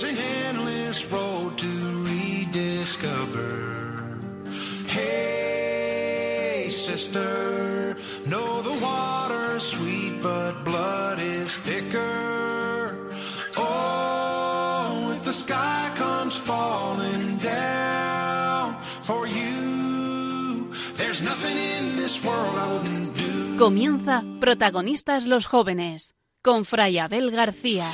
There's 0.00 0.18
an 0.18 0.24
endless 0.46 1.04
road 1.12 1.58
to 1.58 1.68
rediscover. 2.08 3.44
Hey, 4.88 6.68
sister, 6.70 7.98
know 8.26 8.62
the 8.62 8.78
water's 8.82 9.62
sweet, 9.62 10.22
but 10.22 10.64
blood 10.64 11.18
is 11.20 11.54
thicker. 11.54 13.10
Oh, 13.58 15.12
if 15.14 15.24
the 15.24 15.34
sky 15.34 15.92
comes 15.96 16.34
falling 16.34 17.36
down 17.36 18.80
for 19.02 19.26
you. 19.26 19.50
Comienza 23.58 24.24
Protagonistas 24.40 25.26
los 25.26 25.44
Jóvenes 25.46 26.14
con 26.40 26.64
Fray 26.64 26.96
Abel 26.98 27.30
García. 27.30 27.86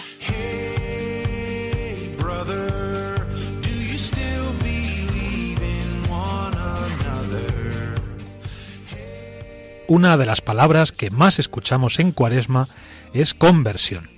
Una 9.88 10.16
de 10.16 10.26
las 10.26 10.40
palabras 10.40 10.90
que 10.90 11.10
más 11.10 11.38
escuchamos 11.38 12.00
en 12.00 12.10
Cuaresma 12.10 12.66
es 13.14 13.34
conversión. 13.34 14.10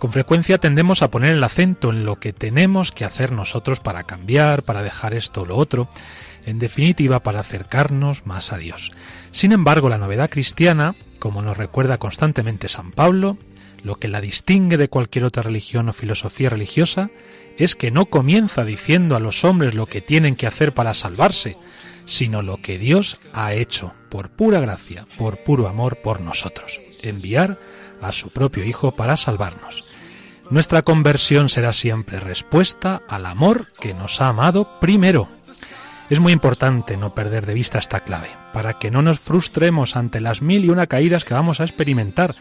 Con 0.00 0.12
frecuencia 0.12 0.58
tendemos 0.58 1.02
a 1.02 1.10
poner 1.10 1.34
el 1.34 1.44
acento 1.44 1.90
en 1.90 2.04
lo 2.04 2.18
que 2.18 2.32
tenemos 2.32 2.90
que 2.90 3.04
hacer 3.04 3.30
nosotros 3.30 3.78
para 3.78 4.02
cambiar, 4.02 4.64
para 4.64 4.82
dejar 4.82 5.14
esto 5.14 5.42
o 5.42 5.46
lo 5.46 5.56
otro, 5.56 5.88
en 6.44 6.58
definitiva 6.58 7.20
para 7.20 7.40
acercarnos 7.40 8.26
más 8.26 8.52
a 8.52 8.58
Dios. 8.58 8.90
Sin 9.30 9.52
embargo, 9.52 9.88
la 9.88 9.98
novedad 9.98 10.30
cristiana, 10.30 10.96
como 11.20 11.42
nos 11.42 11.56
recuerda 11.56 11.98
constantemente 11.98 12.68
San 12.68 12.90
Pablo, 12.90 13.38
lo 13.84 13.94
que 13.94 14.08
la 14.08 14.20
distingue 14.20 14.76
de 14.76 14.88
cualquier 14.88 15.24
otra 15.24 15.44
religión 15.44 15.88
o 15.88 15.92
filosofía 15.92 16.50
religiosa 16.50 17.10
es 17.56 17.76
que 17.76 17.92
no 17.92 18.06
comienza 18.06 18.64
diciendo 18.64 19.14
a 19.14 19.20
los 19.20 19.44
hombres 19.44 19.74
lo 19.74 19.86
que 19.86 20.00
tienen 20.00 20.34
que 20.34 20.48
hacer 20.48 20.74
para 20.74 20.92
salvarse, 20.92 21.56
sino 22.04 22.42
lo 22.42 22.58
que 22.58 22.78
Dios 22.78 23.18
ha 23.32 23.54
hecho 23.54 23.94
por 24.08 24.30
pura 24.30 24.60
gracia, 24.60 25.06
por 25.16 25.38
puro 25.38 25.68
amor 25.68 25.96
por 26.02 26.20
nosotros, 26.20 26.80
enviar 27.02 27.58
a 28.00 28.12
su 28.12 28.30
propio 28.30 28.64
Hijo 28.64 28.92
para 28.92 29.16
salvarnos. 29.16 29.84
Nuestra 30.50 30.82
conversión 30.82 31.48
será 31.48 31.72
siempre 31.72 32.20
respuesta 32.20 33.02
al 33.08 33.26
amor 33.26 33.72
que 33.80 33.94
nos 33.94 34.20
ha 34.20 34.28
amado 34.28 34.78
primero. 34.80 35.28
Es 36.10 36.20
muy 36.20 36.32
importante 36.32 36.98
no 36.98 37.14
perder 37.14 37.46
de 37.46 37.54
vista 37.54 37.78
esta 37.78 38.00
clave, 38.00 38.28
para 38.52 38.78
que 38.78 38.90
no 38.90 39.00
nos 39.00 39.20
frustremos 39.20 39.96
ante 39.96 40.20
las 40.20 40.42
mil 40.42 40.64
y 40.66 40.68
una 40.68 40.86
caídas 40.86 41.24
que 41.24 41.32
vamos 41.32 41.60
a 41.60 41.64
experimentar 41.64 42.34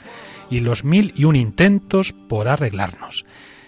y 0.50 0.60
los 0.60 0.84
mil 0.84 1.14
y 1.16 1.24
un 1.24 1.38
intentos 1.38 2.12
por 2.12 2.50
arreglarnos. 2.50 3.26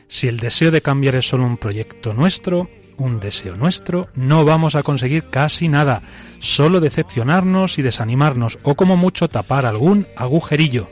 Si 0.08 0.28
el 0.28 0.40
deseo 0.40 0.70
de 0.70 0.82
cambiar 0.82 1.16
es 1.16 1.28
solo 1.28 1.46
un 1.46 1.58
proyecto 1.58 2.14
nuestro, 2.14 2.70
un 2.98 3.20
deseo 3.20 3.56
nuestro, 3.56 4.08
no 4.16 4.46
vamos 4.46 4.76
a 4.76 4.84
conseguir 4.84 5.24
casi 5.30 5.68
nada, 5.68 6.02
solo 6.40 6.80
decepcionarnos 6.80 7.78
y 7.78 7.82
desanimarnos, 7.82 8.60
o 8.64 8.76
como 8.76 8.98
mucho 8.98 9.28
tapar 9.28 9.66
algún 9.66 10.08
agujerillo. 10.16 10.88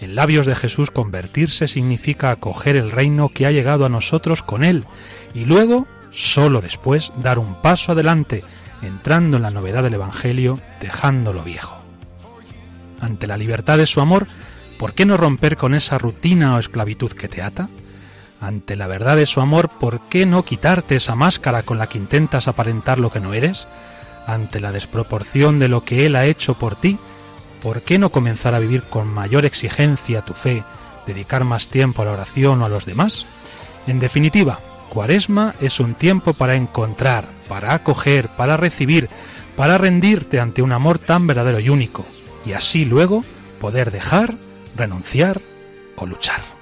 En 0.00 0.14
labios 0.14 0.46
de 0.46 0.54
Jesús 0.54 0.90
convertirse 0.90 1.68
significa 1.68 2.30
acoger 2.30 2.76
el 2.76 2.90
reino 2.90 3.30
que 3.30 3.46
ha 3.46 3.50
llegado 3.50 3.86
a 3.86 3.88
nosotros 3.88 4.42
con 4.42 4.62
Él, 4.62 4.84
y 5.34 5.44
luego, 5.44 5.86
solo 6.12 6.60
después, 6.60 7.12
dar 7.22 7.38
un 7.38 7.54
paso 7.62 7.92
adelante, 7.92 8.42
entrando 8.82 9.38
en 9.38 9.42
la 9.42 9.50
novedad 9.50 9.82
del 9.82 9.94
Evangelio, 9.94 10.58
dejando 10.80 11.32
lo 11.32 11.42
viejo. 11.42 11.76
Ante 13.00 13.26
la 13.26 13.36
libertad 13.36 13.78
de 13.78 13.86
su 13.86 14.00
amor, 14.00 14.26
¿por 14.78 14.94
qué 14.94 15.06
no 15.06 15.16
romper 15.16 15.56
con 15.56 15.74
esa 15.74 15.98
rutina 15.98 16.56
o 16.56 16.58
esclavitud 16.58 17.12
que 17.12 17.28
te 17.28 17.42
ata? 17.42 17.68
Ante 18.40 18.76
la 18.76 18.86
verdad 18.86 19.16
de 19.16 19.26
su 19.26 19.40
amor, 19.40 19.68
¿por 19.68 20.00
qué 20.08 20.26
no 20.26 20.44
quitarte 20.44 20.96
esa 20.96 21.14
máscara 21.14 21.62
con 21.62 21.78
la 21.78 21.88
que 21.88 21.98
intentas 21.98 22.48
aparentar 22.48 22.98
lo 22.98 23.10
que 23.10 23.20
no 23.20 23.32
eres? 23.34 23.66
Ante 24.26 24.60
la 24.60 24.72
desproporción 24.72 25.58
de 25.58 25.68
lo 25.68 25.84
que 25.84 26.06
Él 26.06 26.16
ha 26.16 26.26
hecho 26.26 26.54
por 26.54 26.76
ti, 26.76 26.98
¿por 27.62 27.82
qué 27.82 27.98
no 27.98 28.10
comenzar 28.10 28.54
a 28.54 28.58
vivir 28.58 28.82
con 28.82 29.08
mayor 29.08 29.44
exigencia 29.44 30.22
tu 30.22 30.34
fe, 30.34 30.64
dedicar 31.06 31.44
más 31.44 31.68
tiempo 31.68 32.02
a 32.02 32.04
la 32.04 32.12
oración 32.12 32.60
o 32.60 32.66
a 32.66 32.68
los 32.68 32.84
demás? 32.84 33.24
En 33.86 34.00
definitiva, 34.00 34.58
Cuaresma 34.90 35.54
es 35.60 35.80
un 35.80 35.94
tiempo 35.94 36.34
para 36.34 36.54
encontrar, 36.54 37.28
para 37.48 37.74
acoger, 37.74 38.28
para 38.28 38.56
recibir, 38.56 39.08
para 39.56 39.78
rendirte 39.78 40.40
ante 40.40 40.62
un 40.62 40.72
amor 40.72 40.98
tan 40.98 41.26
verdadero 41.26 41.60
y 41.60 41.70
único, 41.70 42.04
y 42.44 42.52
así 42.52 42.84
luego 42.84 43.24
poder 43.60 43.90
dejar, 43.90 44.34
renunciar 44.76 45.40
o 45.96 46.06
luchar. 46.06 46.55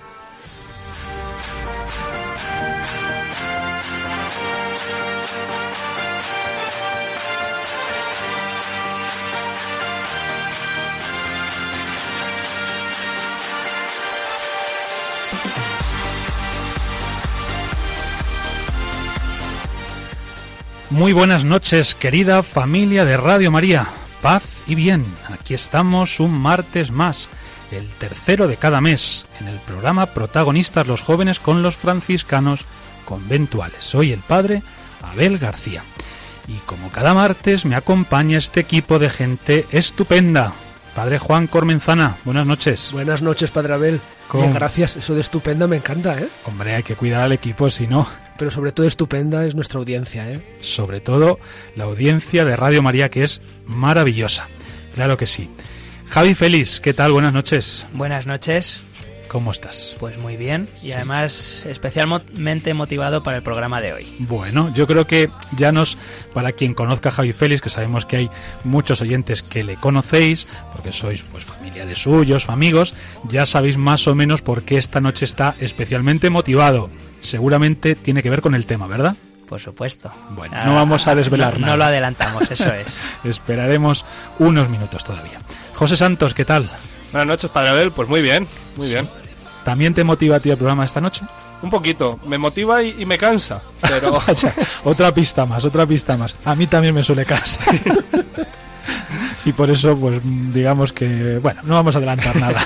Muy 20.90 21.12
buenas 21.12 21.44
noches, 21.44 21.94
querida 21.94 22.42
familia 22.42 23.04
de 23.04 23.16
Radio 23.16 23.50
María. 23.50 23.86
Paz 24.20 24.42
y 24.66 24.74
bien, 24.74 25.04
aquí 25.32 25.54
estamos 25.54 26.20
un 26.20 26.32
martes 26.32 26.90
más, 26.90 27.28
el 27.70 27.88
tercero 27.88 28.48
de 28.48 28.58
cada 28.58 28.82
mes, 28.82 29.26
en 29.40 29.48
el 29.48 29.56
programa 29.60 30.06
Protagonistas 30.06 30.86
los 30.86 31.00
jóvenes 31.00 31.40
con 31.40 31.62
los 31.62 31.76
franciscanos 31.76 32.66
conventuales. 33.06 33.82
Soy 33.82 34.12
el 34.12 34.20
padre 34.20 34.62
Abel 35.02 35.38
García. 35.38 35.82
Y 36.46 36.58
como 36.66 36.90
cada 36.90 37.14
martes 37.14 37.64
me 37.64 37.76
acompaña 37.76 38.36
este 38.38 38.60
equipo 38.60 38.98
de 38.98 39.08
gente 39.08 39.66
estupenda. 39.72 40.52
Padre 40.94 41.18
Juan 41.18 41.48
Cormenzana, 41.48 42.16
buenas 42.24 42.46
noches. 42.46 42.90
Buenas 42.92 43.20
noches, 43.20 43.50
Padre 43.50 43.74
Abel. 43.74 44.00
Bien, 44.32 44.54
gracias. 44.54 44.96
Eso 44.96 45.14
de 45.14 45.20
estupenda 45.20 45.66
me 45.66 45.76
encanta, 45.76 46.18
¿eh? 46.18 46.28
Hombre, 46.44 46.74
hay 46.74 46.82
que 46.82 46.94
cuidar 46.94 47.22
al 47.22 47.32
equipo, 47.32 47.68
si 47.70 47.86
no, 47.86 48.08
Pero 48.38 48.50
sobre 48.50 48.72
todo 48.72 48.86
estupenda 48.86 49.44
es 49.44 49.54
nuestra 49.54 49.78
audiencia, 49.78 50.30
¿eh? 50.30 50.40
sobre 50.60 51.00
todo 51.00 51.38
la 51.76 51.84
audiencia 51.84 52.44
de 52.44 52.56
Radio 52.56 52.82
María, 52.82 53.10
que 53.10 53.24
es 53.24 53.40
maravillosa. 53.66 54.48
Claro 54.94 55.16
que 55.16 55.26
sí. 55.26 55.50
Javi 56.08 56.34
Félix, 56.34 56.80
¿qué 56.80 56.94
tal? 56.94 57.12
Buenas 57.12 57.32
noches. 57.32 57.86
Buenas 57.92 58.26
noches, 58.26 58.80
¿Cómo 59.28 59.50
estás? 59.52 59.96
pues 59.98 60.18
muy 60.18 60.36
bien 60.36 60.68
y 60.82 60.92
además 60.92 61.64
especialmente 61.66 62.74
motivado 62.74 63.22
para 63.22 63.36
el 63.36 63.42
programa 63.42 63.80
de 63.80 63.92
hoy. 63.92 64.16
Bueno, 64.20 64.72
yo 64.74 64.86
creo 64.86 65.06
que 65.06 65.30
ya 65.56 65.72
nos, 65.72 65.96
para 66.32 66.52
quien 66.52 66.74
conozca 66.74 67.08
a 67.08 67.12
Javi 67.12 67.32
Félix, 67.32 67.60
que 67.60 67.70
sabemos 67.70 68.06
que 68.06 68.16
hay 68.16 68.30
muchos 68.64 69.00
oyentes 69.00 69.42
que 69.42 69.64
le 69.64 69.76
conocéis, 69.76 70.46
porque 70.72 70.92
sois 70.92 71.22
pues 71.22 71.44
familiares 71.44 71.98
suyos 71.98 72.48
o 72.48 72.52
amigos, 72.52 72.94
ya 73.24 73.46
sabéis 73.46 73.76
más 73.76 74.06
o 74.06 74.14
menos 74.14 74.42
por 74.42 74.62
qué 74.62 74.78
esta 74.78 75.00
noche 75.00 75.24
está 75.24 75.54
especialmente 75.60 76.30
motivado. 76.30 76.90
Seguramente 77.20 77.94
tiene 77.94 78.22
que 78.22 78.30
ver 78.30 78.42
con 78.42 78.54
el 78.54 78.66
tema, 78.66 78.86
¿verdad? 78.86 79.16
Por 79.48 79.60
supuesto. 79.60 80.10
Bueno, 80.30 80.56
no 80.64 80.74
vamos 80.74 81.06
a 81.06 81.14
desvelar 81.14 81.54
no, 81.54 81.60
nada. 81.60 81.72
No 81.72 81.76
lo 81.78 81.84
adelantamos, 81.84 82.50
eso 82.50 82.72
es. 82.72 83.00
Esperaremos 83.24 84.04
unos 84.38 84.68
minutos 84.68 85.04
todavía. 85.04 85.38
José 85.74 85.96
Santos, 85.96 86.34
¿qué 86.34 86.44
tal? 86.44 86.68
Buenas 87.14 87.28
noches, 87.28 87.48
Padre 87.48 87.68
Abel. 87.68 87.92
Pues 87.92 88.08
muy 88.08 88.22
bien, 88.22 88.44
muy 88.74 88.88
bien. 88.88 89.08
¿También 89.64 89.94
te 89.94 90.02
motiva 90.02 90.34
a 90.34 90.40
ti 90.40 90.50
el 90.50 90.56
programa 90.56 90.84
esta 90.84 91.00
noche? 91.00 91.24
Un 91.62 91.70
poquito. 91.70 92.18
Me 92.26 92.38
motiva 92.38 92.82
y, 92.82 92.96
y 92.98 93.06
me 93.06 93.16
cansa, 93.16 93.62
pero... 93.80 94.20
Vaya, 94.26 94.52
otra 94.82 95.14
pista 95.14 95.46
más, 95.46 95.64
otra 95.64 95.86
pista 95.86 96.16
más. 96.16 96.34
A 96.44 96.56
mí 96.56 96.66
también 96.66 96.92
me 96.92 97.04
suele 97.04 97.24
cansar. 97.24 97.72
y 99.44 99.52
por 99.52 99.70
eso, 99.70 99.96
pues 99.96 100.20
digamos 100.24 100.92
que, 100.92 101.38
bueno, 101.38 101.60
no 101.62 101.74
vamos 101.74 101.94
a 101.94 101.98
adelantar 101.98 102.34
nada. 102.34 102.60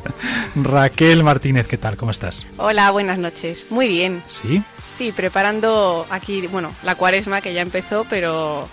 Raquel 0.56 1.24
Martínez, 1.24 1.66
¿qué 1.66 1.78
tal? 1.78 1.96
¿Cómo 1.96 2.10
estás? 2.10 2.46
Hola, 2.58 2.90
buenas 2.90 3.16
noches. 3.16 3.68
Muy 3.70 3.88
bien. 3.88 4.22
¿Sí? 4.28 4.62
Sí, 4.98 5.10
preparando 5.10 6.06
aquí, 6.10 6.46
bueno, 6.48 6.70
la 6.82 6.96
cuaresma 6.96 7.40
que 7.40 7.54
ya 7.54 7.62
empezó, 7.62 8.04
pero 8.10 8.68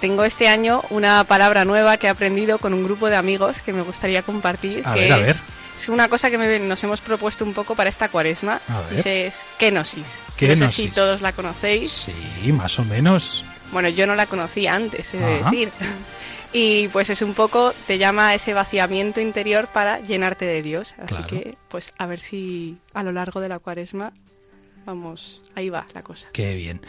tengo 0.00 0.24
este 0.24 0.48
año 0.48 0.82
una 0.90 1.24
palabra 1.24 1.64
nueva 1.64 1.96
que 1.96 2.06
he 2.06 2.10
aprendido 2.10 2.58
con 2.58 2.72
un 2.74 2.84
grupo 2.84 3.08
de 3.08 3.16
amigos 3.16 3.62
que 3.62 3.72
me 3.72 3.82
gustaría 3.82 4.22
compartir. 4.22 4.82
A 4.86 4.94
que 4.94 5.00
ver, 5.00 5.12
a 5.12 5.18
es, 5.18 5.26
ver. 5.26 5.36
es 5.78 5.88
una 5.88 6.08
cosa 6.08 6.30
que 6.30 6.38
me- 6.38 6.58
nos 6.58 6.82
hemos 6.84 7.00
propuesto 7.00 7.44
un 7.44 7.52
poco 7.54 7.74
para 7.74 7.90
esta 7.90 8.08
cuaresma. 8.08 8.60
Es 9.04 9.36
kenosis. 9.58 9.98
No 10.02 10.06
sé 10.06 10.36
si 10.36 10.36
Kenosis. 10.56 10.92
todos 10.94 11.20
la 11.20 11.32
conocéis. 11.32 11.92
Sí, 12.42 12.52
más 12.52 12.78
o 12.78 12.84
menos. 12.84 13.44
Bueno, 13.72 13.88
yo 13.88 14.06
no 14.06 14.14
la 14.14 14.26
conocía 14.26 14.74
antes, 14.74 15.12
he 15.14 15.18
de 15.18 15.42
decir. 15.44 15.68
Y 16.52 16.88
pues 16.88 17.08
es 17.10 17.22
un 17.22 17.32
poco, 17.34 17.72
te 17.86 17.96
llama 17.96 18.30
a 18.30 18.34
ese 18.34 18.54
vaciamiento 18.54 19.20
interior 19.20 19.68
para 19.68 20.00
llenarte 20.00 20.46
de 20.46 20.62
Dios. 20.62 20.94
Así 20.98 21.06
Claro. 21.14 21.26
que, 21.28 21.56
pues 21.68 21.92
a 21.96 22.06
ver 22.06 22.18
si 22.18 22.76
a 22.92 23.04
lo 23.04 23.12
largo 23.12 23.40
de 23.40 23.48
la 23.48 23.60
cuaresma, 23.60 24.12
vamos, 24.84 25.42
ahí 25.54 25.68
va 25.70 25.86
la 25.94 26.02
cosa. 26.02 26.28
Qué 26.32 26.54
bien. 26.56 26.80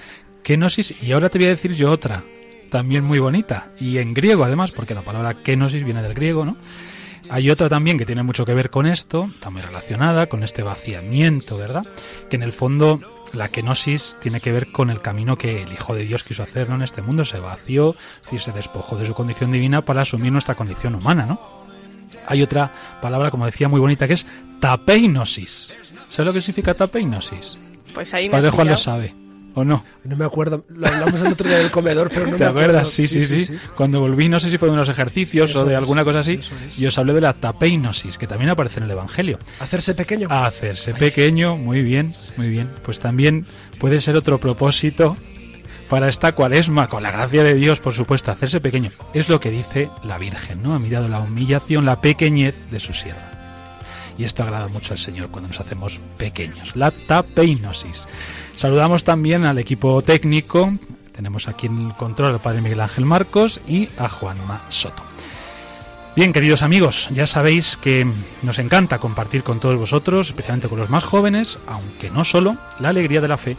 Kenosis, 0.42 1.04
y 1.04 1.12
ahora 1.12 1.30
te 1.30 1.38
voy 1.38 1.46
a 1.46 1.52
decir 1.52 1.74
yo 1.76 1.92
otra, 1.92 2.24
también 2.72 3.04
muy 3.04 3.20
bonita, 3.20 3.68
y 3.80 4.00
en 4.00 4.16
griego 4.16 4.44
además, 4.44 4.72
porque 4.72 4.96
la 4.96 5.02
palabra 5.02 5.36
kenosis 5.36 5.84
viene 5.84 6.02
del 6.02 6.16
griego, 6.16 6.46
¿no? 6.46 6.58
Hay 7.30 7.50
otra 7.50 7.70
también 7.70 7.98
que 7.98 8.06
tiene 8.06 8.24
mucho 8.24 8.46
que 8.46 8.54
ver 8.54 8.70
con 8.70 8.86
esto, 8.86 9.26
está 9.26 9.52
muy 9.52 9.62
relacionada 9.62 10.28
con 10.28 10.44
este 10.44 10.64
vaciamiento, 10.64 11.58
¿verdad? 11.58 11.86
Que 12.30 12.38
en 12.38 12.44
el 12.44 12.52
fondo 12.52 13.00
la 13.34 13.50
kenosis 13.50 14.18
tiene 14.20 14.40
que 14.40 14.52
ver 14.52 14.72
con 14.72 14.90
el 14.90 15.02
camino 15.02 15.38
que 15.38 15.62
el 15.62 15.72
Hijo 15.72 15.94
de 15.94 16.04
Dios 16.04 16.24
quiso 16.24 16.44
hacer 16.44 16.68
¿no? 16.68 16.76
en 16.76 16.82
este 16.82 17.02
mundo, 17.02 17.24
se 17.24 17.40
vació, 17.40 17.96
decir, 18.24 18.42
se 18.42 18.52
despojó 18.52 18.98
de 18.98 19.08
su 19.08 19.14
condición 19.14 19.52
divina 19.52 19.82
para 19.82 20.02
asumir 20.02 20.32
nuestra 20.32 20.56
condición 20.56 20.96
humana, 20.96 21.26
¿no? 21.26 21.40
Hay 22.28 22.42
otra 22.42 22.72
palabra, 23.02 23.32
como 23.32 23.46
decía, 23.46 23.68
muy 23.68 23.80
bonita 23.80 24.08
que 24.08 24.16
es 24.16 24.26
tapeinosis. 24.60 25.74
¿Sabes 26.10 26.26
lo 26.26 26.34
que 26.34 26.42
significa 26.42 26.74
tapeinosis? 26.74 27.58
Pues 27.94 28.14
ahí 28.14 28.28
me 28.28 28.32
Padre 28.32 28.50
has 28.50 28.56
Juan 28.56 28.68
lo 28.68 28.78
sabe, 28.78 29.14
¿o 29.56 29.64
no? 29.64 29.84
No 30.04 30.16
me 30.18 30.26
acuerdo, 30.26 30.66
lo 30.70 30.88
hablamos 30.88 31.22
el 31.22 31.28
otro 31.28 31.48
día 31.48 31.58
del 31.60 31.72
comedor, 31.72 32.10
pero 32.10 32.28
no 32.28 32.34
¿Te 32.34 32.40
me 32.40 32.46
acuerdo. 32.46 32.70
acuerdas? 32.80 32.90
Sí 32.94 33.08
sí, 33.08 33.22
sí, 33.22 33.54
Cuando 33.76 34.00
volví, 34.00 34.30
no 34.30 34.40
sé 34.40 34.50
si 34.50 34.58
fue 34.58 34.68
de 34.70 34.74
unos 34.74 34.90
ejercicios 34.90 35.50
Eso 35.50 35.62
o 35.62 35.66
de 35.66 35.74
es, 35.74 35.78
alguna 35.78 36.04
cosa 36.04 36.20
así, 36.20 36.34
es. 36.34 36.80
y 36.80 36.86
os 36.86 36.98
hablé 36.98 37.14
de 37.14 37.22
la 37.22 37.34
tapeinosis, 37.34 38.18
que 38.18 38.28
también 38.28 38.50
aparece 38.50 38.80
en 38.80 38.86
el 38.86 38.92
Evangelio. 38.92 39.40
Hacerse 39.60 39.94
pequeño. 39.96 40.28
Hacerse 40.30 40.94
pequeño, 40.94 41.58
muy 41.58 41.82
bien, 41.84 42.14
muy 42.38 42.50
bien. 42.50 42.70
Pues 42.84 43.00
también 43.00 43.46
puede 43.80 44.02
ser 44.02 44.16
otro 44.16 44.38
propósito 44.40 45.18
para 45.90 46.08
esta 46.08 46.32
cuaresma, 46.34 46.88
con 46.88 47.04
la 47.04 47.12
gracia 47.12 47.44
de 47.44 47.54
Dios, 47.54 47.80
por 47.82 47.94
supuesto, 47.94 48.32
hacerse 48.32 48.62
pequeño. 48.62 48.92
Es 49.14 49.28
lo 49.28 49.42
que 49.42 49.52
dice 49.52 49.90
la 50.04 50.18
Virgen, 50.18 50.64
¿no? 50.64 50.74
Ha 50.74 50.80
mirado 50.80 51.10
la 51.10 51.20
humillación, 51.20 51.86
la 51.86 52.00
pequeñez 52.00 52.56
de 52.72 52.80
su 52.80 52.94
sierva. 52.94 53.31
Y 54.22 54.24
esto 54.24 54.44
agrada 54.44 54.68
mucho 54.68 54.94
al 54.94 55.00
Señor 55.00 55.30
cuando 55.32 55.48
nos 55.48 55.60
hacemos 55.60 56.00
pequeños. 56.16 56.76
La 56.76 56.92
tapeinosis. 56.92 58.06
Saludamos 58.56 59.04
también 59.04 59.46
al 59.46 59.58
equipo 59.58 60.00
técnico. 60.04 60.78
Tenemos 61.12 61.48
aquí 61.48 61.66
en 61.66 61.88
el 61.88 61.94
control 61.96 62.34
al 62.34 62.40
padre 62.40 62.62
Miguel 62.62 62.82
Ángel 62.82 63.08
Marcos 63.08 63.62
y 63.68 63.90
a 63.98 64.08
Juanma 64.10 64.62
Soto. 64.70 65.02
Bien, 66.16 66.34
queridos 66.34 66.62
amigos, 66.62 67.10
ya 67.10 67.26
sabéis 67.26 67.78
que 67.78 68.06
nos 68.44 68.60
encanta 68.60 69.00
compartir 69.00 69.42
con 69.42 69.60
todos 69.60 69.80
vosotros, 69.80 70.28
especialmente 70.28 70.70
con 70.70 70.78
los 70.78 70.92
más 70.92 71.04
jóvenes, 71.04 71.58
aunque 71.66 72.12
no 72.12 72.24
solo, 72.24 72.56
la 72.80 72.90
alegría 72.90 73.22
de 73.22 73.28
la 73.28 73.40
fe, 73.40 73.58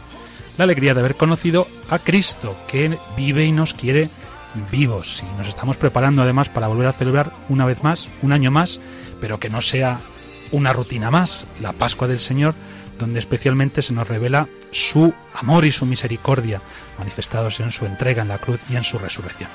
la 0.57 0.63
alegría 0.63 0.93
de 0.93 1.01
haber 1.01 1.15
conocido 1.15 1.67
a 1.89 1.99
Cristo, 1.99 2.55
que 2.69 2.97
vive 3.17 3.43
y 3.43 3.51
nos 3.51 3.73
quiere 3.73 4.09
vivos. 4.71 5.25
Y 5.29 5.37
nos 5.37 5.49
estamos 5.49 5.75
preparando 5.75 6.21
además 6.21 6.47
para 6.47 6.67
volver 6.67 6.87
a 6.87 6.93
celebrar 6.93 7.33
una 7.49 7.65
vez 7.65 7.83
más, 7.83 8.07
un 8.21 8.31
año 8.31 8.49
más, 8.49 8.79
pero 9.19 9.41
que 9.41 9.49
no 9.49 9.61
sea 9.61 9.99
una 10.53 10.71
rutina 10.71 11.11
más, 11.11 11.47
la 11.61 11.73
Pascua 11.73 12.07
del 12.07 12.19
Señor, 12.19 12.55
donde 12.97 13.19
especialmente 13.19 13.81
se 13.81 13.91
nos 13.91 14.07
revela 14.07 14.47
su 14.71 15.13
amor 15.33 15.65
y 15.65 15.71
su 15.71 15.85
misericordia, 15.85 16.61
manifestados 16.97 17.59
en 17.59 17.71
su 17.71 17.85
entrega 17.85 18.21
en 18.21 18.29
la 18.29 18.37
cruz 18.37 18.61
y 18.69 18.77
en 18.77 18.83
su 18.83 18.97
resurrección. 18.97 19.49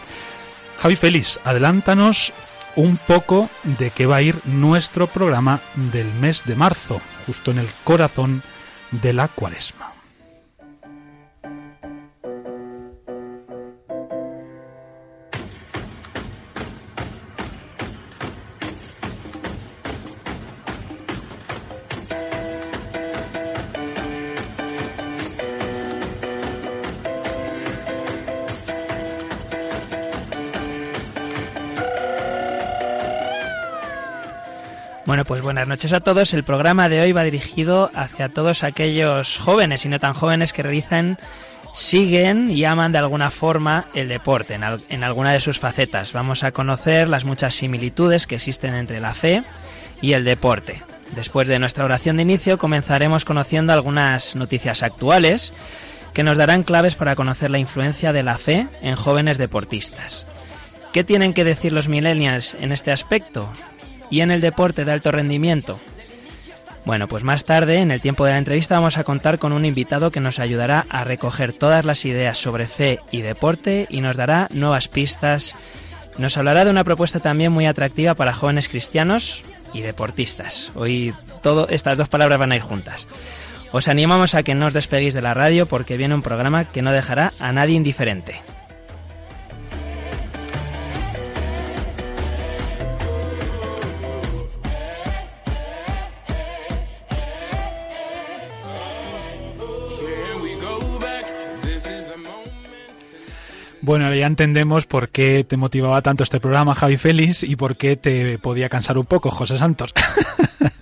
Javi 0.78 0.96
Félix, 0.96 1.40
adelántanos 1.44 2.32
un 2.76 2.96
poco 2.98 3.48
de 3.64 3.90
qué 3.90 4.06
va 4.06 4.16
a 4.16 4.22
ir 4.22 4.36
nuestro 4.44 5.06
programa 5.06 5.60
del 5.74 6.12
mes 6.14 6.44
de 6.44 6.54
marzo, 6.54 7.00
justo 7.26 7.50
en 7.50 7.58
el 7.58 7.68
corazón 7.84 8.42
de 8.90 9.12
la 9.12 9.28
cuaresma. 9.28 9.97
Bueno, 35.08 35.24
pues 35.24 35.40
buenas 35.40 35.66
noches 35.66 35.94
a 35.94 36.00
todos. 36.00 36.34
El 36.34 36.44
programa 36.44 36.90
de 36.90 37.00
hoy 37.00 37.12
va 37.12 37.22
dirigido 37.22 37.90
hacia 37.94 38.28
todos 38.28 38.62
aquellos 38.62 39.38
jóvenes 39.38 39.86
y 39.86 39.88
no 39.88 39.98
tan 39.98 40.12
jóvenes 40.12 40.52
que 40.52 40.62
realizan, 40.62 41.16
siguen 41.72 42.50
y 42.50 42.66
aman 42.66 42.92
de 42.92 42.98
alguna 42.98 43.30
forma 43.30 43.86
el 43.94 44.08
deporte 44.08 44.52
en, 44.52 44.64
en 44.90 45.04
alguna 45.04 45.32
de 45.32 45.40
sus 45.40 45.58
facetas. 45.58 46.12
Vamos 46.12 46.44
a 46.44 46.52
conocer 46.52 47.08
las 47.08 47.24
muchas 47.24 47.54
similitudes 47.54 48.26
que 48.26 48.34
existen 48.34 48.74
entre 48.74 49.00
la 49.00 49.14
fe 49.14 49.44
y 50.02 50.12
el 50.12 50.24
deporte. 50.24 50.82
Después 51.16 51.48
de 51.48 51.58
nuestra 51.58 51.86
oración 51.86 52.16
de 52.16 52.24
inicio 52.24 52.58
comenzaremos 52.58 53.24
conociendo 53.24 53.72
algunas 53.72 54.36
noticias 54.36 54.82
actuales 54.82 55.54
que 56.12 56.22
nos 56.22 56.36
darán 56.36 56.64
claves 56.64 56.96
para 56.96 57.16
conocer 57.16 57.50
la 57.50 57.58
influencia 57.58 58.12
de 58.12 58.24
la 58.24 58.36
fe 58.36 58.68
en 58.82 58.94
jóvenes 58.94 59.38
deportistas. 59.38 60.26
¿Qué 60.92 61.02
tienen 61.02 61.32
que 61.32 61.44
decir 61.44 61.72
los 61.72 61.88
millennials 61.88 62.58
en 62.60 62.72
este 62.72 62.92
aspecto? 62.92 63.48
¿Y 64.10 64.20
en 64.20 64.30
el 64.30 64.40
deporte 64.40 64.84
de 64.84 64.92
alto 64.92 65.12
rendimiento? 65.12 65.78
Bueno, 66.84 67.06
pues 67.06 67.22
más 67.22 67.44
tarde, 67.44 67.80
en 67.80 67.90
el 67.90 68.00
tiempo 68.00 68.24
de 68.24 68.32
la 68.32 68.38
entrevista, 68.38 68.76
vamos 68.76 68.96
a 68.96 69.04
contar 69.04 69.38
con 69.38 69.52
un 69.52 69.66
invitado 69.66 70.10
que 70.10 70.20
nos 70.20 70.38
ayudará 70.38 70.86
a 70.88 71.04
recoger 71.04 71.52
todas 71.52 71.84
las 71.84 72.04
ideas 72.06 72.38
sobre 72.38 72.66
fe 72.66 73.00
y 73.10 73.20
deporte 73.20 73.86
y 73.90 74.00
nos 74.00 74.16
dará 74.16 74.48
nuevas 74.50 74.88
pistas. 74.88 75.54
Nos 76.16 76.38
hablará 76.38 76.64
de 76.64 76.70
una 76.70 76.84
propuesta 76.84 77.20
también 77.20 77.52
muy 77.52 77.66
atractiva 77.66 78.14
para 78.14 78.32
jóvenes 78.32 78.70
cristianos 78.70 79.44
y 79.74 79.82
deportistas. 79.82 80.72
Hoy 80.74 81.12
todo, 81.42 81.68
estas 81.68 81.98
dos 81.98 82.08
palabras 82.08 82.38
van 82.38 82.52
a 82.52 82.56
ir 82.56 82.62
juntas. 82.62 83.06
Os 83.70 83.88
animamos 83.88 84.34
a 84.34 84.42
que 84.42 84.54
no 84.54 84.66
os 84.66 84.72
despeguéis 84.72 85.12
de 85.12 85.20
la 85.20 85.34
radio 85.34 85.66
porque 85.66 85.98
viene 85.98 86.14
un 86.14 86.22
programa 86.22 86.64
que 86.64 86.80
no 86.80 86.92
dejará 86.92 87.34
a 87.38 87.52
nadie 87.52 87.74
indiferente. 87.74 88.40
Bueno, 103.88 104.04
ahora 104.04 104.18
ya 104.18 104.26
entendemos 104.26 104.84
por 104.84 105.08
qué 105.08 105.44
te 105.44 105.56
motivaba 105.56 106.02
tanto 106.02 106.22
este 106.22 106.40
programa, 106.40 106.74
Javi 106.74 106.98
Félix, 106.98 107.42
y 107.42 107.56
por 107.56 107.78
qué 107.78 107.96
te 107.96 108.38
podía 108.38 108.68
cansar 108.68 108.98
un 108.98 109.06
poco, 109.06 109.30
José 109.30 109.56
Santos. 109.56 109.94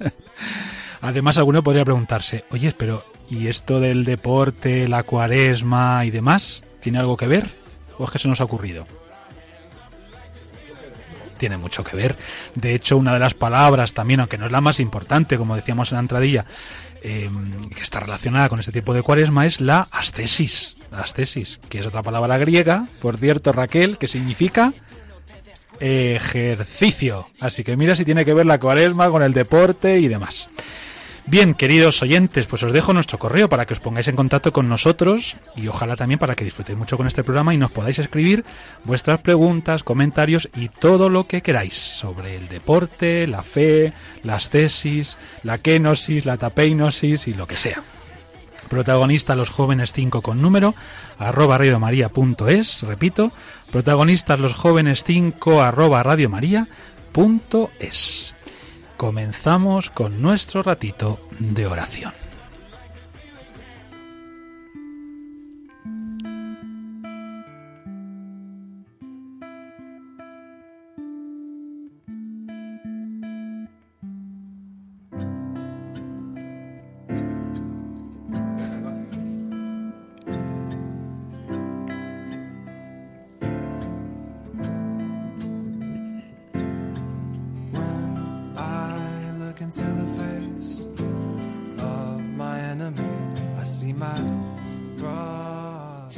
Además, 1.00 1.38
alguno 1.38 1.62
podría 1.62 1.84
preguntarse, 1.84 2.44
oye, 2.50 2.74
pero 2.76 3.04
¿y 3.30 3.46
esto 3.46 3.78
del 3.78 4.02
deporte, 4.02 4.88
la 4.88 5.04
cuaresma 5.04 6.04
y 6.04 6.10
demás? 6.10 6.64
¿Tiene 6.80 6.98
algo 6.98 7.16
que 7.16 7.28
ver? 7.28 7.48
¿O 7.96 8.06
es 8.06 8.10
que 8.10 8.18
se 8.18 8.26
nos 8.26 8.40
ha 8.40 8.44
ocurrido? 8.44 8.88
Tiene 11.38 11.58
mucho 11.58 11.84
que 11.84 11.96
ver. 11.96 12.16
De 12.56 12.74
hecho, 12.74 12.96
una 12.96 13.12
de 13.12 13.20
las 13.20 13.34
palabras 13.34 13.94
también, 13.94 14.18
aunque 14.18 14.36
no 14.36 14.46
es 14.46 14.52
la 14.52 14.60
más 14.60 14.80
importante, 14.80 15.38
como 15.38 15.54
decíamos 15.54 15.92
en 15.92 15.98
la 15.98 16.00
entradilla, 16.00 16.44
eh, 17.02 17.30
que 17.72 17.84
está 17.84 18.00
relacionada 18.00 18.48
con 18.48 18.58
este 18.58 18.72
tipo 18.72 18.94
de 18.94 19.02
cuaresma, 19.02 19.46
es 19.46 19.60
la 19.60 19.86
ascesis. 19.92 20.76
Ascesis, 20.96 21.60
que 21.68 21.78
es 21.78 21.86
otra 21.86 22.02
palabra 22.02 22.38
griega, 22.38 22.86
por 23.00 23.16
cierto, 23.16 23.52
Raquel, 23.52 23.98
que 23.98 24.08
significa 24.08 24.72
ejercicio. 25.80 27.26
Así 27.40 27.64
que 27.64 27.76
mira 27.76 27.94
si 27.94 28.04
tiene 28.04 28.24
que 28.24 28.34
ver 28.34 28.46
la 28.46 28.58
cuaresma 28.58 29.10
con 29.10 29.22
el 29.22 29.32
deporte 29.32 29.98
y 29.98 30.08
demás. 30.08 30.50
Bien, 31.28 31.54
queridos 31.54 32.00
oyentes, 32.02 32.46
pues 32.46 32.62
os 32.62 32.72
dejo 32.72 32.92
nuestro 32.92 33.18
correo 33.18 33.48
para 33.48 33.66
que 33.66 33.74
os 33.74 33.80
pongáis 33.80 34.06
en 34.06 34.14
contacto 34.14 34.52
con 34.52 34.68
nosotros 34.68 35.36
y 35.56 35.66
ojalá 35.66 35.96
también 35.96 36.20
para 36.20 36.36
que 36.36 36.44
disfrutéis 36.44 36.78
mucho 36.78 36.96
con 36.96 37.08
este 37.08 37.24
programa 37.24 37.52
y 37.52 37.56
nos 37.56 37.72
podáis 37.72 37.98
escribir 37.98 38.44
vuestras 38.84 39.18
preguntas, 39.18 39.82
comentarios 39.82 40.48
y 40.54 40.68
todo 40.68 41.08
lo 41.08 41.26
que 41.26 41.42
queráis 41.42 41.74
sobre 41.74 42.36
el 42.36 42.46
deporte, 42.46 43.26
la 43.26 43.42
fe, 43.42 43.92
las 44.22 44.50
tesis, 44.50 45.18
la 45.42 45.58
kenosis, 45.58 46.26
la 46.26 46.36
tapeinosis 46.36 47.26
y 47.26 47.34
lo 47.34 47.48
que 47.48 47.56
sea. 47.56 47.82
Protagonista 48.68 49.34
los 49.34 49.50
jóvenes 49.50 49.92
5 49.92 50.22
con 50.22 50.42
número, 50.42 50.74
arroba 51.18 51.58
radiomaria.es, 51.58 52.82
repito, 52.82 53.32
protagonistas 53.70 54.40
los 54.40 54.54
jóvenes 54.54 55.04
5 55.04 55.62
arroba 55.62 56.02
radiomaria.es. 56.02 56.74
Comenzamos 58.96 59.90
con 59.90 60.22
nuestro 60.22 60.62
ratito 60.62 61.20
de 61.38 61.66
oración. 61.66 62.25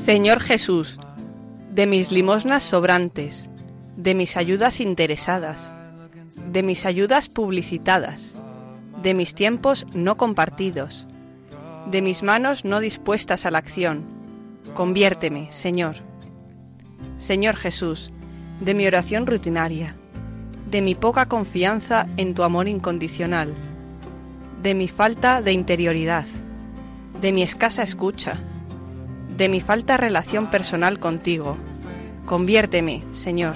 Señor 0.08 0.40
Jesús, 0.40 0.98
de 1.70 1.84
mis 1.84 2.10
limosnas 2.10 2.62
sobrantes, 2.62 3.50
de 3.94 4.14
mis 4.14 4.38
ayudas 4.38 4.80
interesadas, 4.80 5.70
de 6.50 6.62
mis 6.62 6.86
ayudas 6.86 7.28
publicitadas, 7.28 8.34
de 9.02 9.12
mis 9.12 9.34
tiempos 9.34 9.86
no 9.92 10.16
compartidos, 10.16 11.06
de 11.90 12.00
mis 12.00 12.22
manos 12.22 12.64
no 12.64 12.80
dispuestas 12.80 13.44
a 13.44 13.50
la 13.50 13.58
acción. 13.58 14.06
Conviérteme, 14.72 15.52
Señor. 15.52 15.96
Señor 17.18 17.56
Jesús, 17.56 18.10
de 18.62 18.72
mi 18.72 18.86
oración 18.86 19.26
rutinaria, 19.26 19.94
de 20.70 20.80
mi 20.80 20.94
poca 20.94 21.26
confianza 21.26 22.08
en 22.16 22.32
tu 22.32 22.44
amor 22.44 22.66
incondicional, 22.66 23.54
de 24.62 24.72
mi 24.72 24.88
falta 24.88 25.42
de 25.42 25.52
interioridad, 25.52 26.24
de 27.20 27.30
mi 27.30 27.42
escasa 27.42 27.82
escucha, 27.82 28.42
de 29.38 29.48
mi 29.48 29.60
falta 29.60 29.96
relación 29.96 30.50
personal 30.50 30.98
contigo. 30.98 31.56
Conviérteme, 32.26 33.04
Señor. 33.12 33.54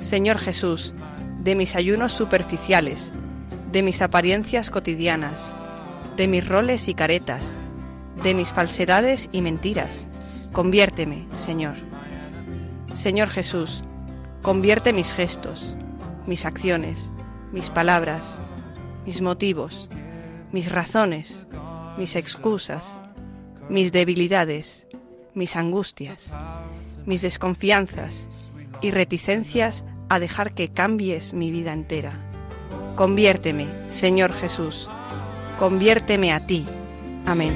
Señor 0.00 0.38
Jesús, 0.38 0.94
de 1.42 1.56
mis 1.56 1.74
ayunos 1.74 2.12
superficiales, 2.12 3.10
de 3.72 3.82
mis 3.82 4.00
apariencias 4.02 4.70
cotidianas, 4.70 5.52
de 6.16 6.28
mis 6.28 6.46
roles 6.46 6.86
y 6.86 6.94
caretas, 6.94 7.56
de 8.22 8.34
mis 8.34 8.50
falsedades 8.50 9.28
y 9.32 9.42
mentiras. 9.42 10.06
Conviérteme, 10.52 11.26
Señor. 11.34 11.74
Señor 12.92 13.30
Jesús, 13.30 13.82
convierte 14.42 14.92
mis 14.92 15.12
gestos, 15.12 15.74
mis 16.24 16.46
acciones, 16.46 17.10
mis 17.50 17.68
palabras, 17.70 18.38
mis 19.04 19.22
motivos, 19.22 19.90
mis 20.52 20.70
razones, 20.70 21.48
mis 21.98 22.14
excusas, 22.14 23.00
mis 23.68 23.92
debilidades, 23.92 24.86
mis 25.34 25.56
angustias, 25.56 26.32
mis 27.06 27.22
desconfianzas 27.22 28.28
y 28.80 28.90
reticencias 28.90 29.84
a 30.08 30.18
dejar 30.18 30.54
que 30.54 30.68
cambies 30.68 31.32
mi 31.32 31.50
vida 31.50 31.72
entera. 31.72 32.12
Conviérteme, 32.96 33.66
Señor 33.90 34.32
Jesús, 34.32 34.88
conviérteme 35.58 36.32
a 36.32 36.40
ti. 36.46 36.66
Amén. 37.26 37.54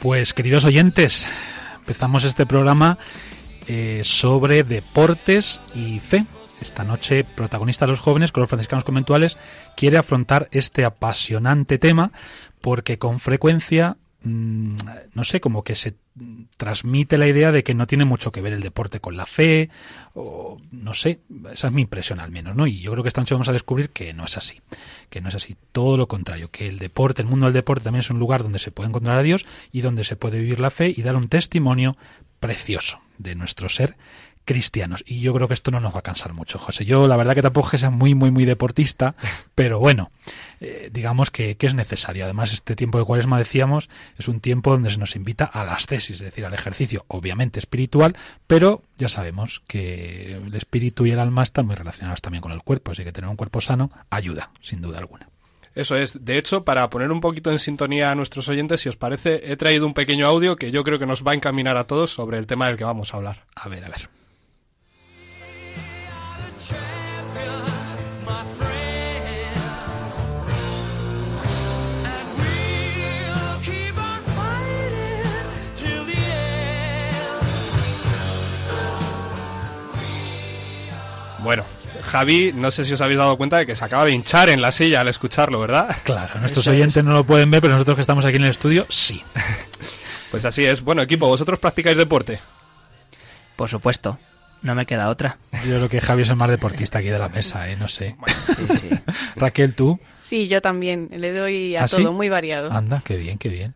Pues 0.00 0.34
queridos 0.34 0.64
oyentes, 0.64 1.28
empezamos 1.76 2.24
este 2.24 2.46
programa 2.46 2.98
eh, 3.66 4.02
sobre 4.04 4.62
deportes 4.62 5.60
y 5.74 6.00
fe. 6.00 6.26
Esta 6.60 6.84
noche, 6.84 7.24
protagonista 7.24 7.86
de 7.86 7.92
los 7.92 8.00
jóvenes, 8.00 8.32
con 8.32 8.40
los 8.40 8.48
franciscanos 8.48 8.84
conventuales, 8.84 9.36
quiere 9.76 9.98
afrontar 9.98 10.48
este 10.52 10.84
apasionante 10.84 11.78
tema 11.78 12.12
porque 12.60 12.98
con 12.98 13.20
frecuencia, 13.20 13.96
no 14.26 15.24
sé, 15.24 15.40
como 15.40 15.62
que 15.62 15.76
se 15.76 15.94
mm, 16.16 16.44
transmite 16.56 17.16
la 17.16 17.28
idea 17.28 17.52
de 17.52 17.62
que 17.62 17.74
no 17.74 17.86
tiene 17.86 18.04
mucho 18.04 18.32
que 18.32 18.40
ver 18.40 18.52
el 18.52 18.60
deporte 18.60 18.98
con 18.98 19.16
la 19.16 19.24
fe, 19.24 19.70
o 20.14 20.60
no 20.72 20.94
sé, 20.94 21.20
esa 21.52 21.68
es 21.68 21.72
mi 21.72 21.82
impresión 21.82 22.18
al 22.18 22.32
menos, 22.32 22.56
¿no? 22.56 22.66
Y 22.66 22.80
yo 22.80 22.90
creo 22.92 23.04
que 23.04 23.08
esta 23.08 23.20
noche 23.20 23.34
vamos 23.34 23.48
a 23.48 23.52
descubrir 23.52 23.90
que 23.90 24.12
no 24.14 24.24
es 24.24 24.36
así, 24.36 24.60
que 25.10 25.20
no 25.20 25.28
es 25.28 25.36
así, 25.36 25.54
todo 25.70 25.96
lo 25.96 26.08
contrario, 26.08 26.50
que 26.50 26.66
el 26.66 26.78
deporte, 26.78 27.22
el 27.22 27.28
mundo 27.28 27.46
del 27.46 27.52
deporte 27.52 27.84
también 27.84 28.00
es 28.00 28.10
un 28.10 28.18
lugar 28.18 28.42
donde 28.42 28.58
se 28.58 28.72
puede 28.72 28.88
encontrar 28.88 29.16
a 29.16 29.22
Dios 29.22 29.46
y 29.70 29.82
donde 29.82 30.02
se 30.02 30.16
puede 30.16 30.40
vivir 30.40 30.58
la 30.58 30.70
fe 30.70 30.92
y 30.94 31.02
dar 31.02 31.14
un 31.14 31.28
testimonio 31.28 31.96
precioso 32.40 33.00
de 33.18 33.34
nuestro 33.36 33.68
ser 33.68 33.96
cristianos. 34.46 35.04
Y 35.06 35.20
yo 35.20 35.34
creo 35.34 35.48
que 35.48 35.54
esto 35.54 35.70
no 35.70 35.80
nos 35.80 35.94
va 35.94 35.98
a 35.98 36.02
cansar 36.02 36.32
mucho, 36.32 36.58
José. 36.58 36.86
Yo 36.86 37.06
la 37.06 37.16
verdad 37.16 37.34
que 37.34 37.42
tampoco 37.42 37.66
es 37.66 37.72
que 37.72 37.78
sea 37.78 37.90
muy, 37.90 38.14
muy, 38.14 38.30
muy 38.30 38.46
deportista, 38.46 39.14
pero 39.54 39.78
bueno, 39.78 40.10
eh, 40.60 40.88
digamos 40.90 41.30
que, 41.30 41.56
que 41.56 41.66
es 41.66 41.74
necesario. 41.74 42.24
Además, 42.24 42.54
este 42.54 42.74
tiempo 42.76 42.98
de 42.98 43.04
cuaresma, 43.04 43.38
decíamos, 43.38 43.90
es 44.16 44.28
un 44.28 44.40
tiempo 44.40 44.70
donde 44.70 44.90
se 44.90 44.98
nos 44.98 45.16
invita 45.16 45.44
a 45.44 45.64
las 45.64 45.86
tesis, 45.86 46.16
es 46.16 46.24
decir, 46.24 46.46
al 46.46 46.54
ejercicio, 46.54 47.04
obviamente 47.08 47.58
espiritual, 47.58 48.16
pero 48.46 48.82
ya 48.96 49.08
sabemos 49.08 49.62
que 49.66 50.36
el 50.36 50.54
espíritu 50.54 51.04
y 51.04 51.10
el 51.10 51.18
alma 51.18 51.42
están 51.42 51.66
muy 51.66 51.74
relacionados 51.74 52.22
también 52.22 52.40
con 52.40 52.52
el 52.52 52.62
cuerpo, 52.62 52.92
así 52.92 53.04
que 53.04 53.12
tener 53.12 53.28
un 53.28 53.36
cuerpo 53.36 53.60
sano 53.60 53.90
ayuda, 54.08 54.52
sin 54.62 54.80
duda 54.80 54.98
alguna. 54.98 55.28
Eso 55.74 55.96
es. 55.96 56.24
De 56.24 56.38
hecho, 56.38 56.64
para 56.64 56.88
poner 56.88 57.10
un 57.10 57.20
poquito 57.20 57.50
en 57.50 57.58
sintonía 57.58 58.10
a 58.10 58.14
nuestros 58.14 58.48
oyentes, 58.48 58.80
si 58.80 58.88
os 58.88 58.96
parece, 58.96 59.52
he 59.52 59.56
traído 59.56 59.86
un 59.86 59.92
pequeño 59.92 60.26
audio 60.26 60.56
que 60.56 60.70
yo 60.70 60.84
creo 60.84 60.98
que 60.98 61.04
nos 61.04 61.22
va 61.22 61.32
a 61.32 61.34
encaminar 61.34 61.76
a 61.76 61.84
todos 61.84 62.10
sobre 62.10 62.38
el 62.38 62.46
tema 62.46 62.66
del 62.66 62.76
que 62.76 62.84
vamos 62.84 63.12
a 63.12 63.18
hablar. 63.18 63.44
A 63.54 63.68
ver, 63.68 63.84
a 63.84 63.88
ver. 63.88 64.15
Bueno, 81.46 81.64
Javi, 82.02 82.52
no 82.52 82.72
sé 82.72 82.84
si 82.84 82.94
os 82.94 83.00
habéis 83.00 83.20
dado 83.20 83.36
cuenta 83.36 83.58
de 83.58 83.66
que 83.66 83.76
se 83.76 83.84
acaba 83.84 84.04
de 84.04 84.10
hinchar 84.10 84.48
en 84.48 84.60
la 84.60 84.72
silla 84.72 85.02
al 85.02 85.06
escucharlo, 85.06 85.60
¿verdad? 85.60 85.94
Claro, 86.02 86.40
nuestros 86.40 86.66
oyentes 86.66 87.04
no 87.04 87.12
lo 87.12 87.22
pueden 87.22 87.52
ver, 87.52 87.60
pero 87.60 87.74
nosotros 87.74 87.94
que 87.94 88.00
estamos 88.00 88.24
aquí 88.24 88.34
en 88.34 88.42
el 88.42 88.50
estudio, 88.50 88.84
sí. 88.88 89.22
Pues 90.32 90.44
así 90.44 90.64
es. 90.64 90.82
Bueno, 90.82 91.02
equipo, 91.02 91.28
¿vosotros 91.28 91.60
practicáis 91.60 91.96
deporte? 91.96 92.40
Por 93.54 93.68
supuesto, 93.68 94.18
no 94.60 94.74
me 94.74 94.86
queda 94.86 95.08
otra. 95.08 95.38
Yo 95.64 95.76
creo 95.76 95.88
que 95.88 96.00
Javi 96.00 96.22
es 96.22 96.30
el 96.30 96.36
más 96.36 96.50
deportista 96.50 96.98
aquí 96.98 97.10
de 97.10 97.18
la 97.20 97.28
mesa, 97.28 97.70
¿eh? 97.70 97.76
No 97.76 97.86
sé. 97.86 98.16
Sí, 98.44 98.66
sí. 98.80 98.88
Raquel, 99.36 99.76
¿tú? 99.76 100.00
Sí, 100.18 100.48
yo 100.48 100.60
también. 100.60 101.08
Le 101.12 101.32
doy 101.32 101.76
a 101.76 101.84
¿Ah, 101.84 101.88
sí? 101.88 102.02
todo, 102.02 102.12
muy 102.12 102.28
variado. 102.28 102.72
Anda, 102.72 103.02
qué 103.04 103.16
bien, 103.16 103.38
qué 103.38 103.50
bien. 103.50 103.75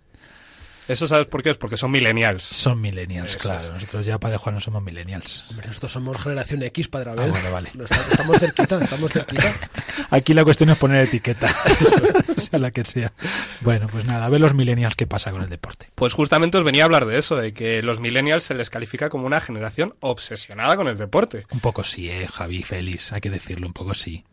¿Eso 0.91 1.07
sabes 1.07 1.27
por 1.27 1.43
qué? 1.43 1.51
Es 1.51 1.57
porque 1.57 1.77
son 1.77 1.91
millennials. 1.91 2.43
Son 2.43 2.81
millennials, 2.81 3.31
Eso 3.31 3.39
claro. 3.39 3.61
es. 3.63 3.71
Nosotros 3.71 4.05
ya, 4.07 4.19
Padre 4.19 4.37
Juan, 4.39 4.57
no 4.57 4.61
somos 4.61 4.83
millennials. 4.83 5.45
Hombre, 5.51 5.69
nosotros 5.69 5.93
somos 5.93 6.21
generación 6.21 6.63
X, 6.65 6.89
Padre 6.89 7.11
Ah, 7.11 7.13
Abel. 7.15 7.31
bueno, 7.31 7.51
vale. 7.53 7.71
Estamos 8.11 8.39
cerquita, 8.39 8.83
estamos 8.83 9.13
cerquita. 9.13 9.55
Aquí 10.11 10.35
la 10.35 10.45
cuestión 10.45 10.71
es 10.71 10.77
poner 10.79 11.05
etiqueta, 11.07 11.47
Eso, 11.81 12.41
sea 12.41 12.59
la 12.59 12.71
que 12.71 12.85
sea. 12.85 13.13
Bueno, 13.61 13.87
pues 13.91 14.05
nada, 14.05 14.27
a 14.27 14.29
ver 14.29 14.41
los 14.41 14.55
millennials 14.55 14.97
qué 14.97 15.07
pasa 15.07 15.31
con 15.31 15.43
el 15.43 15.49
deporte. 15.49 15.89
Pues 15.95 16.13
justamente 16.15 16.59
os 16.59 16.65
venía 16.65 16.83
a 16.83 16.87
hablar 16.87 17.07
de 17.07 17.19
eso, 17.19 17.37
de 17.37 17.53
que 17.55 17.83
los 17.83 18.01
millennials 18.01 18.45
se 18.45 18.55
les 18.55 18.71
califica 18.71 19.09
como 19.09 19.27
una 19.27 19.41
generación 19.41 19.95
obsesionada 20.01 20.77
con 20.77 20.89
el 20.89 20.97
deporte. 20.99 21.47
Un 21.51 21.61
poco 21.61 21.85
sí, 21.85 22.11
eh, 22.11 22.27
Javi, 22.27 22.63
Félix, 22.63 23.13
hay 23.13 23.21
que 23.21 23.31
decirlo, 23.31 23.67
un 23.67 23.73
poco 23.73 23.95
sí. 23.95 24.25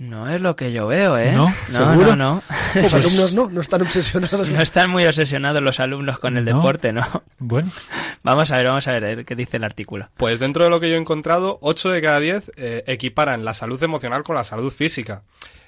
No 0.00 0.30
es 0.30 0.40
lo 0.40 0.56
que 0.56 0.72
yo 0.72 0.86
veo, 0.86 1.18
¿eh? 1.18 1.30
¿No? 1.32 1.52
no, 1.68 1.90
¿Seguro? 1.92 2.16
no, 2.16 2.36
no. 2.36 2.42
Los 2.74 2.94
alumnos 2.94 3.34
no, 3.34 3.50
no 3.50 3.60
están 3.60 3.82
obsesionados. 3.82 4.48
No 4.48 4.62
están 4.62 4.88
muy 4.88 5.04
obsesionados 5.04 5.62
los 5.62 5.78
alumnos 5.78 6.18
con 6.18 6.38
el 6.38 6.46
¿No? 6.46 6.56
deporte, 6.56 6.90
¿no? 6.90 7.02
Bueno, 7.38 7.70
Vamos 8.22 8.50
a 8.50 8.56
ver, 8.56 8.66
vamos 8.66 8.88
a 8.88 8.92
ver, 8.92 9.04
a 9.04 9.06
ver 9.08 9.24
qué 9.26 9.36
dice 9.36 9.58
el 9.58 9.64
artículo. 9.64 10.08
Pues 10.16 10.40
dentro 10.40 10.64
de 10.64 10.70
lo 10.70 10.80
que 10.80 10.88
yo 10.88 10.96
he 10.96 10.98
encontrado, 10.98 11.58
8 11.60 11.90
de 11.90 12.00
cada 12.00 12.18
10 12.18 12.52
eh, 12.56 12.82
equiparan 12.86 13.44
la 13.44 13.52
salud 13.52 13.82
emocional 13.82 14.22
con 14.22 14.36
la 14.36 14.44
salud 14.44 14.72
física. 14.72 15.22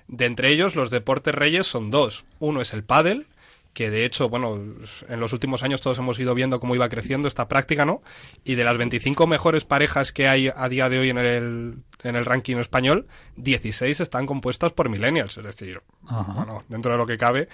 De 0.09 0.25
entre 0.25 0.49
ellos, 0.49 0.77
los 0.77 0.91
deportes 0.91 1.35
reyes 1.35 1.67
son 1.67 1.91
dos. 1.91 2.25
Uno 2.39 2.63
es 2.63 2.73
el 2.73 2.85
pádel 2.85 3.27
que 3.73 3.91
de 3.91 4.05
hecho, 4.05 4.29
bueno, 4.29 4.61
en 5.09 5.21
los 5.21 5.33
últimos 5.33 5.63
años 5.63 5.81
todos 5.81 5.99
hemos 5.99 6.19
ido 6.21 6.35
viendo 6.35 6.61
cómo 6.61 6.75
iba 6.75 6.89
creciendo 6.89 7.27
esta 7.27 7.49
práctica, 7.49 7.85
¿no? 7.85 8.03
Y 8.45 8.55
de 8.55 8.65
las 8.65 8.77
25 8.77 9.27
mejores 9.27 9.65
parejas 9.65 10.13
que 10.13 10.29
hay 10.29 10.51
a 10.55 10.69
día 10.69 10.89
de 10.89 10.99
hoy 10.99 11.11
en 11.11 11.19
el, 11.19 11.75
en 12.05 12.17
el 12.17 12.25
ranking 12.25 12.57
español, 12.57 13.07
16 13.37 14.01
están 14.01 14.27
compuestas 14.27 14.73
por 14.73 14.89
millennials, 14.89 15.37
es 15.39 15.45
decir, 15.45 15.81
Ajá. 16.07 16.33
bueno, 16.33 16.63
dentro 16.69 16.93
de 16.93 16.99
lo 16.99 17.07
que 17.07 17.17
cabe, 17.19 17.49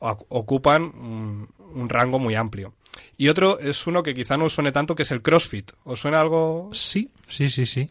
ocupan 0.00 0.82
un, 0.82 1.48
un 1.74 1.88
rango 1.88 2.18
muy 2.18 2.34
amplio. 2.34 2.74
Y 3.16 3.28
otro 3.28 3.58
es 3.58 3.86
uno 3.86 4.02
que 4.02 4.14
quizá 4.14 4.36
no 4.36 4.44
os 4.46 4.54
suene 4.54 4.72
tanto, 4.72 4.94
que 4.94 5.02
es 5.02 5.10
el 5.10 5.22
CrossFit. 5.22 5.72
¿Os 5.84 6.00
suena 6.00 6.20
algo? 6.20 6.70
Sí, 6.72 7.10
sí, 7.28 7.50
sí, 7.50 7.66
sí. 7.66 7.90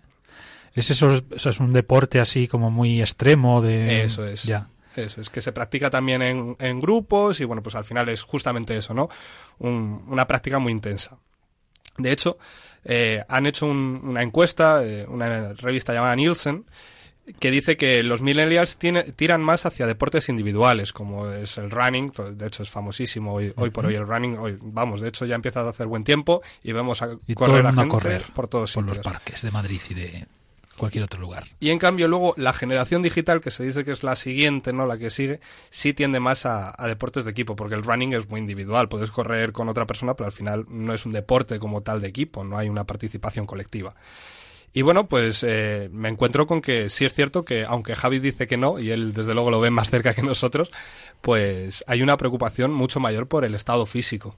Es 0.73 0.89
eso, 0.91 1.11
eso 1.31 1.49
es 1.49 1.59
un 1.59 1.73
deporte 1.73 2.19
así 2.19 2.47
como 2.47 2.69
muy 2.71 3.01
extremo 3.01 3.61
de... 3.61 4.03
Eso 4.03 4.25
es. 4.25 4.43
Ya. 4.43 4.67
Eso 4.95 5.21
es 5.21 5.29
que 5.29 5.41
se 5.41 5.51
practica 5.51 5.89
también 5.89 6.21
en, 6.21 6.55
en 6.59 6.79
grupos 6.79 7.39
y 7.39 7.45
bueno, 7.45 7.61
pues 7.61 7.75
al 7.75 7.85
final 7.85 8.07
es 8.09 8.23
justamente 8.23 8.77
eso, 8.77 8.93
¿no? 8.93 9.09
Un- 9.59 10.03
una 10.07 10.25
práctica 10.27 10.57
muy 10.59 10.71
intensa. 10.71 11.17
De 11.97 12.11
hecho, 12.11 12.37
eh, 12.85 13.23
han 13.27 13.45
hecho 13.47 13.65
un- 13.65 13.99
una 14.03 14.21
encuesta, 14.21 14.83
eh, 14.85 15.05
una 15.09 15.53
revista 15.53 15.93
llamada 15.93 16.15
Nielsen, 16.15 16.65
que 17.39 17.49
dice 17.49 17.75
que 17.75 18.03
los 18.03 18.21
millennials 18.21 18.77
tiene- 18.77 19.01
tiran 19.03 19.41
más 19.41 19.65
hacia 19.65 19.87
deportes 19.87 20.29
individuales, 20.29 20.93
como 20.93 21.27
es 21.31 21.57
el 21.57 21.71
running, 21.71 22.11
de 22.33 22.45
hecho 22.45 22.61
es 22.61 22.69
famosísimo 22.69 23.33
hoy, 23.33 23.51
hoy 23.55 23.71
por 23.71 23.87
hoy 23.87 23.95
el 23.95 24.05
running, 24.05 24.37
hoy, 24.37 24.57
vamos, 24.61 25.01
de 25.01 25.07
hecho 25.07 25.25
ya 25.25 25.33
empieza 25.33 25.61
a 25.61 25.69
hacer 25.69 25.87
buen 25.87 26.03
tiempo 26.03 26.43
y 26.63 26.71
vemos 26.71 27.01
a 27.01 27.17
Y 27.25 27.33
correr 27.33 27.65
a 27.65 27.69
gente 27.73 27.87
correr 27.89 28.23
por 28.33 28.47
todos 28.47 28.73
por 28.73 28.85
los 28.85 28.99
parques 28.99 29.41
de 29.41 29.49
Madrid 29.49 29.81
y 29.89 29.93
de 29.95 30.25
cualquier 30.75 31.03
otro 31.03 31.19
lugar. 31.19 31.45
Y 31.59 31.69
en 31.69 31.79
cambio 31.79 32.07
luego 32.07 32.33
la 32.37 32.53
generación 32.53 33.01
digital, 33.01 33.41
que 33.41 33.51
se 33.51 33.65
dice 33.65 33.83
que 33.83 33.91
es 33.91 34.03
la 34.03 34.15
siguiente, 34.15 34.73
¿no? 34.73 34.85
La 34.85 34.97
que 34.97 35.09
sigue, 35.09 35.39
sí 35.69 35.93
tiende 35.93 36.19
más 36.19 36.45
a, 36.45 36.75
deportes 36.87 37.25
de 37.25 37.31
equipo, 37.31 37.55
porque 37.55 37.75
el 37.75 37.83
running 37.83 38.13
es 38.13 38.29
muy 38.29 38.39
individual. 38.39 38.89
Puedes 38.89 39.11
correr 39.11 39.51
con 39.51 39.69
otra 39.69 39.85
persona, 39.85 40.15
pero 40.15 40.25
al 40.25 40.31
final 40.31 40.65
no 40.69 40.93
es 40.93 41.05
un 41.05 41.11
deporte 41.11 41.59
como 41.59 41.81
tal 41.81 42.01
de 42.01 42.07
equipo, 42.07 42.43
no 42.43 42.57
hay 42.57 42.69
una 42.69 42.85
participación 42.85 43.45
colectiva. 43.45 43.95
Y 44.73 44.81
bueno, 44.81 45.05
pues 45.05 45.45
eh, 45.47 45.89
me 45.93 46.09
encuentro 46.09 46.47
con 46.47 46.61
que 46.61 46.89
sí 46.89 47.05
es 47.05 47.13
cierto 47.13 47.45
que, 47.45 47.63
aunque 47.63 47.95
Javi 47.95 48.19
dice 48.19 48.45
que 48.45 48.57
no, 48.57 48.77
y 48.77 48.91
él 48.91 49.13
desde 49.13 49.33
luego 49.33 49.49
lo 49.49 49.61
ve 49.61 49.69
más 49.69 49.89
cerca 49.89 50.13
que 50.13 50.21
nosotros, 50.21 50.69
pues 51.21 51.85
hay 51.87 52.01
una 52.01 52.17
preocupación 52.17 52.73
mucho 52.73 52.99
mayor 52.99 53.27
por 53.27 53.45
el 53.45 53.55
estado 53.55 53.85
físico. 53.85 54.37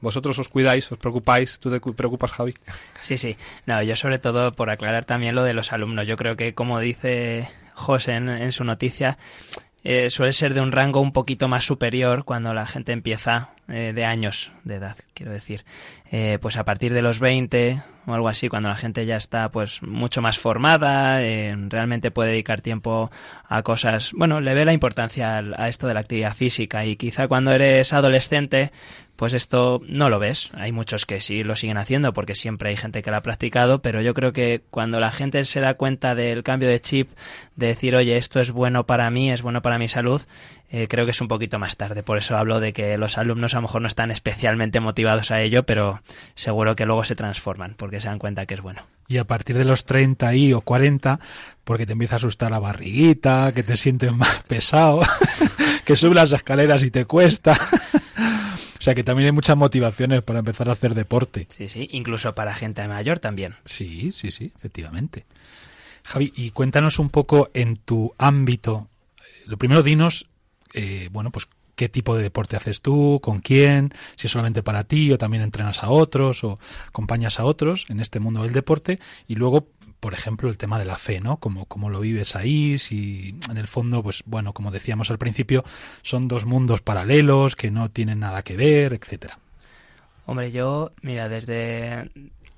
Vosotros 0.00 0.38
os 0.38 0.48
cuidáis, 0.48 0.90
os 0.92 0.98
preocupáis, 0.98 1.58
tú 1.58 1.70
te 1.70 1.80
cu- 1.80 1.94
preocupas, 1.94 2.30
Javi. 2.30 2.54
Sí, 3.00 3.18
sí. 3.18 3.36
No, 3.66 3.82
yo 3.82 3.96
sobre 3.96 4.18
todo 4.18 4.52
por 4.52 4.70
aclarar 4.70 5.04
también 5.04 5.34
lo 5.34 5.42
de 5.42 5.54
los 5.54 5.72
alumnos. 5.72 6.06
Yo 6.06 6.16
creo 6.16 6.36
que, 6.36 6.54
como 6.54 6.78
dice 6.78 7.48
José 7.74 8.12
en, 8.14 8.52
su 8.52 8.62
noticia, 8.64 9.18
eh, 9.84 10.10
suele 10.10 10.32
ser 10.32 10.54
de 10.54 10.60
un 10.60 10.72
rango 10.72 11.00
un 11.00 11.12
poquito 11.12 11.48
más 11.48 11.64
superior 11.64 12.24
cuando 12.24 12.54
la 12.54 12.66
gente 12.66 12.92
empieza 12.92 13.50
eh, 13.68 13.92
de 13.94 14.04
años 14.04 14.52
de 14.64 14.76
edad, 14.76 14.96
quiero 15.14 15.32
decir. 15.32 15.64
Eh, 16.10 16.38
pues 16.40 16.56
a 16.56 16.64
partir 16.64 16.92
de 16.94 17.02
los 17.02 17.18
20 17.20 17.82
o 18.06 18.14
algo 18.14 18.28
así, 18.28 18.48
cuando 18.48 18.68
la 18.70 18.74
gente 18.76 19.04
ya 19.04 19.16
está 19.16 19.50
pues 19.50 19.82
mucho 19.82 20.22
más 20.22 20.38
formada, 20.38 21.18
realmente 21.68 22.10
puede 22.10 22.30
dedicar 22.30 22.62
tiempo 22.62 23.10
a 23.46 23.62
cosas, 23.62 24.12
bueno, 24.14 24.40
le 24.40 24.54
ve 24.54 24.64
la 24.64 24.72
importancia 24.72 25.38
a 25.38 25.68
esto 25.68 25.86
de 25.86 25.92
la 25.94 26.00
actividad 26.00 26.34
física 26.34 26.86
y 26.86 26.96
quizá 26.96 27.28
cuando 27.28 27.52
eres 27.52 27.92
adolescente 27.92 28.72
pues 29.18 29.34
esto 29.34 29.82
no 29.88 30.10
lo 30.10 30.20
ves. 30.20 30.50
Hay 30.54 30.70
muchos 30.70 31.04
que 31.04 31.20
sí 31.20 31.42
lo 31.42 31.56
siguen 31.56 31.76
haciendo 31.76 32.12
porque 32.12 32.36
siempre 32.36 32.68
hay 32.68 32.76
gente 32.76 33.02
que 33.02 33.10
lo 33.10 33.16
ha 33.16 33.20
practicado, 33.20 33.82
pero 33.82 34.00
yo 34.00 34.14
creo 34.14 34.32
que 34.32 34.62
cuando 34.70 35.00
la 35.00 35.10
gente 35.10 35.44
se 35.44 35.58
da 35.58 35.74
cuenta 35.74 36.14
del 36.14 36.44
cambio 36.44 36.68
de 36.68 36.80
chip, 36.80 37.10
de 37.56 37.66
decir, 37.66 37.96
oye, 37.96 38.16
esto 38.16 38.38
es 38.38 38.52
bueno 38.52 38.86
para 38.86 39.10
mí, 39.10 39.32
es 39.32 39.42
bueno 39.42 39.60
para 39.60 39.76
mi 39.76 39.88
salud, 39.88 40.22
eh, 40.70 40.86
creo 40.86 41.04
que 41.04 41.10
es 41.10 41.20
un 41.20 41.26
poquito 41.26 41.58
más 41.58 41.76
tarde. 41.76 42.04
Por 42.04 42.16
eso 42.16 42.36
hablo 42.36 42.60
de 42.60 42.72
que 42.72 42.96
los 42.96 43.18
alumnos 43.18 43.54
a 43.54 43.56
lo 43.56 43.62
mejor 43.62 43.82
no 43.82 43.88
están 43.88 44.12
especialmente 44.12 44.78
motivados 44.78 45.32
a 45.32 45.42
ello, 45.42 45.64
pero 45.64 46.00
seguro 46.36 46.76
que 46.76 46.86
luego 46.86 47.02
se 47.02 47.16
transforman 47.16 47.74
porque 47.76 48.00
se 48.00 48.06
dan 48.06 48.20
cuenta 48.20 48.46
que 48.46 48.54
es 48.54 48.60
bueno. 48.60 48.82
Y 49.08 49.18
a 49.18 49.24
partir 49.24 49.58
de 49.58 49.64
los 49.64 49.84
30 49.84 50.32
y 50.36 50.52
o 50.52 50.60
40, 50.60 51.18
porque 51.64 51.86
te 51.86 51.94
empieza 51.94 52.14
a 52.14 52.18
asustar 52.18 52.52
la 52.52 52.60
barriguita, 52.60 53.50
que 53.52 53.64
te 53.64 53.76
sientes 53.76 54.12
más 54.16 54.44
pesado, 54.46 55.00
que 55.84 55.96
subes 55.96 56.14
las 56.14 56.30
escaleras 56.30 56.84
y 56.84 56.92
te 56.92 57.04
cuesta. 57.04 57.58
Sea 58.88 58.94
que 58.94 59.04
también 59.04 59.26
hay 59.26 59.32
muchas 59.32 59.54
motivaciones 59.54 60.22
para 60.22 60.38
empezar 60.38 60.70
a 60.70 60.72
hacer 60.72 60.94
deporte. 60.94 61.46
Sí, 61.50 61.68
sí, 61.68 61.90
incluso 61.92 62.34
para 62.34 62.54
gente 62.54 62.88
mayor 62.88 63.18
también. 63.18 63.54
Sí, 63.66 64.12
sí, 64.12 64.32
sí, 64.32 64.50
efectivamente. 64.56 65.26
Javi, 66.04 66.32
y 66.34 66.52
cuéntanos 66.52 66.98
un 66.98 67.10
poco 67.10 67.50
en 67.52 67.76
tu 67.76 68.14
ámbito. 68.16 68.88
Lo 69.44 69.58
primero, 69.58 69.82
dinos, 69.82 70.26
eh, 70.72 71.10
bueno, 71.12 71.30
pues 71.30 71.48
qué 71.78 71.88
tipo 71.88 72.16
de 72.16 72.24
deporte 72.24 72.56
haces 72.56 72.82
tú, 72.82 73.20
con 73.22 73.38
quién, 73.38 73.94
si 74.16 74.26
es 74.26 74.32
solamente 74.32 74.64
para 74.64 74.82
ti 74.82 75.12
o 75.12 75.16
también 75.16 75.44
entrenas 75.44 75.84
a 75.84 75.90
otros 75.90 76.42
o 76.42 76.58
acompañas 76.88 77.38
a 77.38 77.44
otros 77.44 77.86
en 77.88 78.00
este 78.00 78.18
mundo 78.18 78.42
del 78.42 78.52
deporte. 78.52 78.98
Y 79.28 79.36
luego, 79.36 79.68
por 80.00 80.12
ejemplo, 80.12 80.50
el 80.50 80.58
tema 80.58 80.80
de 80.80 80.84
la 80.84 80.98
fe, 80.98 81.20
¿no? 81.20 81.36
Cómo, 81.36 81.66
cómo 81.66 81.88
lo 81.88 82.00
vives 82.00 82.34
ahí, 82.34 82.78
si 82.78 83.36
en 83.48 83.58
el 83.58 83.68
fondo, 83.68 84.02
pues 84.02 84.24
bueno, 84.26 84.52
como 84.52 84.72
decíamos 84.72 85.12
al 85.12 85.18
principio, 85.18 85.64
son 86.02 86.26
dos 86.26 86.46
mundos 86.46 86.80
paralelos 86.80 87.54
que 87.54 87.70
no 87.70 87.92
tienen 87.92 88.18
nada 88.18 88.42
que 88.42 88.56
ver, 88.56 88.92
etcétera. 88.92 89.38
Hombre, 90.26 90.50
yo, 90.50 90.90
mira, 91.00 91.28
desde, 91.28 92.10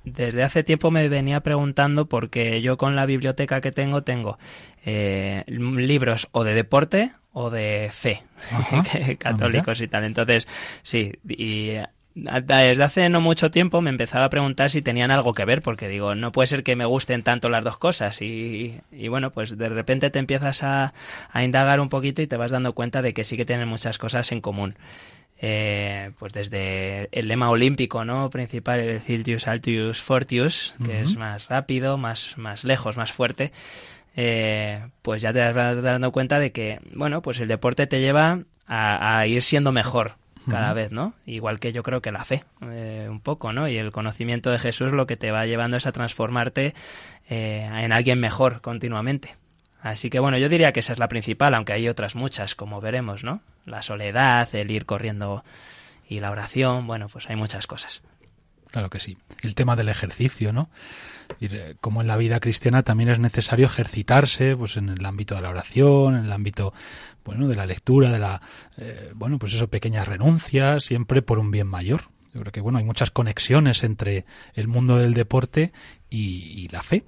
desde 0.04 0.42
hace 0.42 0.64
tiempo 0.64 0.90
me 0.90 1.08
venía 1.08 1.40
preguntando 1.40 2.06
porque 2.06 2.62
yo 2.62 2.76
con 2.78 2.96
la 2.96 3.06
biblioteca 3.06 3.60
que 3.60 3.72
tengo 3.72 4.02
tengo 4.02 4.38
eh, 4.84 5.44
libros 5.46 6.28
o 6.32 6.44
de 6.44 6.54
deporte 6.54 7.12
o 7.32 7.50
de 7.50 7.90
fe, 7.92 8.22
Ajá. 8.50 8.82
que- 8.92 9.16
católicos 9.16 9.80
y 9.80 9.88
tal. 9.88 10.04
Entonces, 10.04 10.48
sí, 10.82 11.12
y 11.28 11.74
desde 12.14 12.82
hace 12.82 13.08
no 13.08 13.20
mucho 13.20 13.52
tiempo 13.52 13.80
me 13.80 13.88
empezaba 13.90 14.24
a 14.24 14.30
preguntar 14.30 14.68
si 14.70 14.82
tenían 14.82 15.12
algo 15.12 15.32
que 15.32 15.44
ver, 15.44 15.62
porque 15.62 15.88
digo, 15.88 16.16
no 16.16 16.32
puede 16.32 16.48
ser 16.48 16.64
que 16.64 16.74
me 16.74 16.84
gusten 16.84 17.22
tanto 17.22 17.48
las 17.48 17.62
dos 17.62 17.78
cosas. 17.78 18.20
Y, 18.20 18.80
y 18.90 19.08
bueno, 19.08 19.30
pues 19.30 19.56
de 19.56 19.68
repente 19.68 20.10
te 20.10 20.18
empiezas 20.18 20.62
a, 20.64 20.92
a 21.30 21.44
indagar 21.44 21.78
un 21.80 21.88
poquito 21.88 22.20
y 22.20 22.26
te 22.26 22.36
vas 22.36 22.50
dando 22.50 22.72
cuenta 22.74 23.00
de 23.00 23.14
que 23.14 23.24
sí 23.24 23.36
que 23.36 23.44
tienen 23.44 23.68
muchas 23.68 23.96
cosas 23.98 24.32
en 24.32 24.40
común. 24.40 24.74
Eh, 25.42 26.10
pues 26.18 26.32
desde 26.34 27.08
el 27.12 27.28
lema 27.28 27.48
olímpico, 27.48 28.04
¿no? 28.04 28.28
Principal, 28.28 28.80
el 28.80 29.00
Ciltius 29.00 29.48
Altius 29.48 30.02
Fortius, 30.02 30.74
que 30.84 31.00
es 31.00 31.16
más 31.16 31.48
rápido, 31.48 31.96
más, 31.96 32.36
más 32.36 32.62
lejos, 32.64 32.96
más 32.98 33.10
fuerte. 33.12 33.50
eh, 34.16 34.86
pues 35.02 35.22
ya 35.22 35.32
te 35.32 35.52
vas 35.52 35.82
dando 35.82 36.12
cuenta 36.12 36.38
de 36.38 36.52
que, 36.52 36.80
bueno, 36.94 37.22
pues 37.22 37.40
el 37.40 37.48
deporte 37.48 37.86
te 37.86 38.00
lleva 38.00 38.40
a, 38.66 39.18
a 39.18 39.26
ir 39.26 39.42
siendo 39.42 39.72
mejor 39.72 40.16
cada 40.48 40.72
vez, 40.72 40.90
¿no? 40.90 41.12
Igual 41.26 41.60
que 41.60 41.72
yo 41.72 41.82
creo 41.82 42.00
que 42.02 42.10
la 42.12 42.24
fe, 42.24 42.44
eh, 42.62 43.06
un 43.10 43.20
poco, 43.20 43.52
¿no? 43.52 43.68
Y 43.68 43.76
el 43.78 43.92
conocimiento 43.92 44.50
de 44.50 44.58
Jesús 44.58 44.92
lo 44.92 45.06
que 45.06 45.16
te 45.16 45.30
va 45.30 45.46
llevando 45.46 45.76
es 45.76 45.86
a 45.86 45.92
transformarte 45.92 46.74
eh, 47.28 47.68
en 47.72 47.92
alguien 47.92 48.18
mejor 48.18 48.60
continuamente. 48.62 49.36
Así 49.82 50.10
que 50.10 50.18
bueno, 50.18 50.38
yo 50.38 50.48
diría 50.48 50.72
que 50.72 50.80
esa 50.80 50.92
es 50.92 50.98
la 50.98 51.08
principal, 51.08 51.54
aunque 51.54 51.72
hay 51.72 51.88
otras 51.88 52.14
muchas, 52.14 52.54
como 52.54 52.80
veremos, 52.80 53.24
¿no? 53.24 53.40
La 53.64 53.82
soledad, 53.82 54.54
el 54.54 54.70
ir 54.70 54.84
corriendo 54.84 55.44
y 56.08 56.20
la 56.20 56.30
oración, 56.30 56.86
bueno, 56.86 57.08
pues 57.08 57.28
hay 57.30 57.36
muchas 57.36 57.66
cosas. 57.66 58.02
Claro 58.70 58.90
que 58.90 59.00
sí. 59.00 59.16
El 59.42 59.54
tema 59.54 59.74
del 59.74 59.88
ejercicio, 59.88 60.52
¿no? 60.52 60.70
Eh, 61.40 61.74
como 61.80 62.02
en 62.02 62.06
la 62.06 62.16
vida 62.16 62.38
cristiana 62.40 62.82
también 62.82 63.08
es 63.08 63.18
necesario 63.18 63.66
ejercitarse, 63.66 64.54
pues 64.56 64.76
en 64.76 64.90
el 64.90 65.04
ámbito 65.04 65.34
de 65.34 65.40
la 65.40 65.50
oración, 65.50 66.16
en 66.16 66.26
el 66.26 66.32
ámbito, 66.32 66.72
bueno, 67.24 67.48
de 67.48 67.56
la 67.56 67.66
lectura, 67.66 68.10
de 68.10 68.18
la, 68.18 68.42
eh, 68.76 69.10
bueno, 69.14 69.38
pues 69.38 69.54
eso, 69.54 69.68
pequeñas 69.68 70.06
renuncias, 70.06 70.84
siempre 70.84 71.22
por 71.22 71.38
un 71.38 71.50
bien 71.50 71.66
mayor. 71.66 72.02
Yo 72.32 72.40
creo 72.42 72.52
que, 72.52 72.60
bueno, 72.60 72.78
hay 72.78 72.84
muchas 72.84 73.10
conexiones 73.10 73.82
entre 73.82 74.24
el 74.54 74.68
mundo 74.68 74.98
del 74.98 75.14
deporte 75.14 75.72
y 76.08 76.68
la 76.68 76.82
fe. 76.82 77.04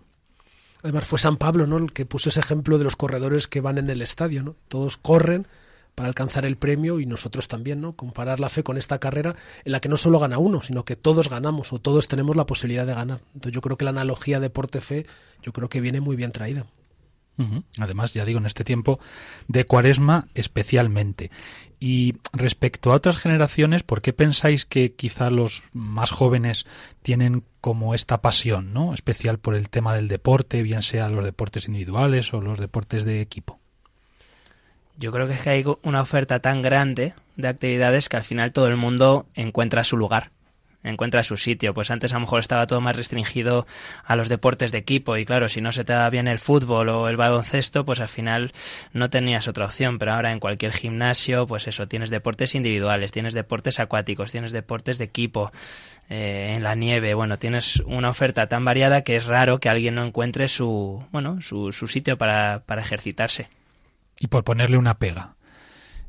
Además 0.82 1.06
fue 1.06 1.18
San 1.18 1.36
Pablo, 1.36 1.66
¿no? 1.66 1.76
El 1.78 1.92
que 1.92 2.06
puso 2.06 2.28
ese 2.28 2.40
ejemplo 2.40 2.78
de 2.78 2.84
los 2.84 2.96
corredores 2.96 3.46
que 3.46 3.60
van 3.60 3.78
en 3.78 3.90
el 3.90 4.02
estadio, 4.02 4.42
¿no? 4.42 4.56
Todos 4.68 4.96
corren 4.96 5.46
para 5.94 6.08
alcanzar 6.08 6.44
el 6.44 6.56
premio 6.56 7.00
y 7.00 7.06
nosotros 7.06 7.48
también, 7.48 7.80
¿no? 7.80 7.94
Comparar 7.94 8.40
la 8.40 8.48
fe 8.48 8.62
con 8.62 8.78
esta 8.78 8.98
carrera 8.98 9.36
en 9.64 9.72
la 9.72 9.80
que 9.80 9.88
no 9.88 9.96
solo 9.96 10.18
gana 10.18 10.38
uno, 10.38 10.62
sino 10.62 10.84
que 10.84 10.96
todos 10.96 11.28
ganamos 11.28 11.72
o 11.72 11.78
todos 11.78 12.08
tenemos 12.08 12.34
la 12.34 12.46
posibilidad 12.46 12.86
de 12.86 12.94
ganar. 12.94 13.20
Entonces 13.34 13.52
yo 13.52 13.60
creo 13.60 13.76
que 13.76 13.84
la 13.84 13.90
analogía 13.90 14.40
deporte-fe 14.40 15.06
yo 15.42 15.52
creo 15.52 15.68
que 15.68 15.80
viene 15.80 16.00
muy 16.00 16.16
bien 16.16 16.32
traída. 16.32 16.66
Además, 17.78 18.14
ya 18.14 18.24
digo, 18.24 18.38
en 18.38 18.46
este 18.46 18.62
tiempo 18.62 19.00
de 19.48 19.64
cuaresma 19.64 20.28
especialmente. 20.34 21.30
Y 21.84 22.14
respecto 22.32 22.92
a 22.92 22.94
otras 22.94 23.16
generaciones, 23.16 23.82
¿por 23.82 24.02
qué 24.02 24.12
pensáis 24.12 24.64
que 24.66 24.92
quizá 24.92 25.30
los 25.30 25.64
más 25.72 26.12
jóvenes 26.12 26.64
tienen 27.02 27.42
como 27.60 27.96
esta 27.96 28.22
pasión, 28.22 28.72
¿no? 28.72 28.94
Especial 28.94 29.40
por 29.40 29.56
el 29.56 29.68
tema 29.68 29.92
del 29.92 30.06
deporte, 30.06 30.62
bien 30.62 30.82
sea 30.82 31.08
los 31.08 31.24
deportes 31.24 31.66
individuales 31.66 32.32
o 32.34 32.40
los 32.40 32.60
deportes 32.60 33.04
de 33.04 33.20
equipo. 33.20 33.58
Yo 34.96 35.10
creo 35.10 35.26
que 35.26 35.34
es 35.34 35.40
que 35.40 35.50
hay 35.50 35.64
una 35.82 36.02
oferta 36.02 36.38
tan 36.38 36.62
grande 36.62 37.14
de 37.34 37.48
actividades 37.48 38.08
que 38.08 38.16
al 38.16 38.22
final 38.22 38.52
todo 38.52 38.68
el 38.68 38.76
mundo 38.76 39.26
encuentra 39.34 39.82
su 39.82 39.96
lugar. 39.96 40.30
Encuentra 40.82 41.22
su 41.22 41.36
sitio. 41.36 41.74
Pues 41.74 41.90
antes 41.90 42.12
a 42.12 42.16
lo 42.16 42.20
mejor 42.20 42.40
estaba 42.40 42.66
todo 42.66 42.80
más 42.80 42.96
restringido 42.96 43.66
a 44.04 44.16
los 44.16 44.28
deportes 44.28 44.72
de 44.72 44.78
equipo 44.78 45.16
y 45.16 45.24
claro, 45.24 45.48
si 45.48 45.60
no 45.60 45.72
se 45.72 45.84
te 45.84 45.92
da 45.92 46.08
bien 46.10 46.28
el 46.28 46.38
fútbol 46.38 46.88
o 46.88 47.08
el 47.08 47.16
baloncesto, 47.16 47.84
pues 47.84 48.00
al 48.00 48.08
final 48.08 48.52
no 48.92 49.10
tenías 49.10 49.48
otra 49.48 49.66
opción. 49.66 49.98
Pero 49.98 50.14
ahora 50.14 50.32
en 50.32 50.40
cualquier 50.40 50.72
gimnasio, 50.72 51.46
pues 51.46 51.66
eso, 51.68 51.88
tienes 51.88 52.10
deportes 52.10 52.54
individuales, 52.54 53.12
tienes 53.12 53.34
deportes 53.34 53.80
acuáticos, 53.80 54.32
tienes 54.32 54.52
deportes 54.52 54.98
de 54.98 55.04
equipo, 55.04 55.52
eh, 56.08 56.54
en 56.56 56.62
la 56.62 56.74
nieve. 56.74 57.14
Bueno, 57.14 57.38
tienes 57.38 57.76
una 57.86 58.10
oferta 58.10 58.46
tan 58.46 58.64
variada 58.64 59.02
que 59.02 59.16
es 59.16 59.24
raro 59.24 59.60
que 59.60 59.68
alguien 59.68 59.94
no 59.94 60.04
encuentre 60.04 60.48
su, 60.48 61.04
bueno, 61.10 61.40
su, 61.40 61.72
su 61.72 61.88
sitio 61.88 62.18
para, 62.18 62.64
para 62.66 62.82
ejercitarse. 62.82 63.48
Y 64.18 64.26
por 64.26 64.44
ponerle 64.44 64.76
una 64.76 64.98
pega, 64.98 65.36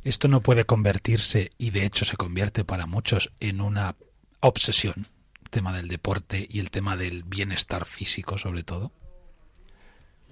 esto 0.03 0.27
no 0.27 0.41
puede 0.41 0.65
convertirse, 0.65 1.51
y 1.57 1.69
de 1.69 1.85
hecho 1.85 2.03
se 2.05 2.17
convierte 2.17 2.65
para 2.65 2.85
muchos, 2.85 3.31
en 3.39 3.61
una 3.61 3.95
obsesión, 4.47 5.07
tema 5.49 5.75
del 5.75 5.87
deporte 5.87 6.47
y 6.49 6.59
el 6.59 6.71
tema 6.71 6.95
del 6.97 7.23
bienestar 7.23 7.85
físico 7.85 8.37
sobre 8.37 8.63
todo. 8.63 8.91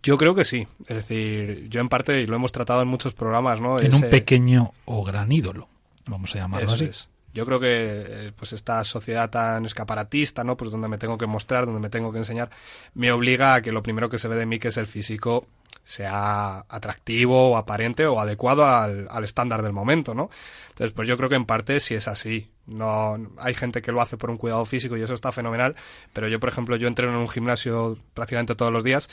Yo 0.03 0.17
creo 0.17 0.33
que 0.33 0.45
sí. 0.45 0.67
Es 0.87 0.95
decir, 0.95 1.67
yo 1.69 1.79
en 1.79 1.87
parte, 1.89 2.21
y 2.21 2.25
lo 2.25 2.35
hemos 2.35 2.51
tratado 2.51 2.81
en 2.81 2.87
muchos 2.87 3.13
programas, 3.13 3.61
¿no? 3.61 3.79
En 3.79 3.87
Ese- 3.93 4.05
un 4.05 4.09
pequeño 4.09 4.73
o 4.85 5.03
gran 5.03 5.31
ídolo, 5.31 5.69
vamos 6.07 6.33
a 6.35 6.39
llamarlo 6.39 6.65
Eso 6.67 6.75
así. 6.75 6.85
es. 6.85 7.09
Yo 7.33 7.45
creo 7.45 7.59
que 7.61 7.67
eh, 7.69 8.31
pues 8.35 8.51
esta 8.51 8.83
sociedad 8.83 9.29
tan 9.29 9.63
escaparatista, 9.65 10.43
¿no? 10.43 10.57
Pues 10.57 10.71
donde 10.71 10.89
me 10.89 10.97
tengo 10.97 11.17
que 11.17 11.27
mostrar, 11.27 11.65
donde 11.65 11.79
me 11.79 11.89
tengo 11.89 12.11
que 12.11 12.17
enseñar, 12.17 12.49
me 12.93 13.11
obliga 13.11 13.53
a 13.53 13.61
que 13.61 13.71
lo 13.71 13.81
primero 13.83 14.09
que 14.09 14.17
se 14.17 14.27
ve 14.27 14.35
de 14.35 14.45
mí, 14.45 14.59
que 14.59 14.67
es 14.69 14.75
el 14.77 14.87
físico, 14.87 15.47
sea 15.85 16.65
atractivo 16.67 17.51
o 17.51 17.57
aparente 17.57 18.05
o 18.05 18.19
adecuado 18.19 18.65
al, 18.65 19.07
al 19.09 19.23
estándar 19.23 19.61
del 19.61 19.71
momento, 19.71 20.13
¿no? 20.13 20.29
Entonces, 20.69 20.91
pues 20.93 21.07
yo 21.07 21.15
creo 21.15 21.29
que 21.29 21.35
en 21.35 21.45
parte 21.45 21.79
sí 21.79 21.95
es 21.95 22.07
así. 22.09 22.49
No, 22.71 23.17
hay 23.37 23.53
gente 23.53 23.81
que 23.81 23.91
lo 23.91 24.01
hace 24.01 24.17
por 24.17 24.29
un 24.29 24.37
cuidado 24.37 24.65
físico 24.65 24.97
y 24.97 25.01
eso 25.01 25.13
está 25.13 25.31
fenomenal, 25.31 25.75
pero 26.13 26.27
yo, 26.27 26.39
por 26.39 26.49
ejemplo, 26.49 26.75
yo 26.75 26.87
entreno 26.87 27.13
en 27.13 27.19
un 27.19 27.29
gimnasio 27.29 27.97
prácticamente 28.13 28.55
todos 28.55 28.71
los 28.71 28.83
días 28.83 29.09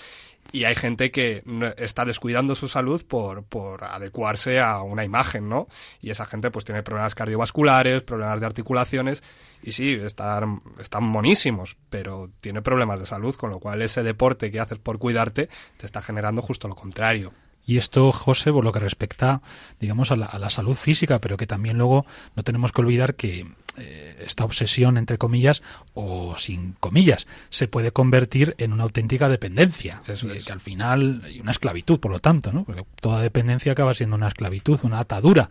y 0.53 0.65
hay 0.65 0.75
gente 0.75 1.11
que 1.11 1.43
está 1.77 2.05
descuidando 2.05 2.55
su 2.55 2.69
salud 2.69 3.05
por, 3.07 3.45
por 3.45 3.85
adecuarse 3.85 4.61
a 4.61 4.83
una 4.83 5.05
imagen, 5.05 5.49
¿no? 5.49 5.69
Y 6.01 6.11
esa 6.11 6.25
gente 6.25 6.51
pues 6.51 6.65
tiene 6.65 6.83
problemas 6.83 7.15
cardiovasculares, 7.15 8.03
problemas 8.03 8.41
de 8.41 8.47
articulaciones 8.47 9.23
y 9.63 9.73
sí, 9.73 9.95
están, 9.95 10.63
están 10.79 11.05
monísimos, 11.05 11.77
pero 11.91 12.31
tiene 12.41 12.63
problemas 12.63 13.01
de 13.01 13.07
salud, 13.07 13.35
con 13.35 13.51
lo 13.51 13.59
cual 13.59 13.83
ese 13.83 14.03
deporte 14.03 14.51
que 14.51 14.61
haces 14.61 14.79
por 14.79 14.99
cuidarte 14.99 15.49
te 15.77 15.87
está 15.87 16.01
generando 16.01 16.43
justo 16.43 16.69
lo 16.69 16.75
contrario. 16.75 17.33
Y 17.69 17.77
esto, 17.77 18.13
José, 18.13 18.51
por 18.51 18.65
lo 18.65 18.73
que 18.73 18.79
respecta, 18.79 19.43
digamos, 19.79 20.11
a 20.11 20.17
la, 20.17 20.25
a 20.25 20.39
la 20.39 20.49
salud 20.49 20.75
física, 20.75 21.21
pero 21.21 21.37
que 21.37 21.47
también 21.47 21.77
luego 21.77 22.07
no 22.35 22.43
tenemos 22.43 22.73
que 22.73 22.81
olvidar 22.81 23.15
que 23.15 23.47
eh, 23.77 24.17
esta 24.25 24.47
obsesión, 24.47 24.97
entre 24.97 25.19
comillas, 25.19 25.63
o 25.93 26.35
sin 26.37 26.73
comillas, 26.81 27.27
se 27.51 27.69
puede 27.69 27.93
convertir 27.93 28.55
en 28.57 28.73
una 28.73 28.85
auténtica 28.85 29.29
dependencia. 29.29 30.01
Eso 30.07 30.31
es. 30.33 30.47
Que 30.47 30.53
al 30.53 30.61
final, 30.61 31.23
y 31.31 31.41
una 31.41 31.51
esclavitud, 31.51 32.01
por 32.01 32.11
lo 32.11 32.21
tanto, 32.21 32.53
¿no? 32.53 32.65
Porque 32.65 32.85
toda 33.03 33.21
dependencia 33.21 33.73
acaba 33.73 33.93
siendo 33.93 34.17
una 34.17 34.29
esclavitud, 34.29 34.81
una 34.83 35.01
atadura. 35.01 35.51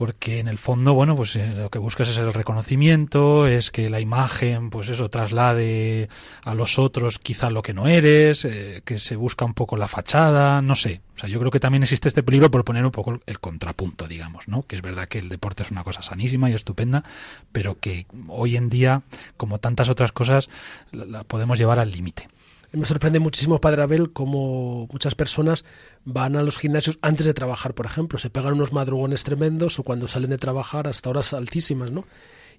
Porque 0.00 0.38
en 0.38 0.48
el 0.48 0.56
fondo, 0.56 0.94
bueno, 0.94 1.14
pues 1.14 1.36
eh, 1.36 1.52
lo 1.54 1.68
que 1.68 1.78
buscas 1.78 2.08
es 2.08 2.16
el 2.16 2.32
reconocimiento, 2.32 3.46
es 3.46 3.70
que 3.70 3.90
la 3.90 4.00
imagen, 4.00 4.70
pues 4.70 4.88
eso, 4.88 5.10
traslade 5.10 6.08
a 6.42 6.54
los 6.54 6.78
otros 6.78 7.18
quizá 7.18 7.50
lo 7.50 7.60
que 7.60 7.74
no 7.74 7.86
eres, 7.86 8.46
eh, 8.46 8.80
que 8.86 8.98
se 8.98 9.14
busca 9.16 9.44
un 9.44 9.52
poco 9.52 9.76
la 9.76 9.88
fachada, 9.88 10.62
no 10.62 10.74
sé. 10.74 11.02
O 11.16 11.18
sea, 11.18 11.28
yo 11.28 11.38
creo 11.38 11.50
que 11.50 11.60
también 11.60 11.82
existe 11.82 12.08
este 12.08 12.22
peligro 12.22 12.50
por 12.50 12.64
poner 12.64 12.86
un 12.86 12.92
poco 12.92 13.20
el 13.26 13.40
contrapunto, 13.40 14.08
digamos, 14.08 14.48
¿no? 14.48 14.62
Que 14.62 14.76
es 14.76 14.80
verdad 14.80 15.06
que 15.06 15.18
el 15.18 15.28
deporte 15.28 15.64
es 15.64 15.70
una 15.70 15.84
cosa 15.84 16.00
sanísima 16.00 16.48
y 16.48 16.54
estupenda, 16.54 17.04
pero 17.52 17.78
que 17.78 18.06
hoy 18.28 18.56
en 18.56 18.70
día, 18.70 19.02
como 19.36 19.58
tantas 19.58 19.90
otras 19.90 20.12
cosas, 20.12 20.48
la, 20.92 21.04
la 21.04 21.24
podemos 21.24 21.58
llevar 21.58 21.78
al 21.78 21.90
límite. 21.90 22.26
Me 22.72 22.86
sorprende 22.86 23.18
muchísimo, 23.18 23.60
Padre 23.60 23.82
Abel, 23.82 24.12
cómo 24.12 24.86
muchas 24.92 25.16
personas 25.16 25.64
van 26.04 26.36
a 26.36 26.42
los 26.42 26.56
gimnasios 26.56 26.98
antes 27.02 27.26
de 27.26 27.34
trabajar, 27.34 27.74
por 27.74 27.86
ejemplo. 27.86 28.18
Se 28.18 28.30
pegan 28.30 28.52
unos 28.52 28.72
madrugones 28.72 29.24
tremendos 29.24 29.78
o 29.80 29.82
cuando 29.82 30.06
salen 30.06 30.30
de 30.30 30.38
trabajar 30.38 30.86
hasta 30.86 31.10
horas 31.10 31.32
altísimas, 31.32 31.90
¿no? 31.90 32.06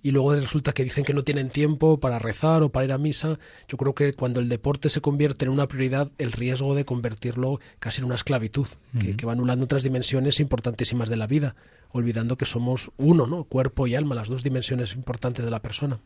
Y 0.04 0.12
luego 0.12 0.36
resulta 0.36 0.74
que 0.74 0.84
dicen 0.84 1.06
que 1.06 1.14
no 1.14 1.24
tienen 1.24 1.50
tiempo 1.50 2.00
para 2.00 2.20
rezar 2.20 2.64
o 2.64 2.72
para 2.72 2.86
ir 2.86 2.92
a 2.92 2.98
misa. 2.98 3.40
Yo 3.70 3.78
creo 3.78 3.96
que 3.96 4.14
cuando 4.14 4.42
el 4.42 4.50
deporte 4.50 4.90
se 4.90 5.00
convierte 5.00 5.46
en 5.46 5.52
una 5.52 5.68
prioridad, 5.68 6.12
el 6.18 6.34
riesgo 6.34 6.76
de 6.76 6.84
convertirlo 6.84 7.60
casi 7.80 8.02
en 8.02 8.06
una 8.06 8.16
esclavitud, 8.16 8.68
que, 9.00 9.16
que 9.16 9.26
va 9.26 9.34
anulando 9.34 9.66
otras 9.66 9.84
dimensiones 9.84 10.40
importantísimas 10.40 11.08
de 11.08 11.18
la 11.18 11.28
vida, 11.28 11.56
olvidando 11.92 12.36
que 12.36 12.46
somos 12.46 12.92
uno, 12.98 13.28
¿no? 13.28 13.44
Cuerpo 13.46 13.88
y 13.88 13.96
alma, 13.96 14.16
las 14.16 14.28
dos 14.28 14.44
dimensiones 14.44 14.94
importantes 14.94 15.46
de 15.46 15.52
la 15.52 15.62
persona. 15.62 16.00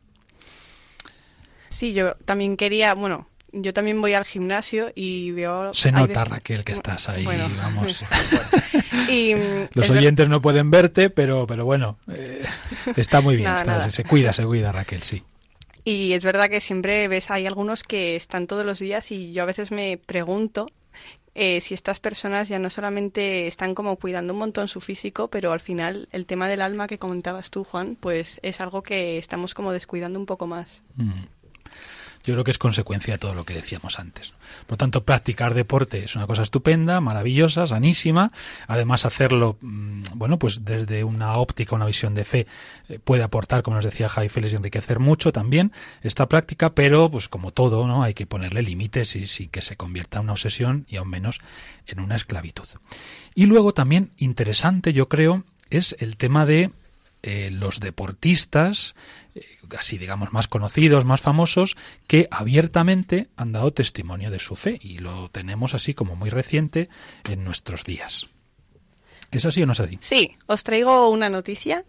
Sí, 1.70 1.94
yo 1.94 2.15
también 2.26 2.58
quería, 2.58 2.94
bueno, 2.94 3.28
yo 3.62 3.74
también 3.74 4.02
voy 4.02 4.13
al 4.13 4.26
gimnasio 4.26 4.91
y 4.96 5.32
veo... 5.32 5.74
Se 5.74 5.91
nota, 5.91 6.20
veces- 6.22 6.28
Raquel, 6.30 6.65
que 6.65 6.72
estás 6.74 7.10
ahí, 7.10 7.24
Bueno. 7.26 7.50
vamos. 7.58 8.04
y, 9.10 9.34
Los 9.74 9.89
ver- 9.89 9.98
oyentes 10.00 10.30
no 10.30 10.41
pueden 10.41 10.70
verte, 10.72 11.10
pero, 11.10 11.48
pero 11.48 11.65
bueno, 11.65 11.98
eh, 12.12 12.44
está 12.96 13.22
muy 13.22 13.36
bien. 13.36 13.46
Nada, 13.50 13.60
está- 13.62 13.72
nada. 13.78 13.89
Se 13.89 14.04
cuida, 14.04 14.34
se 14.34 14.44
cuida, 14.46 14.72
Raquel, 14.72 15.04
sí. 15.04 15.24
Y 15.84 16.13
es 16.13 16.24
verdad 16.24 16.50
que 16.50 16.62
siempre 16.62 17.08
ves, 17.08 17.30
hay 17.32 17.46
algunos 17.46 17.84
que 17.84 18.15
están 18.15 18.48
todos 18.48 18.65
los 18.65 18.80
días 18.80 19.12
y 19.12 19.34
yo 19.34 19.44
a 19.44 19.46
veces 19.46 19.72
me 19.72 19.98
pregunto 20.04 20.68
eh, 21.36 21.60
si 21.62 21.74
estas 21.74 22.00
personas 22.00 22.48
ya 22.48 22.58
no 22.60 22.70
solamente 22.70 23.46
están 23.46 23.76
como 23.76 23.98
cuidando 23.98 24.34
un 24.34 24.39
montón 24.39 24.68
su 24.70 24.80
físico, 24.82 25.28
pero 25.28 25.52
al 25.52 25.60
final 25.60 26.08
el 26.12 26.26
tema 26.26 26.48
del 26.48 26.62
alma 26.62 26.88
que 26.88 26.98
comentabas 26.98 27.50
tú, 27.52 27.63
Juan, 27.65 27.98
pues 28.00 28.39
es 28.41 28.62
algo 28.62 28.82
que 28.82 29.18
estamos 29.18 29.54
como 29.54 29.74
descuidando 29.74 30.18
un 30.18 30.26
poco 30.26 30.48
más. 30.48 30.82
Mm. 30.96 31.12
Yo 32.26 32.34
creo 32.34 32.44
que 32.44 32.52
es 32.52 32.58
consecuencia 32.58 33.14
de 33.14 33.18
todo 33.18 33.36
lo 33.36 33.46
que 33.46 33.54
decíamos 33.54 34.00
antes. 34.00 34.34
Por 34.66 34.78
tanto, 34.78 35.04
practicar 35.04 35.54
deporte 35.54 36.04
es 36.04 36.16
una 36.16 36.26
cosa 36.26 36.42
estupenda, 36.42 37.00
maravillosa, 37.02 37.68
sanísima. 37.68 38.32
Además, 38.68 39.06
hacerlo, 39.06 39.58
mm, 39.62 40.04
bueno, 40.16 40.40
pues 40.40 40.66
desde 40.66 41.04
una 41.04 41.34
óptica, 41.34 41.76
una 41.76 41.86
visión 41.86 42.16
de 42.16 42.26
fe, 42.26 42.48
eh, 42.90 43.00
puede 43.00 43.24
aportar, 43.24 43.62
como 43.62 43.76
nos 43.76 43.86
decía 43.86 44.10
Javi 44.10 44.30
Félix, 44.30 44.54
enriquecer 44.54 45.00
mucho 45.00 45.32
también 45.32 45.72
esta 46.02 46.28
práctica, 46.28 46.74
pero, 46.74 47.12
pues 47.12 47.30
como 47.30 47.52
todo, 47.52 47.86
¿no? 47.88 48.04
Hay 48.04 48.14
que 48.14 48.26
ponerle 48.26 48.64
límites 48.64 49.16
y 49.16 49.28
sin 49.28 49.50
que 49.50 49.62
se 49.62 49.78
convierta 49.78 50.18
en 50.18 50.24
una 50.24 50.34
obsesión 50.34 50.86
y 50.90 50.98
aún 50.98 51.10
menos 51.10 51.42
en 51.86 52.00
una 52.00 52.16
esclavitud. 52.16 52.68
Y 53.36 53.46
luego 53.46 53.74
también 53.74 54.12
interesante, 54.18 54.94
yo 54.94 55.10
creo, 55.10 55.44
es 55.70 55.96
el 56.00 56.18
tema 56.18 56.46
de 56.46 56.72
eh, 57.28 57.50
los 57.50 57.80
deportistas, 57.80 58.94
eh, 59.34 59.44
así 59.80 59.98
digamos 59.98 60.32
más 60.32 60.48
conocidos, 60.48 61.06
más 61.06 61.22
famosos, 61.22 61.76
que 62.06 62.28
abiertamente 62.30 63.30
han 63.36 63.52
dado 63.52 63.74
testimonio 63.74 64.30
de 64.30 64.40
su 64.40 64.56
fe 64.56 64.78
y 64.80 65.00
lo 65.00 65.30
tenemos 65.32 65.74
así 65.74 65.96
como 65.96 66.16
muy 66.16 66.30
reciente 66.30 66.88
en 67.28 67.44
nuestros 67.44 67.84
días. 67.84 68.28
¿Es 69.32 69.44
así 69.44 69.64
o 69.64 69.66
no 69.66 69.72
es 69.72 69.80
así? 69.80 69.98
Sí, 70.02 70.38
os 70.46 70.64
traigo 70.64 71.10
una 71.10 71.30
noticia 71.30 71.84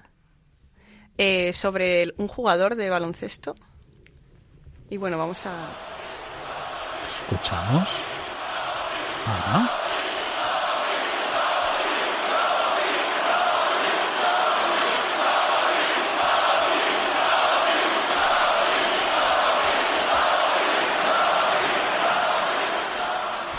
eh, 1.18 1.52
sobre 1.52 2.14
un 2.16 2.28
jugador 2.28 2.74
de 2.74 2.88
baloncesto. 2.88 3.56
Y 4.88 4.96
bueno, 4.96 5.18
vamos 5.18 5.44
a... 5.44 5.68
Escuchamos. 7.20 7.90
Ajá. 9.26 9.85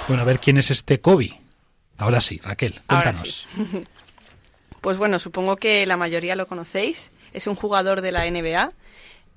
Bueno, 0.07 0.21
a 0.21 0.25
ver 0.25 0.39
quién 0.39 0.57
es 0.57 0.71
este 0.71 1.01
Kobe. 1.01 1.33
Ahora 1.97 2.21
sí, 2.21 2.39
Raquel, 2.43 2.79
cuéntanos. 2.87 3.47
Pues 4.79 4.97
bueno, 4.99 5.19
supongo 5.19 5.57
que 5.57 5.85
la 5.85 5.97
mayoría 5.97 6.37
lo 6.37 6.47
conocéis. 6.47 7.11
Es 7.33 7.47
un 7.47 7.55
jugador 7.55 7.99
de 7.99 8.11
la 8.13 8.29
NBA 8.29 8.71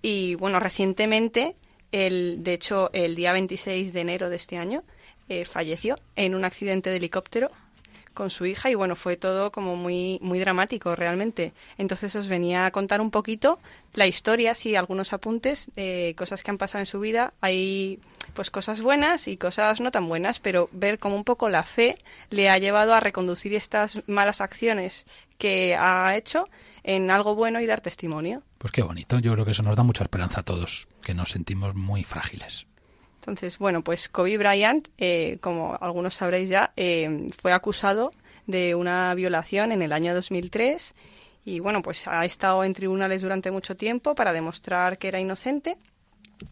y 0.01 0.35
bueno, 0.37 0.61
recientemente, 0.61 1.57
el, 1.91 2.45
de 2.45 2.53
hecho, 2.53 2.91
el 2.93 3.17
día 3.17 3.33
26 3.33 3.93
de 3.93 4.01
enero 4.01 4.29
de 4.29 4.37
este 4.37 4.59
año, 4.59 4.85
eh, 5.29 5.45
falleció 5.47 5.99
en 6.15 6.35
un 6.35 6.45
accidente 6.45 6.91
de 6.91 6.99
helicóptero 6.99 7.51
con 8.15 8.31
su 8.31 8.47
hija 8.47 8.71
y 8.71 8.75
bueno, 8.75 8.95
fue 8.97 9.17
todo 9.17 9.51
como 9.51 9.77
muy, 9.77 10.19
muy 10.23 10.39
dramático 10.39 10.95
realmente. 10.95 11.53
Entonces 11.79 12.15
os 12.15 12.29
venía 12.29 12.67
a 12.67 12.71
contar 12.71 13.01
un 13.01 13.11
poquito 13.11 13.59
la 13.95 14.07
historia, 14.07 14.55
sí, 14.55 14.77
algunos 14.77 15.13
apuntes, 15.13 15.71
de 15.75 16.15
cosas 16.17 16.43
que 16.43 16.51
han 16.51 16.59
pasado 16.59 16.81
en 16.81 16.87
su 16.87 17.01
vida. 17.01 17.33
Hay 17.41 17.99
pues 18.35 18.51
cosas 18.51 18.81
buenas 18.81 19.29
y 19.29 19.37
cosas 19.37 19.81
no 19.81 19.91
tan 19.91 20.09
buenas, 20.09 20.41
pero 20.41 20.69
ver 20.73 20.99
cómo 20.99 21.17
un 21.17 21.25
poco 21.25 21.49
la 21.49 21.63
fe 21.63 21.99
le 22.31 22.51
ha 22.51 22.59
llevado 22.59 22.95
a 22.95 23.01
reconducir 23.01 23.55
estas 23.55 24.03
malas 24.07 24.41
acciones 24.41 25.07
que 25.39 25.77
ha 25.77 26.17
hecho 26.17 26.49
en 26.83 27.11
algo 27.11 27.35
bueno 27.35 27.61
y 27.61 27.67
dar 27.67 27.81
testimonio. 27.81 28.43
Pues 28.59 28.73
qué 28.73 28.83
bonito, 28.83 29.19
yo 29.19 29.33
creo 29.33 29.45
que 29.45 29.53
eso 29.53 29.63
nos 29.63 29.77
da 29.77 29.83
mucha 29.83 30.05
esperanza 30.05 30.41
a 30.41 30.45
todos, 30.45 30.89
que 31.03 31.15
nos 31.15 31.31
sentimos 31.31 31.75
muy 31.75 32.05
frágiles. 32.05 32.67
Entonces, 33.21 33.59
bueno, 33.59 33.85
pues 33.85 34.09
Kobe 34.09 34.39
Bryant, 34.39 34.89
eh, 34.97 35.39
como 35.41 35.77
algunos 35.81 36.15
sabréis 36.15 36.49
ya, 36.49 36.73
eh, 36.77 37.27
fue 37.39 37.53
acusado 37.53 38.13
de 38.47 38.75
una 38.75 39.15
violación 39.15 39.73
en 39.73 39.83
el 39.83 39.93
año 39.93 40.15
2003 40.15 40.95
Y 41.45 41.61
bueno, 41.61 41.81
pues 41.83 42.07
ha 42.07 42.25
estado 42.25 42.65
en 42.65 42.75
tribunales 42.75 43.23
durante 43.23 43.51
mucho 43.51 43.77
tiempo 43.77 44.15
para 44.15 44.33
demostrar 44.33 44.99
que 44.99 45.09
era 45.09 45.21
inocente 45.21 45.79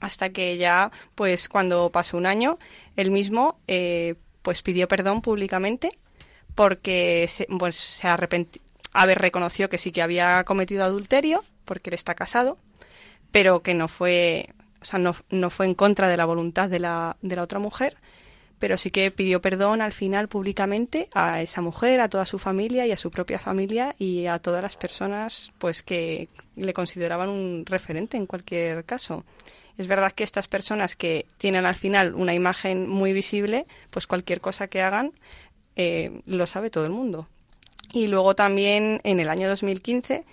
hasta 0.01 0.31
que 0.31 0.57
ya, 0.57 0.91
pues 1.15 1.49
cuando 1.49 1.91
pasó 1.91 2.17
un 2.17 2.27
año, 2.27 2.59
él 2.97 3.11
mismo 3.11 3.59
eh, 3.67 4.15
pues 4.43 4.63
pidió 4.63 4.89
perdón 4.89 5.23
públicamente 5.23 5.99
porque 6.55 7.27
se, 7.29 7.47
pues, 7.59 7.77
se 7.77 8.09
arrepenti- 8.09 8.61
a 8.93 9.07
reconoció 9.07 9.69
que 9.69 9.79
sí 9.79 9.93
que 9.93 10.03
había 10.03 10.43
cometido 10.45 10.85
adulterio 10.85 11.45
porque 11.65 11.91
él 11.91 11.95
está 11.95 12.15
casado, 12.15 12.59
pero 13.31 13.63
que 13.63 13.75
no 13.75 13.89
fue, 13.89 14.55
o 14.81 14.85
sea, 14.85 14.99
no, 14.99 15.15
no 15.31 15.51
fue 15.51 15.67
en 15.67 15.75
contra 15.75 16.09
de 16.09 16.17
la 16.17 16.25
voluntad 16.25 16.69
de 16.69 16.79
la, 16.81 17.17
de 17.23 17.37
la 17.37 17.43
otra 17.43 17.59
mujer, 17.59 17.97
pero 18.59 18.77
sí 18.77 18.91
que 18.91 19.11
pidió 19.11 19.41
perdón 19.41 19.81
al 19.83 19.93
final 19.93 20.29
públicamente 20.29 21.09
a 21.15 21.43
esa 21.43 21.61
mujer, 21.61 22.01
a 22.01 22.09
toda 22.09 22.27
su 22.27 22.39
familia 22.39 22.87
y 22.87 22.93
a 22.93 22.97
su 22.97 23.11
propia 23.11 23.39
familia 23.39 23.95
y 23.99 24.27
a 24.27 24.39
todas 24.39 24.63
las 24.63 24.77
personas 24.77 25.53
pues 25.59 25.83
que 25.83 26.29
le 26.57 26.73
consideraban 26.73 27.29
un 27.29 27.65
referente 27.67 28.17
en 28.17 28.27
cualquier 28.27 28.85
caso. 28.85 29.25
Es 29.77 29.87
verdad 29.87 30.13
que 30.13 30.25
estas 30.25 30.49
personas 30.49 30.97
que 30.97 31.27
tienen 31.37 31.65
al 31.65 31.77
final 31.77 32.15
una 32.15 32.35
imagen 32.35 32.89
muy 32.89 33.13
visible, 33.13 33.67
pues 33.91 34.07
cualquier 34.07 34.41
cosa 34.41 34.69
que 34.69 34.83
hagan 34.83 35.13
eh, 35.77 36.21
lo 36.27 36.47
sabe 36.47 36.71
todo 36.71 36.85
el 36.85 36.91
mundo. 36.91 37.29
Y 37.93 38.09
luego 38.09 38.35
también 38.35 39.01
en 39.05 39.21
el 39.21 39.29
año 39.29 39.49
2015 39.49 40.25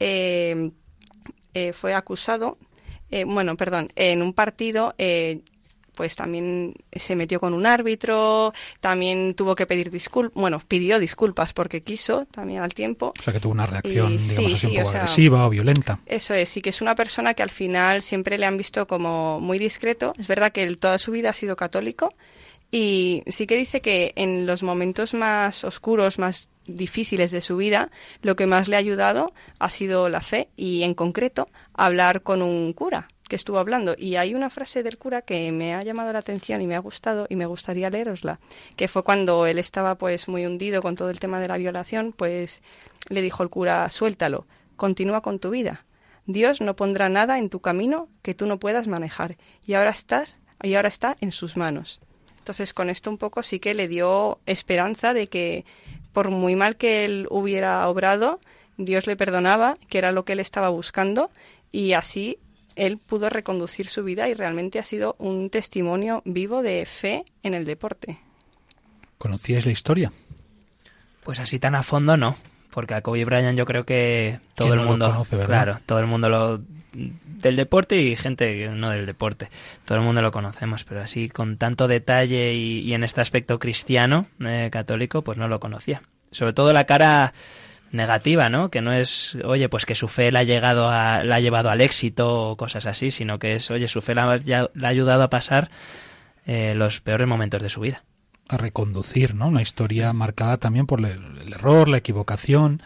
eh, 0.00 0.70
eh, 1.54 1.72
fue 1.72 1.94
acusado, 1.94 2.58
eh, 3.10 3.24
bueno, 3.24 3.56
perdón, 3.56 3.90
en 3.94 4.22
un 4.22 4.32
partido 4.32 4.94
eh, 4.96 5.42
pues 5.94 6.16
también 6.16 6.74
se 6.92 7.16
metió 7.16 7.40
con 7.40 7.54
un 7.54 7.66
árbitro, 7.66 8.52
también 8.80 9.34
tuvo 9.34 9.54
que 9.54 9.66
pedir 9.66 9.90
disculpas, 9.90 10.34
bueno, 10.34 10.60
pidió 10.66 10.98
disculpas 10.98 11.52
porque 11.52 11.82
quiso 11.82 12.26
también 12.26 12.62
al 12.62 12.74
tiempo. 12.74 13.12
O 13.18 13.22
sea, 13.22 13.32
que 13.32 13.40
tuvo 13.40 13.52
una 13.52 13.66
reacción, 13.66 14.12
Y 14.12 14.18
digamos 14.18 14.34
sí, 14.34 14.54
así, 14.54 14.66
un 14.66 14.72
sí, 14.72 14.78
o 14.78 14.80
poco 14.80 14.90
sea, 14.90 15.00
agresiva 15.02 15.46
o 15.46 15.50
violenta. 15.50 16.00
Eso 16.06 16.34
es, 16.34 16.48
sí 16.48 16.62
que 16.62 16.70
es 16.70 16.80
una 16.80 16.94
persona 16.94 17.34
que 17.34 17.42
al 17.42 17.50
final 17.50 18.02
siempre 18.02 18.38
le 18.38 18.46
han 18.46 18.56
visto 18.56 18.86
como 18.86 19.40
muy 19.40 19.58
discreto. 19.58 20.14
Es 20.18 20.26
verdad 20.26 20.52
que 20.52 20.62
él 20.62 20.78
toda 20.78 20.98
su 20.98 21.12
vida 21.12 21.30
ha 21.30 21.34
sido 21.34 21.56
católico 21.56 22.14
y 22.70 23.22
sí 23.26 23.46
que 23.46 23.56
dice 23.56 23.82
que 23.82 24.12
en 24.16 24.46
los 24.46 24.62
momentos 24.62 25.12
más 25.12 25.62
oscuros, 25.62 26.18
más 26.18 26.48
difíciles 26.66 27.30
de 27.30 27.42
su 27.42 27.56
vida, 27.56 27.90
lo 28.22 28.34
que 28.34 28.46
más 28.46 28.68
le 28.68 28.76
ha 28.76 28.78
ayudado 28.78 29.32
ha 29.58 29.68
sido 29.68 30.08
la 30.08 30.22
fe 30.22 30.48
y 30.56 30.82
en 30.82 30.94
concreto 30.94 31.48
hablar 31.74 32.22
con 32.22 32.40
un 32.40 32.72
cura 32.72 33.08
estuvo 33.36 33.58
hablando 33.58 33.94
y 33.96 34.16
hay 34.16 34.34
una 34.34 34.50
frase 34.50 34.82
del 34.82 34.98
cura 34.98 35.22
que 35.22 35.50
me 35.52 35.74
ha 35.74 35.82
llamado 35.82 36.12
la 36.12 36.18
atención 36.18 36.60
y 36.60 36.66
me 36.66 36.76
ha 36.76 36.80
gustado 36.80 37.26
y 37.28 37.36
me 37.36 37.46
gustaría 37.46 37.90
leerosla, 37.90 38.40
que 38.76 38.88
fue 38.88 39.02
cuando 39.02 39.46
él 39.46 39.58
estaba 39.58 39.96
pues 39.96 40.28
muy 40.28 40.46
hundido 40.46 40.82
con 40.82 40.96
todo 40.96 41.10
el 41.10 41.20
tema 41.20 41.40
de 41.40 41.48
la 41.48 41.56
violación, 41.56 42.12
pues 42.12 42.62
le 43.08 43.22
dijo 43.22 43.42
el 43.42 43.50
cura, 43.50 43.88
suéltalo, 43.90 44.46
continúa 44.76 45.20
con 45.20 45.38
tu 45.38 45.50
vida. 45.50 45.84
Dios 46.26 46.60
no 46.60 46.76
pondrá 46.76 47.08
nada 47.08 47.38
en 47.38 47.50
tu 47.50 47.60
camino 47.60 48.08
que 48.22 48.34
tú 48.34 48.46
no 48.46 48.58
puedas 48.58 48.86
manejar 48.86 49.36
y 49.66 49.74
ahora 49.74 49.90
estás 49.90 50.38
y 50.62 50.74
ahora 50.74 50.88
está 50.88 51.16
en 51.20 51.32
sus 51.32 51.56
manos. 51.56 52.00
Entonces, 52.38 52.72
con 52.72 52.90
esto 52.90 53.10
un 53.10 53.18
poco 53.18 53.42
sí 53.42 53.60
que 53.60 53.74
le 53.74 53.88
dio 53.88 54.40
esperanza 54.46 55.14
de 55.14 55.28
que 55.28 55.64
por 56.12 56.30
muy 56.30 56.56
mal 56.56 56.76
que 56.76 57.04
él 57.04 57.26
hubiera 57.30 57.88
obrado, 57.88 58.40
Dios 58.76 59.06
le 59.06 59.16
perdonaba, 59.16 59.74
que 59.88 59.98
era 59.98 60.12
lo 60.12 60.24
que 60.24 60.32
él 60.32 60.40
estaba 60.40 60.68
buscando 60.68 61.30
y 61.70 61.92
así 61.92 62.38
él 62.76 62.98
pudo 62.98 63.28
reconducir 63.30 63.88
su 63.88 64.04
vida 64.04 64.28
y 64.28 64.34
realmente 64.34 64.78
ha 64.78 64.84
sido 64.84 65.16
un 65.18 65.50
testimonio 65.50 66.22
vivo 66.24 66.62
de 66.62 66.84
fe 66.86 67.24
en 67.42 67.54
el 67.54 67.64
deporte. 67.64 68.18
¿Conocíais 69.18 69.66
la 69.66 69.72
historia? 69.72 70.12
Pues 71.22 71.38
así 71.38 71.58
tan 71.58 71.74
a 71.74 71.82
fondo 71.82 72.16
no, 72.16 72.36
porque 72.70 72.94
a 72.94 73.02
Kobe 73.02 73.24
Bryant 73.24 73.56
yo 73.56 73.64
creo 73.64 73.84
que 73.84 74.40
todo 74.54 74.68
Que 74.68 74.72
el 74.72 74.78
no 74.78 74.84
lo 74.84 74.90
mundo, 74.90 75.06
conoce, 75.10 75.36
¿verdad? 75.36 75.48
claro, 75.64 75.78
todo 75.86 76.00
el 76.00 76.06
mundo 76.06 76.28
lo 76.28 76.60
del 76.92 77.56
deporte 77.56 78.00
y 78.02 78.16
gente 78.16 78.52
que 78.58 78.68
no 78.68 78.90
del 78.90 79.06
deporte, 79.06 79.48
todo 79.84 79.96
el 79.98 80.04
mundo 80.04 80.20
lo 80.20 80.30
conocemos, 80.32 80.84
pero 80.84 81.00
así 81.00 81.28
con 81.28 81.56
tanto 81.56 81.88
detalle 81.88 82.52
y, 82.54 82.80
y 82.80 82.92
en 82.94 83.04
este 83.04 83.20
aspecto 83.20 83.58
cristiano 83.58 84.26
eh, 84.40 84.68
católico, 84.72 85.22
pues 85.22 85.38
no 85.38 85.48
lo 85.48 85.60
conocía. 85.60 86.02
Sobre 86.32 86.52
todo 86.52 86.72
la 86.72 86.84
cara 86.84 87.32
negativa, 87.92 88.48
¿no? 88.48 88.70
Que 88.70 88.80
no 88.80 88.92
es, 88.92 89.36
oye, 89.44 89.68
pues 89.68 89.86
que 89.86 89.94
su 89.94 90.08
fe 90.08 90.32
la 90.32 90.40
ha 90.40 90.44
llegado 90.44 90.88
a, 90.88 91.22
la 91.24 91.36
ha 91.36 91.40
llevado 91.40 91.70
al 91.70 91.80
éxito 91.80 92.50
o 92.50 92.56
cosas 92.56 92.86
así, 92.86 93.10
sino 93.10 93.38
que 93.38 93.54
es, 93.56 93.70
oye, 93.70 93.88
su 93.88 94.00
fe 94.00 94.14
la, 94.14 94.30
ha- 94.32 94.36
ya- 94.38 94.70
la 94.74 94.88
ha 94.88 94.90
ayudado 94.90 95.22
a 95.22 95.30
pasar 95.30 95.70
eh, 96.46 96.74
los 96.74 97.00
peores 97.00 97.28
momentos 97.28 97.62
de 97.62 97.68
su 97.68 97.80
vida. 97.80 98.02
a 98.48 98.56
reconducir, 98.56 99.34
¿no? 99.34 99.48
Una 99.48 99.62
historia 99.62 100.12
marcada 100.12 100.56
también 100.58 100.86
por 100.86 100.98
el, 101.00 101.38
el 101.40 101.52
error, 101.52 101.88
la 101.88 101.98
equivocación, 101.98 102.82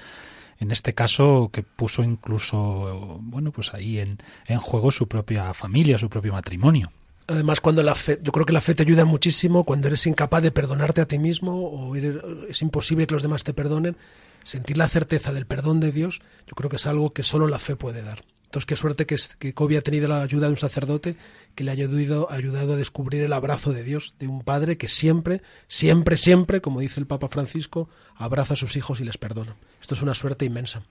en 0.59 0.71
este 0.71 0.95
caso 0.95 1.51
que 1.53 1.63
puso 1.63 2.03
incluso, 2.03 3.19
bueno, 3.23 3.51
pues 3.53 3.75
ahí 3.75 3.99
en, 3.99 4.19
en 4.47 4.59
juego 4.59 4.91
su 4.91 5.09
propia 5.09 5.53
familia, 5.55 5.99
su 5.99 6.09
propio 6.09 6.33
matrimonio. 6.33 6.93
Además, 7.29 7.61
cuando 7.61 7.83
la 7.83 7.95
fe, 7.97 8.21
yo 8.23 8.31
creo 8.31 8.47
que 8.47 8.53
la 8.53 8.61
fe 8.61 8.75
te 8.77 8.85
ayuda 8.85 9.05
muchísimo 9.05 9.65
cuando 9.65 9.89
eres 9.89 10.07
incapaz 10.07 10.43
de 10.43 10.53
perdonarte 10.53 11.01
a 11.01 11.07
ti 11.07 11.19
mismo 11.19 11.53
o 11.57 11.97
eres- 11.97 12.17
es 12.49 12.63
imposible 12.63 13.07
que 13.07 13.15
los 13.15 13.23
demás 13.23 13.43
te 13.43 13.53
perdonen. 13.53 13.97
Sentir 14.47 14.79
la 14.79 14.89
certeza 14.89 15.33
del 15.33 15.45
perdón 15.45 15.81
de 15.81 15.91
Dios, 15.91 16.21
yo 16.47 16.55
creo 16.55 16.71
que 16.71 16.77
es 16.77 16.87
algo 16.87 17.13
que 17.13 17.25
solo 17.25 17.49
la 17.49 17.59
fe 17.59 17.75
puede 17.75 18.03
dar. 18.03 18.25
Entonces, 18.45 18.67
qué 18.67 18.77
suerte 18.77 19.05
que, 19.05 19.17
que 19.41 19.55
Kobe 19.55 19.77
ha 19.77 19.83
tenido 19.83 20.07
la 20.07 20.23
ayuda 20.23 20.47
de 20.47 20.53
un 20.53 20.57
sacerdote 20.57 21.17
que 21.57 21.65
le 21.65 21.73
ha 21.73 21.75
ayudado 21.75 22.29
a 22.31 22.77
descubrir 22.77 23.23
el 23.25 23.33
abrazo 23.33 23.73
de 23.73 23.83
Dios, 23.83 24.15
de 24.21 24.29
un 24.29 24.43
padre 24.43 24.79
que 24.79 24.87
siempre, 24.87 25.43
siempre, 25.67 26.17
siempre, 26.17 26.61
como 26.61 26.79
dice 26.79 27.01
el 27.01 27.09
Papa 27.09 27.27
Francisco, 27.27 27.91
abraza 28.15 28.55
a 28.55 28.57
sus 28.57 28.77
hijos 28.77 29.01
y 29.01 29.05
les 29.05 29.19
perdona. 29.19 29.57
Esto 29.81 29.97
es 29.97 30.03
una 30.03 30.15
suerte 30.15 30.45
inmensa. 30.45 30.85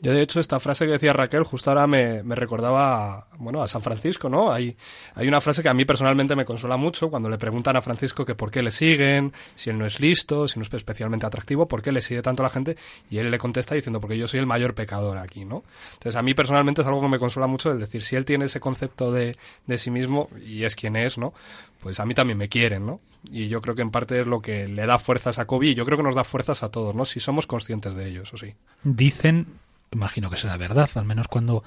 Yo, 0.00 0.12
de 0.12 0.22
hecho, 0.22 0.38
esta 0.38 0.60
frase 0.60 0.86
que 0.86 0.92
decía 0.92 1.12
Raquel 1.12 1.42
justo 1.42 1.70
ahora 1.70 1.88
me, 1.88 2.22
me 2.22 2.36
recordaba 2.36 3.16
a, 3.16 3.28
bueno, 3.38 3.62
a 3.62 3.66
San 3.66 3.82
Francisco, 3.82 4.28
¿no? 4.28 4.52
Hay, 4.52 4.76
hay 5.14 5.26
una 5.26 5.40
frase 5.40 5.60
que 5.60 5.68
a 5.68 5.74
mí 5.74 5.84
personalmente 5.84 6.36
me 6.36 6.44
consuela 6.44 6.76
mucho 6.76 7.10
cuando 7.10 7.28
le 7.28 7.36
preguntan 7.36 7.74
a 7.74 7.82
Francisco 7.82 8.24
que 8.24 8.36
por 8.36 8.52
qué 8.52 8.62
le 8.62 8.70
siguen, 8.70 9.32
si 9.56 9.70
él 9.70 9.78
no 9.78 9.86
es 9.86 9.98
listo, 9.98 10.46
si 10.46 10.60
no 10.60 10.64
es 10.64 10.72
especialmente 10.72 11.26
atractivo, 11.26 11.66
por 11.66 11.82
qué 11.82 11.90
le 11.90 12.00
sigue 12.00 12.22
tanto 12.22 12.44
la 12.44 12.50
gente, 12.50 12.76
y 13.10 13.18
él 13.18 13.28
le 13.28 13.38
contesta 13.38 13.74
diciendo, 13.74 14.00
porque 14.00 14.16
yo 14.16 14.28
soy 14.28 14.38
el 14.38 14.46
mayor 14.46 14.76
pecador 14.76 15.18
aquí, 15.18 15.44
¿no? 15.44 15.64
Entonces, 15.94 16.14
a 16.14 16.22
mí 16.22 16.32
personalmente 16.32 16.82
es 16.82 16.86
algo 16.86 17.00
que 17.00 17.08
me 17.08 17.18
consuela 17.18 17.48
mucho 17.48 17.72
el 17.72 17.80
decir, 17.80 18.02
si 18.02 18.14
él 18.14 18.24
tiene 18.24 18.44
ese 18.44 18.60
concepto 18.60 19.12
de, 19.12 19.36
de 19.66 19.78
sí 19.78 19.90
mismo, 19.90 20.28
y 20.46 20.62
es 20.62 20.76
quien 20.76 20.94
es, 20.94 21.18
¿no? 21.18 21.34
Pues 21.80 21.98
a 21.98 22.06
mí 22.06 22.14
también 22.14 22.38
me 22.38 22.48
quieren, 22.48 22.86
¿no? 22.86 23.00
Y 23.32 23.48
yo 23.48 23.60
creo 23.60 23.74
que 23.74 23.82
en 23.82 23.90
parte 23.90 24.20
es 24.20 24.28
lo 24.28 24.40
que 24.40 24.68
le 24.68 24.86
da 24.86 25.00
fuerzas 25.00 25.40
a 25.40 25.46
Kobe, 25.46 25.66
y 25.66 25.74
yo 25.74 25.84
creo 25.84 25.96
que 25.96 26.04
nos 26.04 26.14
da 26.14 26.22
fuerzas 26.22 26.62
a 26.62 26.70
todos, 26.70 26.94
¿no? 26.94 27.04
Si 27.04 27.18
somos 27.18 27.48
conscientes 27.48 27.96
de 27.96 28.08
ello, 28.08 28.22
eso 28.22 28.36
sí. 28.36 28.54
Dicen, 28.84 29.58
imagino 29.92 30.30
que 30.30 30.36
será 30.36 30.56
verdad, 30.56 30.90
al 30.94 31.04
menos 31.04 31.28
cuando, 31.28 31.64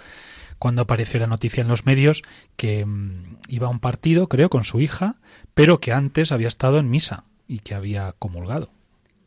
cuando 0.60 0.84
apareció 0.84 1.20
la 1.20 1.28
noticia 1.28 1.62
en 1.62 1.68
los 1.68 1.86
medios, 1.86 2.24
que 2.56 2.86
mm, 2.86 3.38
iba 3.48 3.68
a 3.68 3.72
un 3.72 3.80
partido, 3.80 4.28
creo, 4.28 4.50
con 4.50 4.64
su 4.64 4.80
hija, 4.80 5.16
pero 5.54 5.80
que 5.80 5.94
antes 5.94 6.32
había 6.32 6.48
estado 6.48 6.80
en 6.80 6.90
misa 6.90 7.26
y 7.48 7.60
que 7.60 7.76
había 7.76 8.14
comulgado. 8.14 8.72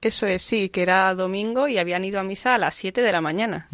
Eso 0.00 0.26
es, 0.26 0.42
sí, 0.42 0.68
que 0.68 0.82
era 0.82 1.14
domingo 1.14 1.66
y 1.68 1.78
habían 1.78 2.04
ido 2.04 2.20
a 2.20 2.24
misa 2.24 2.54
a 2.54 2.58
las 2.58 2.74
7 2.74 3.00
de 3.00 3.12
la 3.12 3.20
mañana, 3.20 3.68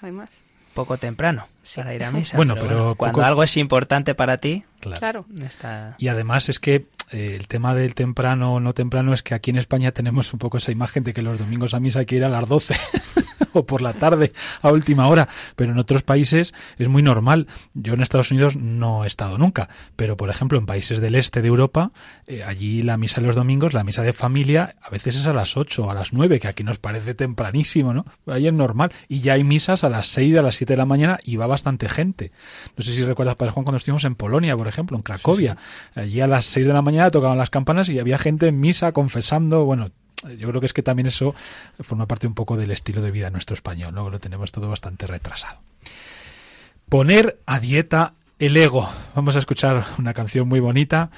además. 0.00 0.42
Poco 0.74 0.96
temprano 0.96 1.46
para 1.76 1.94
ir 1.94 2.04
a 2.04 2.10
misa. 2.10 2.36
Bueno, 2.36 2.54
pero 2.54 2.94
cuando 2.96 3.16
poco- 3.18 3.26
algo 3.26 3.42
es 3.42 3.56
importante 3.56 4.14
para 4.14 4.38
ti, 4.38 4.64
Claro. 4.80 5.26
Está... 5.42 5.94
Y 5.98 6.08
además 6.08 6.48
es 6.48 6.58
que 6.58 6.86
eh, 7.12 7.36
el 7.38 7.48
tema 7.48 7.74
del 7.74 7.94
temprano 7.94 8.54
o 8.54 8.60
no 8.60 8.72
temprano 8.72 9.12
es 9.12 9.22
que 9.22 9.34
aquí 9.34 9.50
en 9.50 9.58
España 9.58 9.92
tenemos 9.92 10.32
un 10.32 10.38
poco 10.38 10.58
esa 10.58 10.72
imagen 10.72 11.04
de 11.04 11.12
que 11.12 11.22
los 11.22 11.38
domingos 11.38 11.74
a 11.74 11.80
misa 11.80 12.00
hay 12.00 12.06
que 12.06 12.16
ir 12.16 12.24
a 12.24 12.28
las 12.30 12.48
12 12.48 12.74
o 13.52 13.66
por 13.66 13.82
la 13.82 13.92
tarde 13.92 14.32
a 14.62 14.70
última 14.70 15.06
hora, 15.08 15.28
pero 15.56 15.72
en 15.72 15.78
otros 15.78 16.02
países 16.02 16.54
es 16.78 16.88
muy 16.88 17.02
normal. 17.02 17.46
Yo 17.74 17.94
en 17.94 18.00
Estados 18.00 18.30
Unidos 18.30 18.56
no 18.56 19.04
he 19.04 19.06
estado 19.06 19.36
nunca, 19.38 19.68
pero 19.96 20.16
por 20.16 20.30
ejemplo 20.30 20.58
en 20.58 20.66
países 20.66 21.00
del 21.00 21.14
este 21.14 21.42
de 21.42 21.48
Europa, 21.48 21.92
eh, 22.26 22.42
allí 22.44 22.82
la 22.82 22.96
misa 22.96 23.20
los 23.20 23.34
domingos, 23.36 23.74
la 23.74 23.84
misa 23.84 24.02
de 24.02 24.12
familia, 24.14 24.76
a 24.80 24.88
veces 24.90 25.16
es 25.16 25.26
a 25.26 25.34
las 25.34 25.56
8 25.58 25.84
o 25.84 25.90
a 25.90 25.94
las 25.94 26.12
9, 26.14 26.40
que 26.40 26.48
aquí 26.48 26.64
nos 26.64 26.78
parece 26.78 27.14
tempranísimo, 27.14 27.92
¿no? 27.92 28.06
Ahí 28.26 28.46
es 28.46 28.52
normal. 28.52 28.92
Y 29.08 29.20
ya 29.20 29.34
hay 29.34 29.44
misas 29.44 29.84
a 29.84 29.88
las 29.90 30.06
6, 30.06 30.36
a 30.36 30.42
las 30.42 30.54
7 30.56 30.72
de 30.72 30.76
la 30.78 30.86
mañana 30.86 31.18
y 31.22 31.36
va 31.36 31.46
bastante 31.50 31.88
gente. 31.88 32.32
No 32.76 32.82
sé 32.82 32.92
si 32.92 33.04
recuerdas, 33.04 33.36
Padre 33.36 33.52
Juan, 33.52 33.64
cuando 33.64 33.76
estuvimos 33.76 34.04
en 34.04 34.14
Polonia, 34.14 34.56
por 34.56 34.68
ejemplo, 34.68 34.96
en 34.96 35.02
Cracovia. 35.02 35.58
Allí 35.94 36.20
a 36.22 36.26
las 36.26 36.46
6 36.46 36.66
de 36.66 36.72
la 36.72 36.80
mañana 36.80 37.10
tocaban 37.10 37.36
las 37.36 37.50
campanas 37.50 37.88
y 37.90 37.98
había 37.98 38.16
gente 38.16 38.48
en 38.48 38.58
misa 38.58 38.92
confesando, 38.92 39.64
bueno, 39.66 39.90
yo 40.38 40.48
creo 40.48 40.60
que 40.60 40.66
es 40.66 40.72
que 40.72 40.82
también 40.82 41.06
eso 41.06 41.34
forma 41.80 42.06
parte 42.06 42.26
un 42.26 42.34
poco 42.34 42.56
del 42.56 42.70
estilo 42.70 43.02
de 43.02 43.10
vida 43.10 43.30
nuestro 43.30 43.54
español, 43.54 43.94
¿no? 43.94 44.08
Lo 44.10 44.18
tenemos 44.18 44.52
todo 44.52 44.68
bastante 44.68 45.06
retrasado. 45.06 45.60
Poner 46.88 47.40
a 47.46 47.60
dieta 47.60 48.14
el 48.40 48.56
ego. 48.56 48.88
Vamos 49.14 49.36
a 49.36 49.38
escuchar 49.38 49.84
una 49.98 50.14
canción 50.14 50.48
muy 50.48 50.60
bonita 50.60 51.10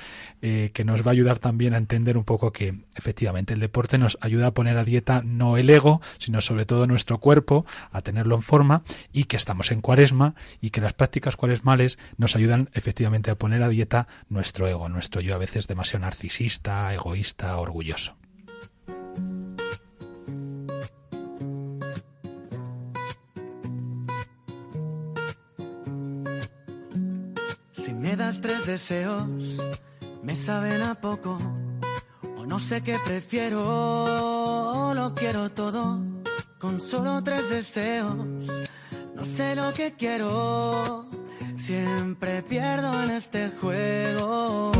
eh, 0.42 0.70
que 0.74 0.84
nos 0.84 1.06
va 1.06 1.10
a 1.10 1.12
ayudar 1.12 1.38
también 1.38 1.72
a 1.72 1.76
entender 1.78 2.18
un 2.18 2.24
poco 2.24 2.52
que 2.52 2.80
efectivamente 2.96 3.54
el 3.54 3.60
deporte 3.60 3.96
nos 3.96 4.18
ayuda 4.20 4.48
a 4.48 4.54
poner 4.54 4.76
a 4.76 4.84
dieta 4.84 5.22
no 5.24 5.56
el 5.56 5.70
ego, 5.70 6.02
sino 6.18 6.40
sobre 6.40 6.66
todo 6.66 6.88
nuestro 6.88 7.18
cuerpo, 7.18 7.64
a 7.92 8.02
tenerlo 8.02 8.34
en 8.34 8.42
forma 8.42 8.82
y 9.12 9.24
que 9.24 9.36
estamos 9.36 9.70
en 9.70 9.82
cuaresma 9.82 10.34
y 10.60 10.70
que 10.70 10.80
las 10.80 10.94
prácticas 10.94 11.36
cuaresmales 11.36 11.96
nos 12.16 12.34
ayudan 12.34 12.70
efectivamente 12.72 13.30
a 13.30 13.38
poner 13.38 13.62
a 13.62 13.68
dieta 13.68 14.08
nuestro 14.28 14.66
ego, 14.66 14.88
nuestro 14.88 15.20
yo 15.20 15.36
a 15.36 15.38
veces 15.38 15.68
demasiado 15.68 16.04
narcisista, 16.04 16.92
egoísta, 16.92 17.56
orgulloso. 17.56 18.16
Me 28.12 28.16
das 28.16 28.42
tres 28.42 28.66
deseos, 28.66 29.56
me 30.22 30.36
saben 30.36 30.82
a 30.82 30.94
poco. 30.94 31.38
O 32.36 32.44
no 32.44 32.58
sé 32.58 32.82
qué 32.82 32.98
prefiero, 33.06 34.92
lo 34.94 35.14
quiero 35.14 35.50
todo. 35.50 35.98
Con 36.58 36.78
solo 36.78 37.22
tres 37.24 37.48
deseos, 37.48 38.14
no 39.14 39.24
sé 39.24 39.56
lo 39.56 39.72
que 39.72 39.94
quiero. 39.94 41.06
Siempre 41.56 42.42
pierdo 42.42 43.02
en 43.02 43.12
este 43.12 43.48
juego. 43.48 44.72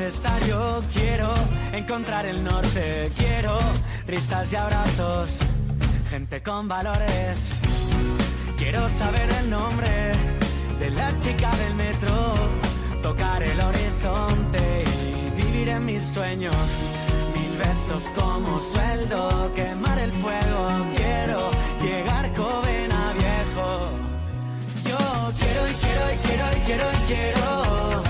Necesario, 0.00 0.82
quiero 0.94 1.28
encontrar 1.72 2.24
el 2.24 2.42
norte, 2.42 3.10
quiero 3.18 3.58
risas 4.06 4.50
y 4.50 4.56
abrazos, 4.56 5.28
gente 6.08 6.42
con 6.42 6.68
valores. 6.68 7.36
Quiero 8.56 8.88
saber 8.98 9.28
el 9.40 9.50
nombre 9.50 10.12
de 10.78 10.90
la 10.90 11.12
chica 11.20 11.50
del 11.54 11.74
metro, 11.74 12.34
tocar 13.02 13.42
el 13.42 13.60
horizonte 13.60 14.84
y 14.84 15.42
vivir 15.42 15.68
en 15.68 15.84
mis 15.84 16.02
sueños. 16.14 16.66
Mil 17.34 17.58
besos 17.58 18.02
como 18.14 18.58
sueldo, 18.72 19.52
quemar 19.54 19.98
el 19.98 20.12
fuego. 20.12 20.68
Quiero 20.96 21.50
llegar 21.82 22.34
joven 22.36 22.90
a 22.90 23.12
viejo. 23.22 23.68
Yo 24.88 24.98
quiero 25.38 25.68
y 25.68 25.74
quiero 25.74 26.04
y 26.14 26.16
quiero 26.26 26.44
y 26.56 26.60
quiero 26.66 26.84
y 26.90 27.12
quiero 27.12 28.09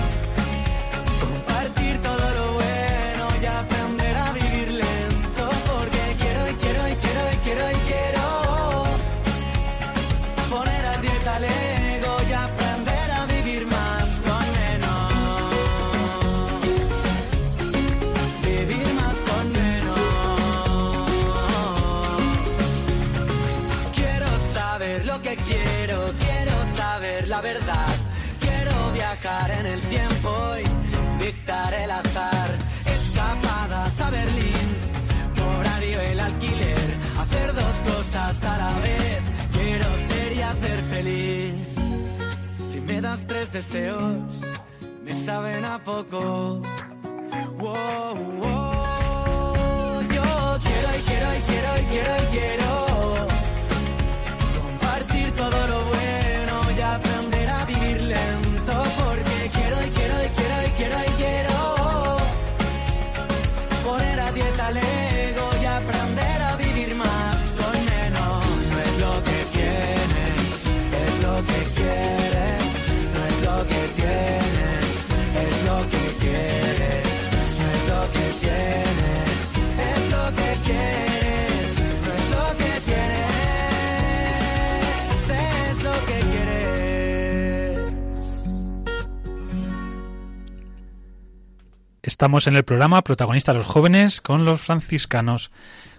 Tres 43.27 43.51
deseos, 43.51 44.41
me 45.03 45.13
saben 45.13 45.65
a 45.65 45.83
poco. 45.83 46.61
Wow, 47.57 48.15
wow. 48.39 50.01
Yo 50.01 50.57
quiero 50.63 50.89
y 50.97 51.01
quiero 51.01 51.35
y 51.35 51.41
quiero 51.41 51.77
y 51.77 51.85
quiero 51.89 52.13
y 52.17 52.25
quiero 52.31 52.60
Estamos 92.21 92.45
en 92.45 92.55
el 92.55 92.63
programa 92.63 93.01
Protagonista 93.01 93.51
los 93.51 93.65
jóvenes 93.65 94.21
con 94.21 94.45
los 94.45 94.61
franciscanos 94.61 95.49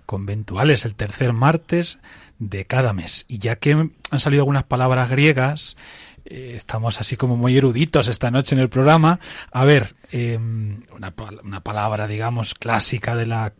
conventuales, 0.07 0.85
el 0.85 0.95
tercer 0.95 1.33
martes 1.33 1.99
de 2.39 2.65
cada 2.65 2.93
mes. 2.93 3.25
Y 3.27 3.39
ya 3.39 3.57
que 3.57 3.73
han 3.73 4.21
salido 4.21 4.43
algunas 4.43 4.63
palabras 4.63 5.11
griegas, 5.11 5.77
eh, 6.25 6.53
estamos 6.55 7.01
así 7.01 7.17
como 7.17 7.37
muy 7.37 7.59
eruditos 7.59 8.07
esta 8.07 8.31
noche 8.31 8.55
en 8.55 8.61
el 8.61 8.69
programa. 8.69 9.19
A 9.51 9.65
ver, 9.65 9.97
eh, 10.13 10.39
una, 10.95 11.11
pal- 11.11 11.41
una 11.43 11.59
palabra, 11.59 12.07
digamos, 12.07 12.55
clásica 12.55 13.17
de 13.17 13.27
la 13.27 13.55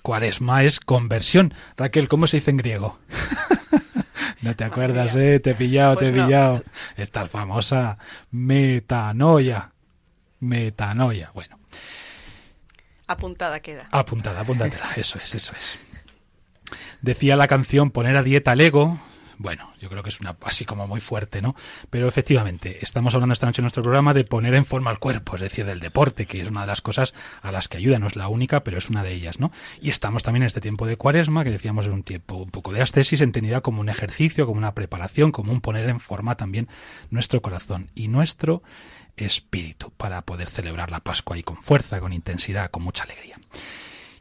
cuaresma 0.00 0.62
es 0.62 0.78
conversión. 0.78 1.52
Raquel, 1.76 2.06
¿cómo 2.06 2.28
se 2.28 2.36
dice 2.36 2.52
en 2.52 2.58
griego? 2.58 2.96
no 4.40 4.54
te 4.54 4.62
acuerdas. 4.62 5.16
¿eh? 5.16 5.40
Te 5.40 5.50
he 5.50 5.54
pillado, 5.56 5.94
Pues 5.96 6.12
te 6.12 6.14
he 6.16 6.20
no. 6.20 6.26
pillado. 6.26 6.62
Esta 6.96 7.26
famosa 7.26 7.98
metanoia. 8.30 9.72
Metanoia. 10.38 11.32
Bueno, 11.34 11.58
Apuntada 13.06 13.60
queda. 13.60 13.88
Apuntada, 13.90 14.40
apúntatela. 14.40 14.90
Eso 14.96 15.18
es, 15.18 15.34
eso 15.34 15.52
es. 15.56 15.78
Decía 17.02 17.36
la 17.36 17.48
canción 17.48 17.90
poner 17.90 18.16
a 18.16 18.22
dieta 18.22 18.52
al 18.52 18.60
ego. 18.60 18.98
Bueno, 19.38 19.72
yo 19.80 19.88
creo 19.88 20.02
que 20.02 20.10
es 20.10 20.20
una 20.20 20.36
así 20.42 20.64
como 20.64 20.86
muy 20.86 21.00
fuerte, 21.00 21.42
¿no? 21.42 21.54
Pero 21.90 22.08
efectivamente, 22.08 22.78
estamos 22.82 23.14
hablando 23.14 23.32
esta 23.32 23.46
noche 23.46 23.60
en 23.60 23.64
nuestro 23.64 23.82
programa 23.82 24.14
de 24.14 24.24
poner 24.24 24.54
en 24.54 24.64
forma 24.64 24.90
al 24.90 24.98
cuerpo, 24.98 25.36
es 25.36 25.42
decir, 25.42 25.64
del 25.64 25.80
deporte, 25.80 26.26
que 26.26 26.40
es 26.40 26.48
una 26.48 26.62
de 26.62 26.66
las 26.68 26.80
cosas 26.80 27.14
a 27.42 27.50
las 27.52 27.68
que 27.68 27.78
ayuda, 27.78 27.98
no 27.98 28.06
es 28.06 28.16
la 28.16 28.28
única, 28.28 28.64
pero 28.64 28.78
es 28.78 28.88
una 28.90 29.02
de 29.02 29.12
ellas, 29.12 29.40
¿no? 29.40 29.50
Y 29.80 29.90
estamos 29.90 30.22
también 30.22 30.42
en 30.42 30.48
este 30.48 30.60
tiempo 30.60 30.86
de 30.86 30.96
cuaresma, 30.96 31.44
que 31.44 31.50
decíamos 31.50 31.86
es 31.86 31.92
un 31.92 32.02
tiempo 32.02 32.36
un 32.36 32.50
poco 32.50 32.72
de 32.72 32.82
ascesis, 32.82 33.20
entendida 33.20 33.60
como 33.60 33.80
un 33.80 33.88
ejercicio, 33.88 34.46
como 34.46 34.58
una 34.58 34.74
preparación, 34.74 35.32
como 35.32 35.52
un 35.52 35.60
poner 35.60 35.88
en 35.88 36.00
forma 36.00 36.36
también 36.36 36.68
nuestro 37.10 37.42
corazón 37.42 37.90
y 37.94 38.08
nuestro 38.08 38.62
espíritu 39.16 39.90
para 39.90 40.22
poder 40.22 40.48
celebrar 40.48 40.90
la 40.90 41.00
Pascua 41.00 41.38
y 41.38 41.42
con 41.42 41.62
fuerza, 41.62 42.00
con 42.00 42.12
intensidad, 42.12 42.70
con 42.70 42.82
mucha 42.82 43.04
alegría. 43.04 43.38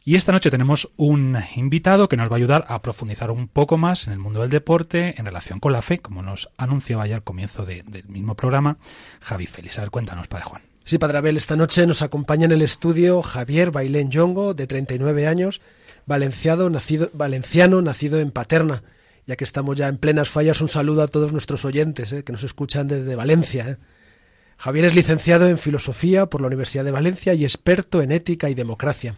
Y 0.06 0.16
esta 0.16 0.34
noche 0.34 0.52
tenemos 0.52 0.90
un 0.98 1.38
invitado 1.56 2.10
que 2.10 2.18
nos 2.18 2.30
va 2.30 2.36
a 2.36 2.38
ayudar 2.38 2.66
a 2.68 2.82
profundizar 2.82 3.32
un 3.32 3.48
poco 3.48 3.78
más 3.78 4.08
en 4.08 4.14
el 4.14 4.20
mundo 4.20 4.42
del 4.42 4.50
deporte 4.50 5.16
en 5.18 5.26
relación 5.26 5.60
con 5.62 5.72
la 5.72 5.82
fe, 5.82 6.00
como 6.00 6.22
nos 6.22 6.50
anunciaba 6.58 7.08
ya 7.08 7.16
al 7.16 7.24
comienzo 7.24 7.66
de- 7.66 7.84
del 7.84 8.06
mismo 8.10 8.36
programa 8.36 8.78
Javi 9.22 9.48
Félix. 9.48 9.78
A 9.78 9.82
ver, 9.82 9.92
cuéntanos, 9.92 10.28
Padre 10.28 10.46
Juan. 10.46 10.62
Sí, 10.84 10.98
Padre 10.98 11.20
Abel, 11.20 11.38
esta 11.38 11.56
noche 11.56 11.88
nos 11.88 12.02
acompaña 12.02 12.44
en 12.46 12.52
el 12.52 12.62
estudio 12.62 13.22
Javier 13.22 13.72
Bailén 13.72 14.12
Yongo, 14.12 14.54
de 14.54 14.68
39 14.68 15.26
años, 15.28 15.62
valenciado, 16.06 16.70
nacido, 16.70 17.10
valenciano, 17.14 17.82
nacido 17.82 18.20
en 18.20 18.32
Paterna. 18.32 18.84
Ya 19.26 19.38
que 19.38 19.46
estamos 19.46 19.78
ya 19.78 19.88
en 19.88 19.96
plenas 19.98 20.30
fallas, 20.30 20.60
un 20.60 20.68
saludo 20.68 21.02
a 21.04 21.08
todos 21.08 21.32
nuestros 21.32 21.64
oyentes 21.64 22.12
eh, 22.12 22.26
que 22.26 22.34
nos 22.34 22.44
escuchan 22.44 22.90
desde 22.90 23.16
Valencia. 23.16 23.70
eh. 23.70 23.78
Javier 24.58 24.84
es 24.84 24.96
licenciado 24.96 25.48
en 25.48 25.58
Filosofía 25.58 26.26
por 26.26 26.42
la 26.42 26.48
Universidad 26.48 26.84
de 26.84 26.92
Valencia 26.92 27.34
y 27.34 27.46
experto 27.46 28.02
en 28.02 28.12
Ética 28.12 28.50
y 28.50 28.54
Democracia. 28.54 29.16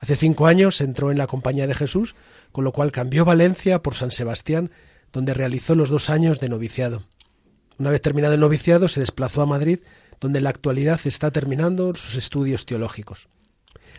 Hace 0.00 0.16
cinco 0.16 0.46
años 0.46 0.80
entró 0.80 1.10
en 1.10 1.18
la 1.18 1.26
Compañía 1.26 1.66
de 1.66 1.74
Jesús, 1.74 2.14
con 2.52 2.64
lo 2.64 2.72
cual 2.72 2.92
cambió 2.92 3.24
Valencia 3.24 3.82
por 3.82 3.94
San 3.94 4.10
Sebastián, 4.10 4.70
donde 5.12 5.34
realizó 5.34 5.74
los 5.74 5.90
dos 5.90 6.10
años 6.10 6.40
de 6.40 6.48
noviciado. 6.48 7.04
Una 7.78 7.90
vez 7.90 8.02
terminado 8.02 8.34
el 8.34 8.40
noviciado, 8.40 8.88
se 8.88 9.00
desplazó 9.00 9.42
a 9.42 9.46
Madrid, 9.46 9.80
donde 10.20 10.38
en 10.38 10.44
la 10.44 10.50
actualidad 10.50 11.00
está 11.04 11.30
terminando 11.30 11.94
sus 11.94 12.16
estudios 12.16 12.66
teológicos. 12.66 13.28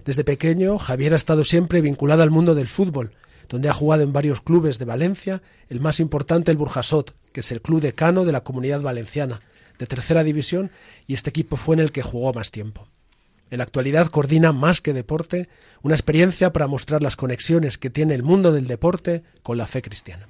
Desde 0.05 0.23
pequeño, 0.23 0.77
Javier 0.77 1.13
ha 1.13 1.17
estado 1.17 1.45
siempre 1.45 1.81
vinculado 1.81 2.23
al 2.23 2.29
mundo 2.29 2.55
del 2.55 2.67
fútbol, 2.67 3.13
donde 3.49 3.69
ha 3.69 3.73
jugado 3.73 4.03
en 4.03 4.13
varios 4.13 4.41
clubes 4.41 4.77
de 4.79 4.85
Valencia, 4.85 5.41
el 5.69 5.81
más 5.81 5.99
importante 5.99 6.51
el 6.51 6.57
Burjasot, 6.57 7.15
que 7.31 7.39
es 7.41 7.51
el 7.51 7.61
club 7.61 7.81
decano 7.81 8.25
de 8.25 8.31
la 8.31 8.43
comunidad 8.43 8.81
valenciana, 8.81 9.41
de 9.77 9.87
tercera 9.87 10.23
división, 10.23 10.71
y 11.07 11.13
este 11.13 11.29
equipo 11.29 11.55
fue 11.55 11.75
en 11.75 11.81
el 11.81 11.91
que 11.91 12.01
jugó 12.01 12.33
más 12.33 12.51
tiempo. 12.51 12.87
En 13.51 13.57
la 13.57 13.63
actualidad 13.63 14.07
coordina 14.07 14.51
más 14.51 14.81
que 14.81 14.93
deporte, 14.93 15.49
una 15.81 15.95
experiencia 15.95 16.53
para 16.53 16.67
mostrar 16.67 17.01
las 17.01 17.15
conexiones 17.15 17.77
que 17.77 17.89
tiene 17.89 18.13
el 18.13 18.23
mundo 18.23 18.51
del 18.51 18.67
deporte 18.67 19.23
con 19.43 19.57
la 19.57 19.67
fe 19.67 19.81
cristiana. 19.81 20.27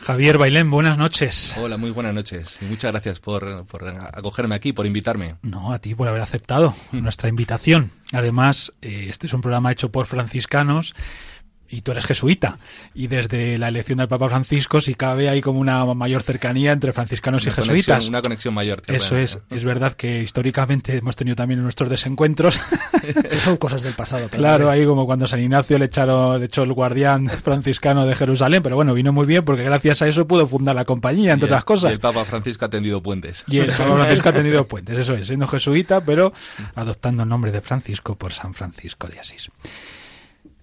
Javier 0.00 0.38
Bailén, 0.38 0.70
buenas 0.70 0.96
noches. 0.96 1.56
Hola, 1.58 1.76
muy 1.76 1.90
buenas 1.90 2.14
noches. 2.14 2.58
Y 2.62 2.66
muchas 2.66 2.92
gracias 2.92 3.18
por, 3.18 3.66
por 3.66 3.86
acogerme 3.86 4.54
aquí, 4.54 4.72
por 4.72 4.86
invitarme. 4.86 5.34
No, 5.42 5.72
a 5.72 5.80
ti 5.80 5.94
por 5.94 6.06
haber 6.06 6.22
aceptado 6.22 6.74
nuestra 6.92 7.28
invitación. 7.28 7.90
Además, 8.12 8.72
eh, 8.80 9.06
este 9.08 9.26
es 9.26 9.32
un 9.32 9.40
programa 9.40 9.72
hecho 9.72 9.90
por 9.90 10.06
franciscanos 10.06 10.94
y 11.70 11.82
tú 11.82 11.92
eres 11.92 12.04
jesuita. 12.06 12.58
Y 12.94 13.06
desde 13.08 13.58
la 13.58 13.68
elección 13.68 13.98
del 13.98 14.08
Papa 14.08 14.28
Francisco, 14.28 14.80
si 14.80 14.94
cabe, 14.94 15.28
hay 15.28 15.40
como 15.40 15.60
una 15.60 15.84
mayor 15.94 16.22
cercanía 16.22 16.72
entre 16.72 16.92
franciscanos 16.92 17.42
Una 17.44 17.52
y 17.52 17.54
jesuitas. 17.54 17.96
conexión- 17.98 18.08
una 18.08 18.22
conexión 18.22 18.54
mayor. 18.54 18.82
Eso 18.86 19.16
es, 19.16 19.38
es 19.50 19.64
verdad 19.64 19.92
que 19.94 20.22
históricamente 20.22 20.96
hemos 20.96 21.16
tenido 21.16 21.36
también 21.36 21.62
nuestros 21.62 21.90
desencuentros. 21.90 22.58
Son 23.44 23.56
cosas 23.56 23.82
del 23.82 23.94
pasado. 23.94 24.28
pero 24.30 24.38
claro, 24.40 24.70
ahí 24.70 24.84
como 24.84 25.06
cuando 25.06 25.26
San 25.26 25.40
Ignacio 25.40 25.78
le 25.78 25.86
echaron, 25.86 26.38
le 26.40 26.46
echó 26.46 26.62
el 26.62 26.72
guardián 26.72 27.28
franciscano 27.42 28.06
de 28.06 28.14
Jerusalén, 28.14 28.62
pero 28.62 28.76
bueno, 28.76 28.94
vino 28.94 29.12
muy 29.12 29.26
bien 29.26 29.44
porque 29.44 29.62
gracias 29.62 30.02
a 30.02 30.08
eso 30.08 30.26
pudo 30.26 30.46
fundar 30.46 30.74
la 30.74 30.84
compañía, 30.84 31.32
entre 31.32 31.46
Y 31.46 31.48
el- 31.48 31.52
otras 31.54 31.64
cosas. 31.64 31.90
Y 31.90 31.94
el 31.94 32.00
Papa 32.00 32.24
Francisco 32.24 32.64
ha 32.64 32.70
tendido 32.70 33.02
puentes. 33.02 33.44
Y 33.48 33.58
el 33.58 33.70
Papa 33.72 33.94
Francisco 33.96 34.28
ha 34.28 34.32
tenido 34.32 34.66
puentes, 34.66 34.98
eso 34.98 35.14
es, 35.14 35.26
siendo 35.28 35.46
jesuita, 35.46 36.00
pero 36.02 36.32
adoptando 36.74 37.22
el 37.22 37.28
nombre 37.28 37.52
de 37.52 37.60
Francisco 37.60 38.16
por 38.16 38.32
San 38.32 38.54
Francisco 38.54 39.06
de 39.08 39.20
Asís. 39.20 39.50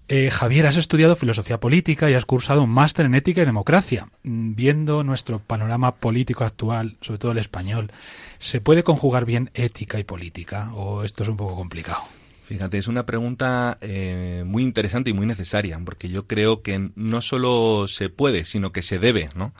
Eh, 0.08 0.30
Javier, 0.30 0.66
has 0.68 0.76
estudiado 0.76 1.16
filosofía 1.16 1.58
política 1.58 2.08
y 2.08 2.14
has 2.14 2.24
cursado 2.24 2.62
un 2.62 2.70
máster 2.70 3.06
en 3.06 3.16
ética 3.16 3.42
y 3.42 3.44
democracia. 3.44 4.08
Mm, 4.22 4.54
Viendo 4.54 5.02
nuestro 5.02 5.40
panorama 5.40 5.96
político 5.96 6.44
actual, 6.44 6.96
sobre 7.00 7.18
todo 7.18 7.32
el 7.32 7.38
español, 7.38 7.90
¿se 8.38 8.60
puede 8.60 8.84
conjugar 8.84 9.24
bien 9.24 9.50
ética 9.54 9.98
y 9.98 10.04
política 10.04 10.72
o 10.74 11.02
esto 11.02 11.24
es 11.24 11.28
un 11.28 11.36
poco 11.36 11.56
complicado? 11.56 12.02
Fíjate, 12.44 12.78
es 12.78 12.86
una 12.86 13.04
pregunta 13.04 13.78
eh, 13.80 14.44
muy 14.46 14.62
interesante 14.62 15.10
y 15.10 15.12
muy 15.12 15.26
necesaria, 15.26 15.76
porque 15.84 16.08
yo 16.08 16.28
creo 16.28 16.62
que 16.62 16.90
no 16.94 17.20
solo 17.20 17.88
se 17.88 18.08
puede, 18.08 18.44
sino 18.44 18.70
que 18.70 18.82
se 18.82 19.00
debe, 19.00 19.28
¿no? 19.34 19.52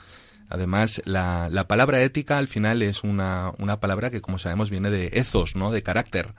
Además, 0.47 1.01
la, 1.03 1.49
la 1.51 1.67
palabra 1.67 2.01
ética 2.01 2.37
al 2.37 2.47
final 2.47 2.81
es 2.81 3.03
una, 3.03 3.51
una 3.57 3.81
palabra 3.81 4.09
que, 4.09 4.21
como 4.21 4.39
sabemos, 4.39 4.69
viene 4.69 4.89
de 4.89 5.09
ethos, 5.11 5.57
¿no? 5.57 5.71
De 5.71 5.83
carácter. 5.83 6.33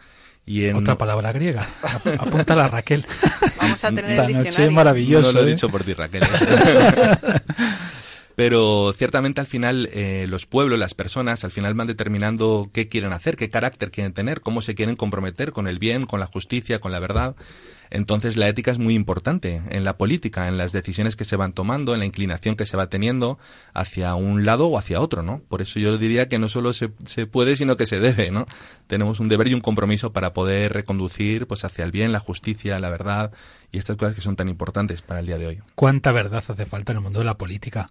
Y 0.48 0.64
en, 0.64 0.76
Otra 0.76 0.96
palabra 0.96 1.30
griega. 1.32 1.68
Ap- 1.82 2.06
Apúntala, 2.20 2.68
Raquel. 2.68 3.04
Vamos 3.58 3.84
a 3.84 3.88
tener 3.90 4.18
el 4.18 4.26
diccionario. 4.28 4.70
maravilloso. 4.72 5.32
No 5.32 5.40
lo 5.40 5.46
he 5.46 5.50
¿eh? 5.50 5.54
dicho 5.54 5.68
por 5.68 5.84
ti, 5.84 5.92
Raquel. 5.92 6.22
Pero 8.34 8.92
ciertamente 8.96 9.40
al 9.40 9.46
final 9.48 9.88
eh, 9.92 10.26
los 10.28 10.46
pueblos, 10.46 10.78
las 10.78 10.94
personas, 10.94 11.42
al 11.42 11.50
final 11.50 11.74
van 11.74 11.88
determinando 11.88 12.70
qué 12.72 12.88
quieren 12.88 13.12
hacer, 13.12 13.34
qué 13.36 13.50
carácter 13.50 13.90
quieren 13.90 14.12
tener, 14.12 14.40
cómo 14.42 14.62
se 14.62 14.76
quieren 14.76 14.94
comprometer 14.94 15.52
con 15.52 15.66
el 15.66 15.80
bien, 15.80 16.06
con 16.06 16.20
la 16.20 16.26
justicia, 16.26 16.78
con 16.78 16.92
la 16.92 17.00
verdad. 17.00 17.34
Entonces 17.90 18.36
la 18.36 18.48
ética 18.48 18.70
es 18.70 18.78
muy 18.78 18.94
importante 18.94 19.62
en 19.70 19.84
la 19.84 19.96
política, 19.96 20.48
en 20.48 20.58
las 20.58 20.72
decisiones 20.72 21.16
que 21.16 21.24
se 21.24 21.36
van 21.36 21.52
tomando, 21.52 21.94
en 21.94 22.00
la 22.00 22.06
inclinación 22.06 22.56
que 22.56 22.66
se 22.66 22.76
va 22.76 22.88
teniendo 22.88 23.38
hacia 23.74 24.14
un 24.14 24.44
lado 24.44 24.66
o 24.68 24.78
hacia 24.78 25.00
otro, 25.00 25.22
¿no? 25.22 25.40
Por 25.48 25.62
eso 25.62 25.78
yo 25.78 25.96
diría 25.98 26.28
que 26.28 26.38
no 26.38 26.48
solo 26.48 26.72
se, 26.72 26.90
se 27.06 27.26
puede, 27.26 27.56
sino 27.56 27.76
que 27.76 27.86
se 27.86 28.00
debe, 28.00 28.30
¿no? 28.30 28.46
Tenemos 28.86 29.20
un 29.20 29.28
deber 29.28 29.48
y 29.48 29.54
un 29.54 29.60
compromiso 29.60 30.12
para 30.12 30.32
poder 30.32 30.72
reconducir 30.72 31.46
pues 31.46 31.64
hacia 31.64 31.84
el 31.84 31.90
bien, 31.90 32.12
la 32.12 32.20
justicia, 32.20 32.78
la 32.78 32.90
verdad 32.90 33.32
y 33.70 33.78
estas 33.78 33.96
cosas 33.96 34.14
que 34.14 34.20
son 34.20 34.36
tan 34.36 34.48
importantes 34.48 35.02
para 35.02 35.20
el 35.20 35.26
día 35.26 35.38
de 35.38 35.46
hoy. 35.46 35.62
¿Cuánta 35.74 36.12
verdad 36.12 36.42
hace 36.46 36.66
falta 36.66 36.92
en 36.92 36.98
el 36.98 37.02
mundo 37.02 37.18
de 37.18 37.24
la 37.24 37.36
política? 37.36 37.90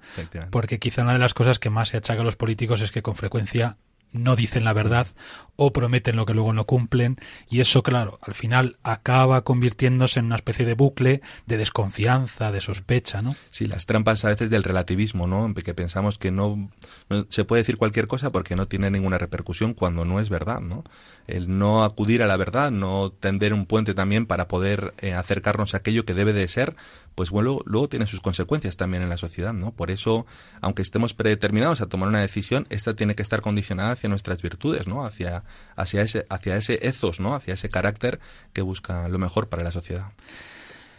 Porque 0.49 0.79
quizá 0.79 1.03
una 1.03 1.13
de 1.13 1.19
las 1.19 1.33
cosas 1.33 1.59
que 1.59 1.69
más 1.69 1.89
se 1.89 1.97
achaca 1.97 2.21
a 2.21 2.25
los 2.25 2.35
políticos 2.35 2.81
es 2.81 2.91
que 2.91 3.01
con 3.01 3.15
frecuencia 3.15 3.77
no 4.11 4.35
dicen 4.35 4.63
la 4.63 4.73
verdad 4.73 5.07
o 5.55 5.73
prometen 5.73 6.15
lo 6.15 6.25
que 6.25 6.33
luego 6.33 6.53
no 6.53 6.65
cumplen 6.65 7.17
y 7.49 7.61
eso 7.61 7.83
claro 7.83 8.19
al 8.21 8.35
final 8.35 8.77
acaba 8.83 9.43
convirtiéndose 9.43 10.19
en 10.19 10.27
una 10.27 10.35
especie 10.35 10.65
de 10.65 10.75
bucle 10.75 11.21
de 11.45 11.57
desconfianza 11.57 12.51
de 12.51 12.61
sospecha 12.61 13.21
no 13.21 13.35
Sí, 13.49 13.65
las 13.65 13.85
trampas 13.85 14.23
a 14.25 14.29
veces 14.29 14.49
del 14.49 14.63
relativismo, 14.63 15.27
¿no? 15.27 15.53
Que 15.53 15.73
pensamos 15.73 16.17
que 16.17 16.31
no, 16.31 16.69
no 17.09 17.25
se 17.29 17.43
puede 17.43 17.63
decir 17.63 17.77
cualquier 17.77 18.07
cosa 18.07 18.31
porque 18.31 18.55
no 18.55 18.67
tiene 18.67 18.91
ninguna 18.91 19.17
repercusión 19.17 19.73
cuando 19.73 20.05
no 20.05 20.19
es 20.19 20.29
verdad, 20.29 20.59
¿no? 20.59 20.83
El 21.27 21.57
no 21.57 21.83
acudir 21.83 22.23
a 22.23 22.27
la 22.27 22.37
verdad, 22.37 22.71
no 22.71 23.11
tender 23.11 23.53
un 23.53 23.65
puente 23.65 23.93
también 23.93 24.25
para 24.25 24.47
poder 24.47 24.93
eh, 24.99 25.13
acercarnos 25.13 25.73
a 25.73 25.77
aquello 25.77 26.05
que 26.05 26.13
debe 26.13 26.33
de 26.33 26.47
ser, 26.47 26.75
pues 27.15 27.31
bueno, 27.31 27.59
luego 27.65 27.89
tiene 27.89 28.07
sus 28.07 28.21
consecuencias 28.21 28.77
también 28.77 29.03
en 29.03 29.09
la 29.09 29.17
sociedad, 29.17 29.53
¿no? 29.53 29.71
Por 29.71 29.91
eso, 29.91 30.25
aunque 30.61 30.83
estemos 30.83 31.13
predeterminados 31.13 31.81
a 31.81 31.87
tomar 31.87 32.09
una 32.09 32.21
decisión, 32.21 32.67
esta 32.69 32.95
tiene 32.95 33.15
que 33.15 33.23
estar 33.23 33.41
condicionada 33.41 33.95
hacia 33.97 34.09
nuestras 34.09 34.41
virtudes, 34.41 34.87
¿no? 34.87 35.05
Hacia, 35.05 35.43
hacia 35.75 36.01
ese, 36.01 36.25
hacia 36.29 36.55
ese 36.55 36.87
ethos, 36.87 37.19
¿no? 37.19 37.35
Hacia 37.35 37.55
ese 37.55 37.69
carácter 37.69 38.19
que 38.53 38.61
busca 38.61 39.07
lo 39.09 39.19
mejor 39.19 39.49
para 39.49 39.63
la 39.63 39.71
sociedad. 39.71 40.11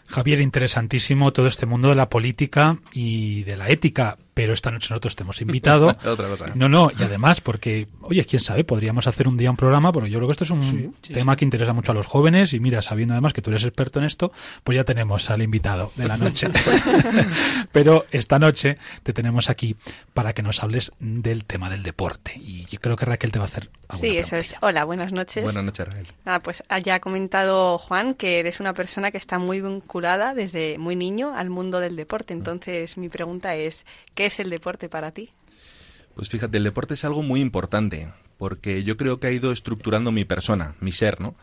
Javier 0.09 0.41
interesantísimo 0.41 1.33
todo 1.33 1.49
este 1.49 1.67
mundo 1.67 1.91
de 1.91 1.95
la 1.95 2.09
política 2.09 2.79
y 2.93 3.45
de 3.45 3.57
la 3.57 3.69
ética 3.69 4.19
pero 4.39 4.53
esta 4.53 4.71
noche 4.71 4.87
nosotros 4.91 5.17
te 5.17 5.25
hemos 5.25 5.41
invitado 5.41 5.89
Otra 6.05 6.29
cosa. 6.29 6.53
no 6.55 6.69
no 6.69 6.93
y 6.97 7.03
además 7.03 7.41
porque 7.41 7.89
oye 8.03 8.25
quién 8.25 8.39
sabe 8.39 8.63
podríamos 8.63 9.09
hacer 9.09 9.27
un 9.27 9.37
día 9.37 9.51
un 9.51 9.57
programa 9.57 9.91
porque 9.91 10.11
yo 10.11 10.21
creo 10.21 10.29
que 10.29 10.33
esto 10.33 10.45
es 10.45 10.51
un 10.51 10.95
tema 11.01 11.35
que 11.35 11.45
interesa 11.45 11.73
mucho 11.73 11.91
a 11.91 11.95
los 11.97 12.07
jóvenes 12.07 12.53
y 12.53 12.61
mira 12.61 12.81
sabiendo 12.81 13.15
además 13.15 13.33
que 13.33 13.43
tú 13.43 13.51
eres 13.51 13.65
experto 13.65 13.99
en 13.99 14.05
esto 14.05 14.31
pues 14.63 14.77
ya 14.77 14.85
tenemos 14.85 15.29
al 15.31 15.43
invitado 15.43 15.91
de 15.97 16.07
la 16.07 16.17
noche 16.17 16.51
pero 17.73 18.07
esta 18.13 18.39
noche 18.39 18.79
te 19.03 19.13
tenemos 19.13 19.51
aquí 19.51 19.75
para 20.15 20.33
que 20.35 20.45
nos 20.45 20.63
hables 20.63 20.93
del 21.01 21.45
tema 21.45 21.69
del 21.69 21.83
deporte 21.83 22.35
y 22.37 22.65
yo 22.67 22.79
creo 22.79 22.95
que 22.95 23.07
Raquel 23.07 23.33
te 23.33 23.41
va 23.41 23.47
a 23.47 23.49
hacer 23.49 23.71
Sí, 23.97 24.19
eso 24.19 24.37
es. 24.37 24.55
Hola, 24.61 24.85
buenas 24.85 25.13
noches. 25.13 25.43
Buenas 25.43 25.65
noches, 25.65 25.89
Raquel. 25.89 26.07
Ah, 26.27 26.41
pues 26.41 26.63
ya 26.85 26.97
ha 26.97 27.01
comentado 27.01 27.79
Juan 27.79 28.15
que 28.15 28.39
eres 28.39 28.61
una 28.61 28.75
persona 28.75 29.11
que 29.11 29.17
está 29.17 29.39
muy 29.39 29.61
vinculada 29.61 30.35
desde 30.35 30.77
muy 30.79 30.95
niño 30.95 31.35
al 31.35 31.49
mundo 31.49 31.81
del 31.81 31.97
deporte. 31.97 32.35
Entonces, 32.35 32.99
mi 32.99 33.09
pregunta 33.09 33.55
es, 33.57 33.87
¿qué 34.15 34.27
es 34.29 34.41
el 34.41 34.51
deporte 34.51 34.89
para 34.89 35.11
ti? 35.11 35.31
Pues 36.15 36.29
fíjate, 36.29 36.59
el 36.59 36.65
deporte 36.65 36.95
es 36.95 37.05
algo 37.05 37.23
muy 37.23 37.41
importante, 37.41 38.13
porque 38.39 38.83
yo 38.85 38.97
creo 38.97 39.21
que 39.21 39.27
ha 39.27 39.33
ido 39.33 39.53
estructurando 39.53 40.13
mi 40.13 40.25
persona, 40.25 40.75
mi 40.81 40.93
ser, 40.93 41.21
¿no? 41.21 41.35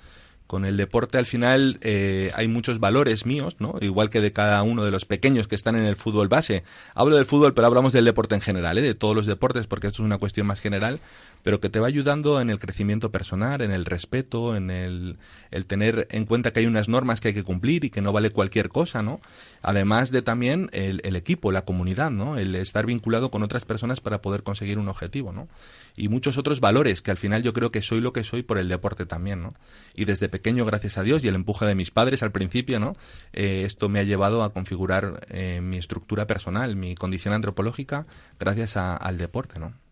Con 0.48 0.64
el 0.64 0.78
deporte 0.78 1.18
al 1.18 1.26
final 1.26 1.80
eh, 1.82 2.32
hay 2.36 2.48
muchos 2.48 2.80
valores 2.80 3.26
míos, 3.26 3.56
¿no? 3.60 3.78
Igual 3.82 4.12
que 4.12 4.22
de 4.22 4.32
cada 4.32 4.62
uno 4.62 4.86
de 4.86 4.92
los 4.92 5.06
pequeños 5.06 5.48
que 5.48 5.56
están 5.56 5.76
en 5.76 5.86
el 5.86 5.96
fútbol 5.96 6.28
base. 6.28 6.64
Hablo 6.94 7.16
del 7.16 7.26
fútbol, 7.26 7.56
pero 7.56 7.66
hablamos 7.66 7.94
del 7.94 8.06
deporte 8.06 8.36
en 8.36 8.42
general, 8.42 8.78
¿eh? 8.78 8.84
de 8.84 8.94
todos 8.94 9.16
los 9.16 9.26
deportes, 9.26 9.66
porque 9.66 9.88
esto 9.88 10.04
es 10.04 10.06
una 10.06 10.20
cuestión 10.20 10.46
más 10.46 10.62
general, 10.62 11.00
pero 11.46 11.60
que 11.60 11.70
te 11.70 11.80
va 11.80 11.86
ayudando 11.86 12.42
en 12.42 12.50
el 12.50 12.58
crecimiento 12.58 13.12
personal, 13.12 13.62
en 13.62 13.70
el 13.70 13.86
respeto, 13.86 14.56
en 14.56 14.72
el, 14.72 15.20
el 15.52 15.68
tener 15.68 16.08
en 16.10 16.26
cuenta 16.26 16.52
que 16.52 16.62
hay 16.62 16.66
unas 16.66 16.90
normas 16.90 17.22
que 17.22 17.28
hay 17.28 17.34
que 17.36 17.44
cumplir 17.44 17.86
y 17.86 17.92
que 17.92 18.02
no 18.02 18.12
vale 18.12 18.32
cualquier 18.32 18.70
cosa, 18.70 19.04
¿no? 19.04 19.22
Además 19.62 20.10
de 20.10 20.24
también 20.24 20.72
el, 20.74 21.02
el 21.04 21.16
equipo, 21.16 21.52
la 21.52 21.64
comunidad, 21.64 22.10
¿no? 22.10 22.40
El 22.40 22.56
estar 22.56 22.88
vinculado 22.88 23.30
con 23.30 23.44
otras 23.44 23.64
personas 23.64 24.02
para 24.02 24.24
poder 24.24 24.42
conseguir 24.42 24.80
un 24.80 24.88
objetivo, 24.88 25.34
¿no? 25.34 25.48
Y 25.96 26.08
muchos 26.08 26.40
otros 26.40 26.62
valores 26.62 27.04
que 27.04 27.12
al 27.12 27.18
final 27.18 27.44
yo 27.44 27.54
creo 27.54 27.72
que 27.72 27.84
soy 27.84 28.02
lo 28.02 28.12
que 28.12 28.24
soy 28.24 28.42
por 28.42 28.58
el 28.58 28.68
deporte 28.68 29.06
también, 29.06 29.44
¿no? 29.44 29.54
Y 29.94 30.06
desde 30.06 30.30
pequeño, 30.30 30.66
gracias 30.66 30.98
a 30.98 31.04
Dios 31.04 31.24
y 31.24 31.28
el 31.28 31.36
empuje 31.36 31.64
de 31.68 31.76
mis 31.76 31.92
padres 31.92 32.24
al 32.24 32.32
principio, 32.32 32.80
¿no? 32.80 32.96
Eh, 33.34 33.62
esto 33.68 33.88
me 33.88 34.00
ha 34.00 34.04
llevado 34.04 34.44
a 34.44 34.52
configurar 34.52 35.24
eh, 35.30 35.62
mi 35.62 35.78
estructura 35.78 36.26
personal, 36.26 36.76
mi 36.76 36.96
condición 36.96 37.36
antropológica, 37.36 38.08
gracias 38.40 38.78
al 38.78 39.20
deporte, 39.20 39.60
¿no? 39.60 39.85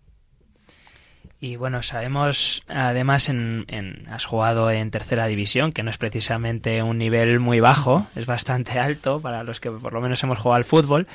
Y 1.46 1.58
bueno, 1.58 1.84
sabemos, 1.84 2.64
además, 2.70 3.28
en, 3.28 3.66
en- 3.68 4.08
has 4.10 4.24
jugado 4.24 4.72
en 4.72 4.92
tercera 4.92 5.26
división, 5.28 5.74
que 5.74 5.84
no 5.84 5.92
es 5.92 5.98
precisamente 5.98 6.82
un 6.82 6.98
nivel 6.98 7.42
muy 7.42 7.60
bajo, 7.60 8.08
es 8.16 8.26
bastante 8.26 8.80
alto 8.80 9.20
para 9.20 9.44
los 9.44 9.60
que 9.60 9.70
por 9.70 9.92
lo 9.94 10.00
menos 10.00 10.24
hemos 10.24 10.38
jugado 10.38 10.56
al 10.56 10.64
fútbol. 10.64 11.06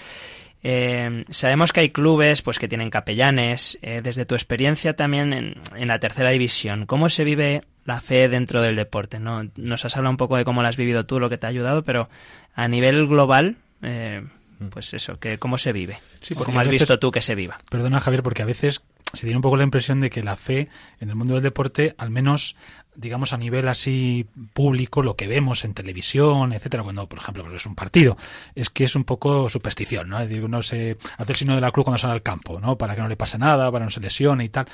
Eh, 0.62 1.24
sabemos 1.30 1.72
que 1.72 1.80
hay 1.80 1.88
clubes 1.88 2.42
pues 2.42 2.58
que 2.58 2.68
tienen 2.68 2.90
capellanes. 2.90 3.78
Eh, 3.80 4.02
desde 4.02 4.26
tu 4.26 4.34
experiencia 4.34 4.94
también 4.94 5.32
en, 5.32 5.54
en 5.74 5.88
la 5.88 5.98
tercera 5.98 6.28
división, 6.28 6.84
¿cómo 6.84 7.08
se 7.08 7.24
vive 7.24 7.62
la 7.86 8.02
fe 8.02 8.28
dentro 8.28 8.60
del 8.60 8.76
deporte? 8.76 9.20
¿no? 9.20 9.48
Nos 9.56 9.86
has 9.86 9.96
hablado 9.96 10.10
un 10.10 10.16
poco 10.18 10.36
de 10.36 10.44
cómo 10.44 10.60
lo 10.60 10.68
has 10.68 10.76
vivido 10.76 11.06
tú, 11.06 11.20
lo 11.20 11.30
que 11.30 11.38
te 11.38 11.46
ha 11.46 11.48
ayudado, 11.48 11.84
pero 11.84 12.10
a 12.54 12.68
nivel 12.68 13.06
global, 13.06 13.56
eh, 13.80 14.26
pues 14.70 14.92
eso, 14.92 15.18
que 15.18 15.38
¿cómo 15.38 15.56
se 15.56 15.72
vive? 15.72 16.00
Sí, 16.20 16.34
¿Cómo 16.34 16.60
has 16.60 16.66
veces- 16.68 16.82
visto 16.82 16.98
tú 16.98 17.12
que 17.12 17.22
se 17.22 17.34
viva? 17.34 17.56
Perdona, 17.70 18.00
Javier, 18.00 18.22
porque 18.22 18.42
a 18.42 18.46
veces 18.46 18.82
se 19.12 19.22
tiene 19.22 19.36
un 19.36 19.42
poco 19.42 19.56
la 19.56 19.64
impresión 19.64 20.00
de 20.00 20.10
que 20.10 20.22
la 20.22 20.36
fe 20.36 20.68
en 21.00 21.08
el 21.08 21.16
mundo 21.16 21.34
del 21.34 21.42
deporte, 21.42 21.94
al 21.98 22.10
menos 22.10 22.56
digamos, 22.98 23.32
a 23.32 23.38
nivel 23.38 23.68
así 23.68 24.26
público, 24.52 25.02
lo 25.02 25.14
que 25.14 25.28
vemos 25.28 25.64
en 25.64 25.72
televisión, 25.72 26.52
etcétera, 26.52 26.82
cuando, 26.82 27.08
por 27.08 27.20
ejemplo, 27.20 27.44
pues 27.44 27.56
es 27.56 27.66
un 27.66 27.76
partido, 27.76 28.16
es 28.56 28.70
que 28.70 28.84
es 28.84 28.96
un 28.96 29.04
poco 29.04 29.48
superstición, 29.48 30.08
¿no? 30.08 30.20
Es 30.20 30.28
decir, 30.28 30.44
uno 30.44 30.64
se 30.64 30.98
hace 31.16 31.32
el 31.32 31.38
signo 31.38 31.54
de 31.54 31.60
la 31.60 31.70
cruz 31.70 31.84
cuando 31.84 31.98
sale 31.98 32.14
al 32.14 32.22
campo, 32.22 32.60
¿no? 32.60 32.76
Para 32.76 32.96
que 32.96 33.00
no 33.00 33.08
le 33.08 33.16
pase 33.16 33.38
nada, 33.38 33.70
para 33.70 33.84
que 33.84 33.86
no 33.86 33.90
se 33.90 34.00
lesione 34.00 34.44
y 34.44 34.48
tal. 34.48 34.66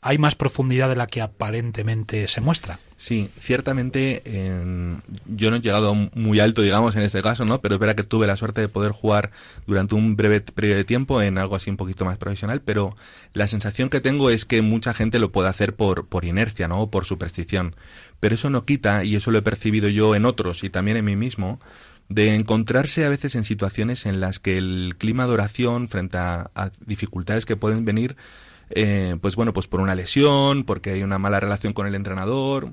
Hay 0.00 0.16
más 0.18 0.36
profundidad 0.36 0.88
de 0.88 0.96
la 0.96 1.08
que 1.08 1.22
aparentemente 1.22 2.28
se 2.28 2.40
muestra. 2.40 2.78
Sí, 2.96 3.30
ciertamente 3.40 4.22
eh, 4.24 4.96
yo 5.26 5.50
no 5.50 5.56
he 5.56 5.60
llegado 5.60 5.94
muy 5.94 6.38
alto, 6.38 6.62
digamos, 6.62 6.94
en 6.94 7.02
este 7.02 7.20
caso, 7.20 7.44
¿no? 7.44 7.60
Pero 7.60 7.74
es 7.74 7.80
verdad 7.80 7.96
que 7.96 8.04
tuve 8.04 8.28
la 8.28 8.36
suerte 8.36 8.60
de 8.60 8.68
poder 8.68 8.92
jugar 8.92 9.32
durante 9.66 9.96
un 9.96 10.14
breve 10.14 10.40
periodo 10.40 10.76
de 10.76 10.84
tiempo 10.84 11.20
en 11.20 11.36
algo 11.36 11.56
así 11.56 11.68
un 11.68 11.76
poquito 11.76 12.04
más 12.04 12.16
profesional, 12.16 12.60
pero 12.60 12.96
la 13.32 13.48
sensación 13.48 13.88
que 13.88 14.00
tengo 14.00 14.30
es 14.30 14.44
que 14.44 14.62
mucha 14.62 14.94
gente 14.94 15.18
lo 15.18 15.32
puede 15.32 15.48
hacer 15.48 15.74
por, 15.74 16.06
por 16.06 16.24
inercia, 16.24 16.68
¿no? 16.68 16.88
Por 16.88 17.04
superstición. 17.04 17.71
Pero 18.20 18.34
eso 18.34 18.50
no 18.50 18.64
quita, 18.64 19.04
y 19.04 19.16
eso 19.16 19.30
lo 19.30 19.38
he 19.38 19.42
percibido 19.42 19.88
yo 19.88 20.14
en 20.14 20.26
otros 20.26 20.64
y 20.64 20.70
también 20.70 20.96
en 20.96 21.04
mí 21.04 21.16
mismo, 21.16 21.60
de 22.08 22.34
encontrarse 22.34 23.04
a 23.04 23.08
veces 23.08 23.34
en 23.34 23.44
situaciones 23.44 24.06
en 24.06 24.20
las 24.20 24.38
que 24.38 24.58
el 24.58 24.94
clima 24.98 25.26
de 25.26 25.32
oración 25.32 25.88
frente 25.88 26.18
a, 26.18 26.50
a 26.54 26.70
dificultades 26.86 27.46
que 27.46 27.56
pueden 27.56 27.84
venir, 27.84 28.16
eh, 28.70 29.16
pues 29.20 29.36
bueno, 29.36 29.52
pues 29.52 29.66
por 29.66 29.80
una 29.80 29.94
lesión, 29.94 30.64
porque 30.64 30.90
hay 30.90 31.02
una 31.02 31.18
mala 31.18 31.40
relación 31.40 31.72
con 31.72 31.86
el 31.86 31.94
entrenador, 31.94 32.72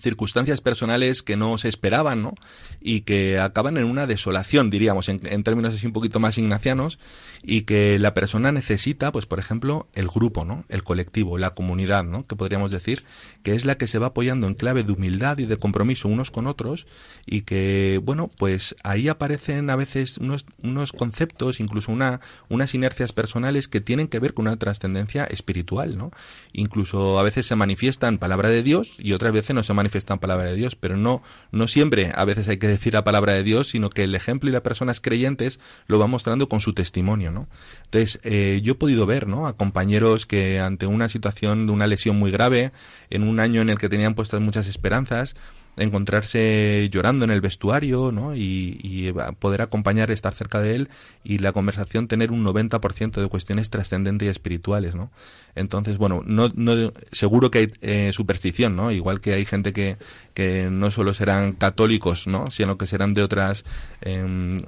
circunstancias 0.00 0.60
personales 0.60 1.22
que 1.22 1.36
no 1.36 1.58
se 1.58 1.68
esperaban, 1.68 2.22
¿no? 2.22 2.34
Y 2.80 3.02
que 3.02 3.38
acaban 3.38 3.76
en 3.76 3.84
una 3.84 4.06
desolación, 4.06 4.70
diríamos, 4.70 5.08
en, 5.08 5.20
en, 5.24 5.42
términos 5.42 5.74
así 5.74 5.86
un 5.86 5.92
poquito 5.92 6.20
más 6.20 6.38
ignacianos, 6.38 6.98
y 7.42 7.62
que 7.62 7.98
la 7.98 8.14
persona 8.14 8.52
necesita, 8.52 9.12
pues 9.12 9.26
por 9.26 9.38
ejemplo, 9.38 9.88
el 9.94 10.08
grupo, 10.08 10.44
¿no? 10.44 10.64
El 10.68 10.82
colectivo, 10.82 11.38
la 11.38 11.54
comunidad, 11.54 12.04
¿no? 12.04 12.26
Que 12.26 12.36
podríamos 12.36 12.70
decir 12.70 13.04
que 13.42 13.54
es 13.54 13.64
la 13.64 13.76
que 13.76 13.86
se 13.86 13.98
va 13.98 14.08
apoyando 14.08 14.46
en 14.46 14.54
clave 14.54 14.82
de 14.82 14.92
humildad 14.92 15.38
y 15.38 15.46
de 15.46 15.56
compromiso 15.56 16.08
unos 16.08 16.30
con 16.30 16.46
otros, 16.46 16.86
y 17.26 17.42
que, 17.42 18.00
bueno, 18.02 18.30
pues 18.38 18.76
ahí 18.82 19.08
aparecen 19.08 19.70
a 19.70 19.76
veces 19.76 20.18
unos, 20.18 20.46
unos 20.62 20.92
conceptos, 20.92 21.60
incluso 21.60 21.92
una, 21.92 22.20
unas 22.48 22.74
inercias 22.74 23.12
personales 23.12 23.68
que 23.68 23.80
tienen 23.80 24.08
que 24.08 24.18
ver 24.18 24.34
con 24.34 24.46
una 24.46 24.56
trascendencia 24.56 25.24
espiritual, 25.24 25.96
¿no? 25.96 26.10
Incluso 26.52 27.18
a 27.18 27.22
veces 27.22 27.46
se 27.46 27.56
manifiestan 27.56 28.18
palabra 28.18 28.48
de 28.48 28.62
Dios 28.62 28.94
y 28.98 29.12
otras 29.12 29.32
veces 29.32 29.54
no 29.54 29.62
se 29.62 29.74
manifiestan 29.74 29.89
palabra 30.20 30.48
de 30.48 30.56
Dios, 30.56 30.76
pero 30.76 30.96
no, 30.96 31.22
no 31.52 31.68
siempre 31.68 32.12
a 32.14 32.24
veces 32.24 32.48
hay 32.48 32.58
que 32.58 32.68
decir 32.68 32.94
la 32.94 33.04
palabra 33.04 33.32
de 33.32 33.42
Dios, 33.42 33.68
sino 33.68 33.90
que 33.90 34.04
el 34.04 34.14
ejemplo 34.14 34.48
y 34.48 34.52
las 34.52 34.62
personas 34.62 35.00
creyentes 35.00 35.60
lo 35.86 35.98
va 35.98 36.06
mostrando 36.06 36.48
con 36.48 36.60
su 36.60 36.72
testimonio, 36.72 37.30
¿no? 37.30 37.48
Entonces, 37.84 38.20
eh, 38.22 38.60
yo 38.62 38.72
he 38.72 38.76
podido 38.76 39.06
ver, 39.06 39.26
¿no? 39.26 39.46
A 39.46 39.56
compañeros 39.56 40.26
que 40.26 40.60
ante 40.60 40.86
una 40.86 41.08
situación 41.08 41.66
de 41.66 41.72
una 41.72 41.86
lesión 41.86 42.18
muy 42.18 42.30
grave, 42.30 42.72
en 43.10 43.22
un 43.26 43.40
año 43.40 43.60
en 43.60 43.68
el 43.68 43.78
que 43.78 43.88
tenían 43.88 44.14
puestas 44.14 44.40
muchas 44.40 44.66
esperanzas, 44.66 45.34
encontrarse 45.76 46.88
llorando 46.92 47.24
en 47.24 47.30
el 47.30 47.40
vestuario, 47.40 48.12
¿no? 48.12 48.34
Y, 48.36 49.12
poder 49.38 49.62
acompañar, 49.62 50.10
estar 50.10 50.34
cerca 50.34 50.60
de 50.60 50.76
él 50.76 50.88
y 51.24 51.38
la 51.38 51.52
conversación 51.52 52.08
tener 52.08 52.30
un 52.30 52.44
90% 52.44 53.20
de 53.20 53.28
cuestiones 53.28 53.70
trascendentes 53.70 54.26
y 54.26 54.30
espirituales, 54.30 54.94
¿no? 54.94 55.10
Entonces, 55.54 55.98
bueno, 55.98 56.22
no, 56.24 56.48
no 56.54 56.92
seguro 57.10 57.50
que 57.50 57.58
hay 57.58 57.72
eh, 57.80 58.10
superstición, 58.12 58.76
¿no? 58.76 58.90
Igual 58.90 59.20
que 59.20 59.34
hay 59.34 59.44
gente 59.44 59.72
que, 59.72 59.96
que 60.34 60.68
no 60.70 60.90
solo 60.90 61.14
serán 61.14 61.52
católicos, 61.52 62.26
¿no? 62.26 62.50
Sino 62.50 62.78
que 62.78 62.86
serán 62.86 63.14
de 63.14 63.22
otras, 63.22 63.64
eh, 64.02 64.58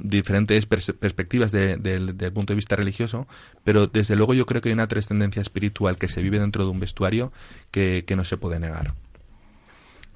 diferentes 0.00 0.66
pers 0.66 0.92
perspectivas 0.98 1.52
de, 1.52 1.76
de, 1.76 2.12
del 2.12 2.32
punto 2.32 2.52
de 2.52 2.56
vista 2.56 2.76
religioso, 2.76 3.26
pero 3.64 3.86
desde 3.86 4.16
luego 4.16 4.34
yo 4.34 4.46
creo 4.46 4.62
que 4.62 4.70
hay 4.70 4.74
una 4.74 4.88
trascendencia 4.88 5.42
espiritual 5.42 5.96
que 5.96 6.08
se 6.08 6.22
vive 6.22 6.38
dentro 6.38 6.64
de 6.64 6.70
un 6.70 6.80
vestuario 6.80 7.32
que, 7.70 8.04
que 8.06 8.16
no 8.16 8.24
se 8.24 8.36
puede 8.36 8.58
negar. 8.60 8.94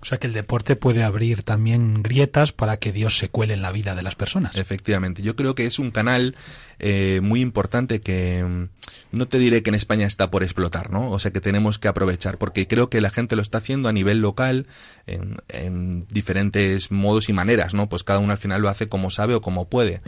O 0.04 0.06
sea 0.06 0.18
que 0.18 0.26
el 0.26 0.34
deporte 0.34 0.76
puede 0.76 1.02
abrir 1.02 1.44
también 1.44 2.02
grietas 2.02 2.52
para 2.52 2.76
que 2.76 2.92
Dios 2.92 3.16
se 3.16 3.30
cuele 3.30 3.54
en 3.54 3.62
la 3.62 3.72
vida 3.72 3.94
de 3.94 4.02
las 4.02 4.14
personas. 4.14 4.54
Efectivamente, 4.54 5.22
yo 5.22 5.34
creo 5.34 5.54
que 5.54 5.64
es 5.64 5.78
un 5.78 5.92
canal 5.92 6.36
eh, 6.78 7.20
muy 7.22 7.40
importante 7.40 8.02
que 8.02 8.44
mm, 8.44 9.16
no 9.16 9.28
te 9.28 9.38
diré 9.38 9.62
que 9.62 9.70
en 9.70 9.76
España 9.76 10.06
está 10.06 10.30
por 10.30 10.42
explotar, 10.42 10.90
¿no? 10.90 11.10
O 11.10 11.18
sea 11.18 11.30
que 11.30 11.40
tenemos 11.40 11.78
que 11.78 11.88
aprovechar, 11.88 12.36
porque 12.36 12.68
creo 12.68 12.90
que 12.90 13.00
la 13.00 13.08
gente 13.08 13.34
lo 13.34 13.40
está 13.40 13.56
haciendo 13.56 13.88
a 13.88 13.94
nivel 13.94 14.18
local 14.18 14.66
en, 15.06 15.38
en 15.48 16.06
diferentes 16.08 16.90
modos 16.90 17.30
y 17.30 17.32
maneras, 17.32 17.72
¿no? 17.72 17.88
Pues 17.88 18.04
cada 18.04 18.18
uno 18.18 18.32
al 18.32 18.38
final 18.38 18.60
lo 18.60 18.68
hace 18.68 18.90
como 18.90 19.08
sabe 19.08 19.34
o 19.34 19.40
como 19.40 19.70
puede. 19.70 20.02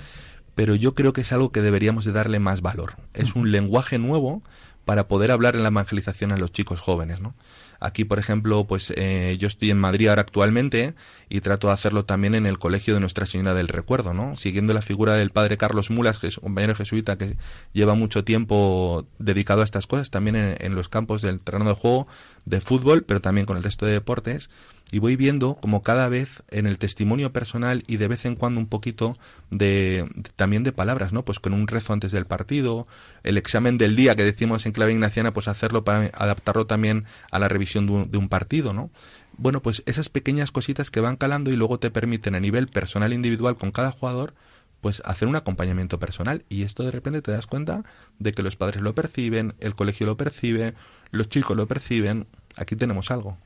Pero 0.55 0.75
yo 0.75 0.95
creo 0.95 1.15
que 1.15 1.23
es 1.23 1.33
algo 1.33 1.53
que 1.53 1.63
deberíamos 1.63 2.05
de 2.05 2.13
darle 2.13 2.39
más 2.39 2.61
valor. 2.61 2.97
Es 3.15 3.35
un 3.35 3.51
lenguaje 3.51 3.97
nuevo 3.97 4.43
para 4.85 5.09
poder 5.09 5.33
hablar 5.33 5.57
en 5.57 5.63
la 5.63 5.71
evangelización 5.71 6.33
a 6.33 6.37
los 6.37 6.53
chicos 6.53 6.81
jóvenes, 6.81 7.21
¿no? 7.21 7.35
Aquí, 7.81 8.05
por 8.05 8.19
ejemplo, 8.19 8.67
pues 8.67 8.93
eh, 8.97 9.37
yo 9.39 9.49
estoy 9.49 9.71
en 9.71 9.79
Madrid 9.79 10.09
ahora 10.09 10.23
actualmente 10.23 10.95
y 11.29 11.41
trato 11.41 11.69
de 11.69 11.75
hacerlo 11.75 12.05
también 12.05 12.35
en 12.35 12.47
el 12.47 12.59
Colegio 12.59 12.95
de 12.95 13.01
Nuestra 13.01 13.27
Señora 13.27 13.55
del 13.55 13.69
Recuerdo, 13.69 14.15
¿no? 14.15 14.37
Siguiendo 14.37 14.75
la 14.75 14.83
figura 14.83 15.15
del 15.15 15.31
padre 15.31 15.57
Carlos 15.57 15.91
Mulas, 15.91 16.19
que 16.19 16.29
es 16.29 16.39
un 16.39 16.45
compañero 16.45 16.75
jesuita 16.75 17.19
que 17.19 17.37
lleva 17.73 17.95
mucho 17.95 18.25
tiempo 18.25 19.07
dedicado 19.19 19.63
a 19.63 19.65
estas 19.65 19.87
cosas, 19.87 20.11
también 20.11 20.37
en, 20.37 20.75
los 20.75 20.89
campos 20.89 21.23
del 21.23 21.41
terreno 21.41 21.65
de 21.67 21.75
juego, 21.75 22.07
de 22.45 22.61
fútbol, 22.61 23.05
pero 23.05 23.21
también 23.21 23.47
con 23.47 23.57
el 23.57 23.63
resto 23.63 23.87
de 23.87 23.93
deportes 23.93 24.51
y 24.93 25.01
voy 25.01 25.17
viendo 25.17 25.57
como 25.57 25.83
cada 25.83 26.09
vez 26.09 26.43
en 26.51 26.67
el 26.67 26.79
testimonio 26.79 27.33
personal 27.33 27.83
y 27.87 27.97
de 27.97 28.09
vez 28.09 28.25
en 28.25 28.37
cuando 28.37 28.61
un 28.61 28.67
poquito 28.67 29.19
de, 29.51 30.09
también 30.37 30.63
de 30.63 30.73
palabras, 30.73 31.13
¿no? 31.13 31.25
Pues 31.25 31.41
con 31.41 31.53
un 31.53 31.67
rezo 31.67 31.93
antes 31.93 32.13
del 32.13 32.27
partido, 32.27 32.87
el 33.25 33.37
examen 33.37 33.79
del 33.79 33.97
día 33.97 34.15
que 34.15 34.25
decimos 34.25 34.65
en 34.65 34.73
clave 34.73 34.93
ignaciana, 34.93 35.33
pues 35.33 35.49
hacerlo 35.49 35.85
para 35.85 36.11
adaptarlo 36.15 36.67
también 36.67 37.05
a 37.33 37.39
la 37.39 37.49
revisión 37.49 37.87
de 37.87 37.93
un, 37.93 38.11
de 38.11 38.19
un 38.19 38.29
partido, 38.29 38.73
¿no? 38.73 38.91
Bueno, 39.39 39.61
pues 39.61 39.83
esas 39.87 40.09
pequeñas 40.09 40.53
cositas 40.53 40.91
que 40.91 41.01
van 41.01 41.17
calando 41.17 41.51
y 41.51 41.57
luego 41.57 41.79
te 41.79 41.91
permiten 41.91 42.35
a 42.35 42.41
nivel 42.41 42.69
personal 42.69 43.13
individual 43.13 43.57
con 43.57 43.73
cada 43.73 43.91
jugador 43.91 44.35
pues 44.81 45.03
hacer 45.05 45.27
un 45.27 45.37
acompañamiento 45.37 45.99
personal 45.99 46.45
y 46.49 46.63
esto 46.63 46.85
de 46.85 46.93
repente 46.93 47.23
te 47.23 47.33
das 47.33 47.47
cuenta 47.47 47.83
de 48.19 48.33
que 48.33 48.43
los 48.43 48.57
padres 48.57 48.83
lo 48.83 48.95
perciben, 48.95 49.55
el 49.59 49.75
colegio 49.75 50.07
lo 50.07 50.17
percibe, 50.17 50.75
los 51.11 51.29
chicos 51.29 51.57
lo 51.57 51.67
perciben, 51.67 52.27
aquí 52.57 52.77
tenemos 52.77 53.11
algo. 53.11 53.37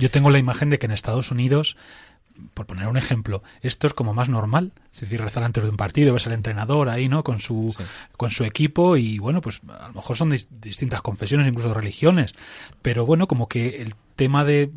Yo 0.00 0.10
tengo 0.10 0.30
la 0.30 0.38
imagen 0.38 0.70
de 0.70 0.78
que 0.78 0.86
en 0.86 0.92
Estados 0.92 1.30
Unidos, 1.30 1.76
por 2.54 2.64
poner 2.64 2.88
un 2.88 2.96
ejemplo, 2.96 3.42
esto 3.60 3.86
es 3.86 3.92
como 3.92 4.14
más 4.14 4.30
normal, 4.30 4.72
es 4.94 5.00
decir, 5.00 5.20
rezar 5.20 5.44
antes 5.44 5.62
de 5.62 5.68
un 5.68 5.76
partido, 5.76 6.14
ves 6.14 6.26
al 6.26 6.32
entrenador 6.32 6.88
ahí, 6.88 7.06
¿no? 7.06 7.22
Con 7.22 7.38
su, 7.38 7.74
sí. 7.76 7.84
con 8.16 8.30
su 8.30 8.44
equipo 8.44 8.96
y 8.96 9.18
bueno, 9.18 9.42
pues 9.42 9.60
a 9.68 9.88
lo 9.88 9.94
mejor 9.94 10.16
son 10.16 10.30
dis 10.30 10.48
distintas 10.50 11.02
confesiones, 11.02 11.46
incluso 11.46 11.74
religiones, 11.74 12.34
pero 12.80 13.04
bueno, 13.04 13.28
como 13.28 13.46
que 13.46 13.82
el 13.82 13.94
tema 14.16 14.46
de 14.46 14.70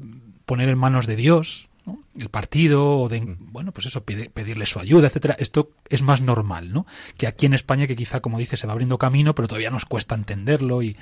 poner 0.45 0.67
en 0.67 0.78
manos 0.78 1.07
de 1.07 1.15
Dios, 1.15 1.69
¿no? 1.86 1.99
el 2.19 2.28
partido 2.28 2.97
o 2.99 3.07
de 3.07 3.38
bueno 3.39 3.71
pues 3.71 3.88
eso 3.88 4.03
pedir, 4.03 4.30
pedirle 4.30 4.65
su 4.65 4.80
ayuda 4.80 5.07
etcétera 5.07 5.36
esto 5.38 5.69
es 5.89 6.01
más 6.01 6.21
normal 6.21 6.71
no 6.71 6.86
que 7.17 7.28
aquí 7.28 7.45
en 7.45 7.53
España 7.53 7.88
que 7.88 7.95
quizá 7.97 8.21
como 8.21 8.39
dice 8.39 8.55
se 8.55 8.67
va 8.67 8.71
abriendo 8.71 8.97
camino 8.97 9.36
pero 9.36 9.49
todavía 9.49 9.69
nos 9.69 9.86
cuesta 9.86 10.15
entenderlo 10.15 10.82
y 10.82 10.95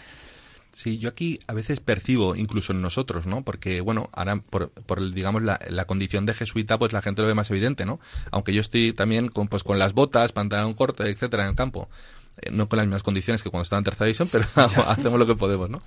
Sí, 0.73 0.99
yo 0.99 1.09
aquí 1.09 1.39
a 1.47 1.53
veces 1.53 1.81
percibo, 1.81 2.35
incluso 2.35 2.71
en 2.71 2.81
nosotros, 2.81 3.25
¿no? 3.25 3.43
Porque, 3.43 3.81
bueno, 3.81 4.09
ahora 4.13 4.37
por, 4.37 4.69
por 4.71 5.13
digamos, 5.13 5.41
la, 5.41 5.85
condición 5.85 6.25
de 6.25 6.33
jesuita, 6.33 6.79
pues 6.79 6.93
la 6.93 7.01
gente 7.01 7.21
lo 7.21 7.27
ve 7.27 7.33
más 7.33 7.51
evidente, 7.51 7.85
¿no? 7.85 7.99
Aunque 8.31 8.53
yo 8.53 8.61
estoy 8.61 8.93
también 8.93 9.27
con, 9.27 9.49
pues, 9.49 9.63
con 9.63 9.79
las 9.79 9.93
botas, 9.93 10.31
pantalón 10.31 10.73
corto, 10.73 11.03
etcétera, 11.03 11.43
en 11.43 11.49
el 11.49 11.55
campo. 11.55 11.89
Eh, 12.37 12.49
no 12.51 12.69
con 12.69 12.77
las 12.77 12.85
mismas 12.85 13.03
condiciones 13.03 13.41
que 13.41 13.49
cuando 13.49 13.63
estaba 13.63 13.79
en 13.79 13.83
tercera 13.83 14.05
división, 14.05 14.29
pero 14.31 14.45
hacemos 14.87 15.19
lo 15.19 15.27
que 15.27 15.35
podemos, 15.35 15.69
¿no? 15.69 15.81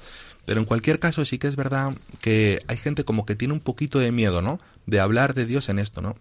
Pero 0.45 0.61
en 0.61 0.67
cualquier 0.67 0.99
caso 0.99 1.25
sí 1.25 1.39
que 1.39 1.49
es 1.49 1.57
verdad 1.57 1.97
que 2.21 2.63
hay 2.69 2.77
gente 2.77 3.05
como 3.05 3.25
que 3.25 3.35
tiene 3.35 3.55
un 3.55 3.61
poquito 3.61 3.99
de 3.99 4.13
miedo, 4.13 4.43
¿no? 4.43 4.61
De 4.87 5.01
hablar 5.01 5.33
de 5.33 5.47
Dios 5.47 5.71
en 5.71 5.79
esto, 5.79 6.03
¿no? 6.03 6.17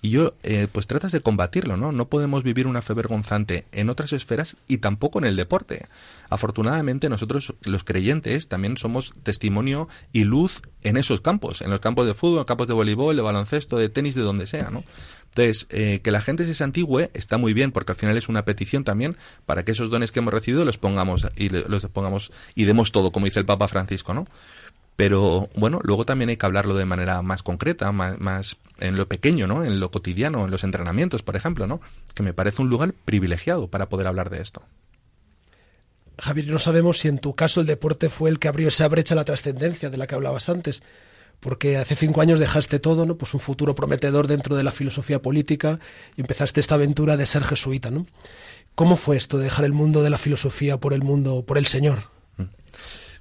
Y 0.00 0.10
yo, 0.10 0.34
eh, 0.44 0.68
pues 0.70 0.86
tratas 0.86 1.10
de 1.10 1.20
combatirlo, 1.20 1.76
¿no? 1.76 1.90
No 1.90 2.08
podemos 2.08 2.44
vivir 2.44 2.68
una 2.68 2.82
fe 2.82 2.94
vergonzante 2.94 3.66
en 3.72 3.90
otras 3.90 4.12
esferas 4.12 4.56
y 4.68 4.78
tampoco 4.78 5.18
en 5.18 5.24
el 5.24 5.34
deporte. 5.34 5.86
Afortunadamente 6.30 7.08
nosotros, 7.08 7.54
los 7.62 7.82
creyentes, 7.82 8.46
también 8.46 8.76
somos 8.76 9.12
testimonio 9.24 9.88
y 10.12 10.22
luz 10.22 10.62
en 10.84 10.96
esos 10.96 11.20
campos, 11.20 11.60
en 11.60 11.70
los 11.70 11.80
campos 11.80 12.06
de 12.06 12.14
fútbol, 12.14 12.46
campos 12.46 12.68
de 12.68 12.74
voleibol, 12.74 13.16
de 13.16 13.22
baloncesto, 13.22 13.76
de 13.76 13.88
tenis, 13.88 14.14
de 14.14 14.22
donde 14.22 14.46
sea, 14.46 14.70
¿no? 14.70 14.84
Entonces, 15.36 15.66
eh, 15.70 16.00
que 16.00 16.12
la 16.12 16.20
gente 16.20 16.46
se 16.46 16.54
santigüe 16.54 17.10
está 17.12 17.38
muy 17.38 17.54
bien, 17.54 17.72
porque 17.72 17.90
al 17.90 17.96
final 17.96 18.16
es 18.16 18.28
una 18.28 18.44
petición 18.44 18.84
también 18.84 19.16
para 19.46 19.64
que 19.64 19.72
esos 19.72 19.90
dones 19.90 20.12
que 20.12 20.20
hemos 20.20 20.32
recibido 20.32 20.64
los 20.64 20.78
pongamos 20.78 21.26
y 21.36 21.48
los 21.48 21.84
pongamos 21.86 22.30
y 22.54 22.64
demos 22.64 22.92
todo, 22.92 23.10
como 23.10 23.26
dice 23.26 23.40
el 23.40 23.46
Papa 23.46 23.66
Francisco, 23.66 24.14
¿no? 24.14 24.28
Pero 24.94 25.48
bueno, 25.56 25.80
luego 25.82 26.06
también 26.06 26.28
hay 26.28 26.36
que 26.36 26.46
hablarlo 26.46 26.76
de 26.76 26.84
manera 26.84 27.20
más 27.22 27.42
concreta, 27.42 27.90
más, 27.90 28.20
más, 28.20 28.58
en 28.78 28.94
lo 28.94 29.08
pequeño, 29.08 29.48
¿no? 29.48 29.64
En 29.64 29.80
lo 29.80 29.90
cotidiano, 29.90 30.44
en 30.44 30.52
los 30.52 30.62
entrenamientos, 30.62 31.24
por 31.24 31.34
ejemplo, 31.34 31.66
¿no? 31.66 31.80
Que 32.14 32.22
me 32.22 32.32
parece 32.32 32.62
un 32.62 32.68
lugar 32.68 32.94
privilegiado 33.04 33.66
para 33.66 33.88
poder 33.88 34.06
hablar 34.06 34.30
de 34.30 34.40
esto. 34.40 34.62
Javier, 36.16 36.46
no 36.46 36.60
sabemos 36.60 36.98
si 36.98 37.08
en 37.08 37.18
tu 37.18 37.34
caso 37.34 37.60
el 37.60 37.66
deporte 37.66 38.08
fue 38.08 38.30
el 38.30 38.38
que 38.38 38.46
abrió 38.46 38.68
esa 38.68 38.86
brecha 38.86 39.14
a 39.14 39.16
la 39.16 39.24
trascendencia 39.24 39.90
de 39.90 39.96
la 39.96 40.06
que 40.06 40.14
hablabas 40.14 40.48
antes, 40.48 40.80
porque 41.44 41.76
hace 41.76 41.94
cinco 41.94 42.22
años 42.22 42.40
dejaste 42.40 42.78
todo, 42.78 43.04
¿no? 43.04 43.18
Pues 43.18 43.34
un 43.34 43.40
futuro 43.40 43.74
prometedor 43.74 44.28
dentro 44.28 44.56
de 44.56 44.62
la 44.62 44.72
filosofía 44.72 45.20
política 45.20 45.78
y 46.16 46.22
empezaste 46.22 46.58
esta 46.58 46.76
aventura 46.76 47.18
de 47.18 47.26
ser 47.26 47.44
jesuita, 47.44 47.90
¿no? 47.90 48.06
¿Cómo 48.74 48.96
fue 48.96 49.18
esto 49.18 49.36
de 49.36 49.44
dejar 49.44 49.66
el 49.66 49.74
mundo 49.74 50.02
de 50.02 50.08
la 50.08 50.16
filosofía 50.16 50.78
por 50.78 50.94
el 50.94 51.02
mundo, 51.02 51.44
por 51.46 51.58
el 51.58 51.66
Señor? 51.66 52.04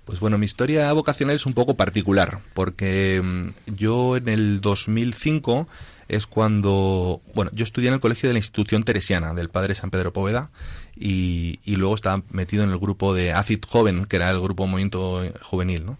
Pues 0.05 0.21
bueno, 0.21 0.37
mi 0.37 0.45
historia 0.45 0.91
vocacional 0.93 1.35
es 1.35 1.45
un 1.45 1.53
poco 1.53 1.75
particular, 1.75 2.39
porque 2.53 3.21
mm, 3.21 3.73
yo 3.75 4.15
en 4.15 4.29
el 4.29 4.61
2005 4.61 5.67
es 6.07 6.25
cuando, 6.25 7.19
bueno, 7.35 7.51
yo 7.53 7.65
estudié 7.65 7.89
en 7.89 7.95
el 7.95 7.99
colegio 7.99 8.29
de 8.29 8.33
la 8.33 8.39
institución 8.39 8.83
teresiana 8.83 9.33
del 9.33 9.49
padre 9.49 9.75
San 9.75 9.91
Pedro 9.91 10.13
Poveda 10.13 10.49
y, 10.95 11.59
luego 11.65 11.93
estaba 11.93 12.23
metido 12.31 12.63
en 12.63 12.69
el 12.69 12.77
grupo 12.77 13.13
de 13.13 13.33
ACID 13.33 13.65
Joven, 13.67 14.05
que 14.05 14.15
era 14.15 14.31
el 14.31 14.39
grupo 14.39 14.65
movimiento 14.65 15.23
juvenil, 15.41 15.85
¿no? 15.85 15.97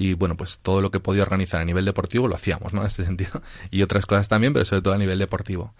Y 0.00 0.14
bueno, 0.14 0.34
pues 0.34 0.60
todo 0.62 0.80
lo 0.80 0.90
que 0.90 0.98
podía 0.98 1.22
organizar 1.24 1.60
a 1.60 1.64
nivel 1.66 1.84
deportivo 1.84 2.26
lo 2.26 2.34
hacíamos, 2.34 2.72
¿no? 2.72 2.80
En 2.80 2.86
este 2.86 3.04
sentido. 3.04 3.42
Y 3.70 3.82
otras 3.82 4.06
cosas 4.06 4.28
también, 4.28 4.54
pero 4.54 4.64
sobre 4.64 4.80
todo 4.80 4.94
a 4.94 4.98
nivel 4.98 5.18
deportivo. 5.18 5.74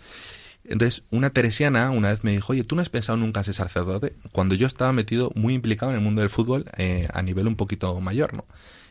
Entonces, 0.62 1.04
una 1.10 1.30
teresiana 1.30 1.90
una 1.90 2.10
vez 2.10 2.22
me 2.22 2.32
dijo, 2.32 2.52
oye, 2.52 2.62
¿tú 2.62 2.76
no 2.76 2.82
has 2.82 2.90
pensado 2.90 3.16
nunca 3.16 3.40
en 3.40 3.44
ser 3.44 3.54
sacerdote? 3.54 4.12
Cuando 4.30 4.54
yo 4.54 4.66
estaba 4.66 4.92
metido 4.92 5.32
muy 5.34 5.54
implicado 5.54 5.90
en 5.90 5.96
el 5.96 6.04
mundo 6.04 6.20
del 6.20 6.28
fútbol 6.28 6.66
eh, 6.76 7.08
a 7.14 7.22
nivel 7.22 7.46
un 7.46 7.56
poquito 7.56 7.98
mayor, 8.02 8.34
¿no? 8.34 8.44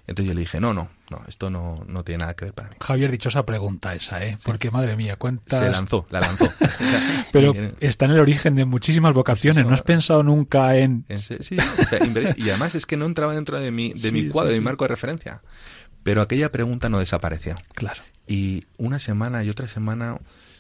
Entonces 0.09 0.27
yo 0.27 0.33
le 0.33 0.41
dije, 0.41 0.59
no, 0.59 0.73
no, 0.73 0.89
no, 1.11 1.21
esto 1.27 1.49
no, 1.49 1.83
no 1.87 2.03
tiene 2.03 2.19
nada 2.19 2.35
que 2.35 2.45
ver 2.45 2.53
para 2.53 2.69
mí. 2.69 2.75
Javier, 2.81 3.11
dichosa 3.11 3.45
pregunta 3.45 3.93
esa, 3.93 4.23
¿eh? 4.25 4.37
Porque, 4.43 4.71
madre 4.71 4.95
mía, 4.97 5.15
cuántas... 5.17 5.59
Se 5.59 5.69
lanzó, 5.69 6.05
la 6.09 6.19
lanzó. 6.19 6.45
O 6.79 6.89
sea, 6.89 7.27
Pero 7.31 7.53
está 7.79 8.05
en 8.05 8.11
el 8.11 8.19
origen 8.19 8.55
de 8.55 8.65
muchísimas 8.65 9.13
vocaciones. 9.13 9.65
¿No 9.65 9.73
has 9.73 9.81
pensado 9.83 10.23
nunca 10.23 10.75
en...? 10.77 11.05
en 11.09 11.21
se- 11.21 11.43
sí, 11.43 11.57
o 11.57 11.83
sea, 11.87 11.99
y 12.35 12.49
además 12.49 12.73
es 12.75 12.85
que 12.85 12.97
no 12.97 13.05
entraba 13.05 13.35
dentro 13.35 13.59
de 13.59 13.69
mi, 13.71 13.93
de 13.93 14.09
Sí, 14.09 14.11
mi 14.11 14.27
cuadro, 14.29 14.49
sí, 14.49 14.53
de 14.55 14.59
mi 14.59 14.63
sí. 14.63 14.65
marco 14.65 14.83
de 14.85 14.87
referencia. 14.89 15.41
Pero 16.03 16.21
aquella 16.21 16.51
pregunta 16.51 16.89
no 16.89 16.99
desapareció. 16.99 17.55
Claro. 17.75 18.01
Y 18.27 18.63
una 18.77 18.99
semana 18.99 19.43
y 19.43 19.49
otra 19.49 19.67
semana 19.67 20.17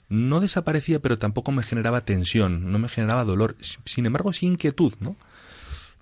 no 0.09 0.39
desaparecía, 0.41 0.99
pero 0.99 1.17
tampoco 1.17 1.51
me 1.51 1.63
generaba 1.63 2.01
tensión, 2.01 2.71
no 2.71 2.79
me 2.79 2.89
generaba 2.89 3.23
dolor. 3.23 3.55
Sin 3.85 4.05
embargo, 4.05 4.33
sí 4.33 4.45
inquietud, 4.47 4.93
¿no? 4.99 5.15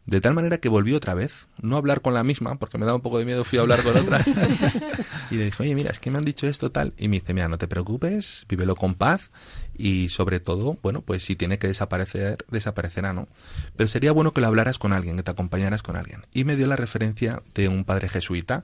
De 0.07 0.21
tal 0.21 0.33
manera 0.33 0.57
que 0.59 0.69
volví 0.69 0.93
otra 0.93 1.15
vez, 1.15 1.47
no 1.61 1.75
a 1.75 1.79
hablar 1.79 1.99
con 1.99 2.13
la 2.13 2.23
misma, 2.23 2.55
porque 2.55 2.77
me 2.77 2.85
daba 2.85 2.95
un 2.95 3.01
poco 3.01 3.19
de 3.19 3.25
miedo, 3.25 3.43
fui 3.43 3.59
a 3.59 3.63
hablar 3.63 3.83
con 3.83 3.95
otra. 3.97 4.23
y 5.31 5.35
le 5.35 5.45
dije, 5.45 5.61
oye, 5.61 5.75
mira, 5.75 5.91
es 5.91 5.99
que 5.99 6.09
me 6.09 6.17
han 6.17 6.23
dicho 6.23 6.47
esto 6.47 6.71
tal. 6.71 6.93
Y 6.97 7.09
me 7.09 7.19
dice, 7.19 7.33
mira, 7.33 7.49
no 7.49 7.57
te 7.57 7.67
preocupes, 7.67 8.45
vívelo 8.47 8.77
con 8.77 8.95
paz 8.95 9.31
y 9.75 10.07
sobre 10.07 10.39
todo, 10.39 10.77
bueno, 10.81 11.01
pues 11.01 11.23
si 11.23 11.35
tiene 11.35 11.59
que 11.59 11.67
desaparecer, 11.67 12.45
desaparecerá, 12.49 13.11
¿no? 13.11 13.27
Pero 13.75 13.89
sería 13.89 14.13
bueno 14.13 14.31
que 14.31 14.39
lo 14.39 14.47
hablaras 14.47 14.79
con 14.79 14.93
alguien, 14.93 15.17
que 15.17 15.23
te 15.23 15.31
acompañaras 15.31 15.83
con 15.83 15.97
alguien. 15.97 16.21
Y 16.33 16.45
me 16.45 16.55
dio 16.55 16.67
la 16.67 16.77
referencia 16.77 17.43
de 17.53 17.67
un 17.67 17.83
padre 17.83 18.07
jesuita, 18.07 18.61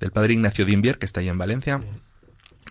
del 0.00 0.10
padre 0.10 0.32
Ignacio 0.32 0.64
Dimbier, 0.64 0.98
que 0.98 1.06
está 1.06 1.20
ahí 1.20 1.28
en 1.28 1.38
Valencia, 1.38 1.80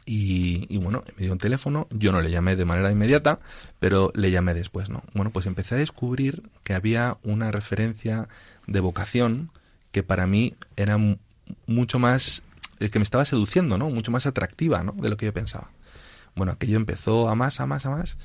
y, 0.05 0.77
bueno, 0.77 1.03
me 1.17 1.23
dio 1.23 1.31
un 1.31 1.37
teléfono, 1.37 1.87
yo 1.91 2.11
no 2.11 2.21
le 2.21 2.31
llamé 2.31 2.55
de 2.55 2.65
manera 2.65 2.91
inmediata, 2.91 3.39
pero 3.79 4.11
le 4.15 4.31
llamé 4.31 4.53
después, 4.53 4.89
¿no? 4.89 5.03
Bueno, 5.13 5.31
pues 5.31 5.45
empecé 5.45 5.75
a 5.75 5.77
descubrir 5.77 6.43
que 6.63 6.73
había 6.73 7.17
una 7.23 7.51
referencia 7.51 8.27
de 8.67 8.79
vocación 8.79 9.51
que 9.91 10.03
para 10.03 10.25
mí 10.27 10.55
era 10.75 10.97
mu- 10.97 11.17
mucho 11.67 11.99
más, 11.99 12.43
eh, 12.79 12.89
que 12.89 12.99
me 12.99 13.03
estaba 13.03 13.25
seduciendo, 13.25 13.77
¿no? 13.77 13.89
Mucho 13.89 14.11
más 14.11 14.25
atractiva, 14.25 14.83
¿no? 14.83 14.93
De 14.93 15.09
lo 15.09 15.17
que 15.17 15.27
yo 15.27 15.33
pensaba. 15.33 15.69
Bueno, 16.35 16.53
aquello 16.53 16.77
empezó 16.77 17.29
a 17.29 17.35
más, 17.35 17.59
a 17.59 17.65
más, 17.65 17.85
a 17.85 17.89
más. 17.91 18.17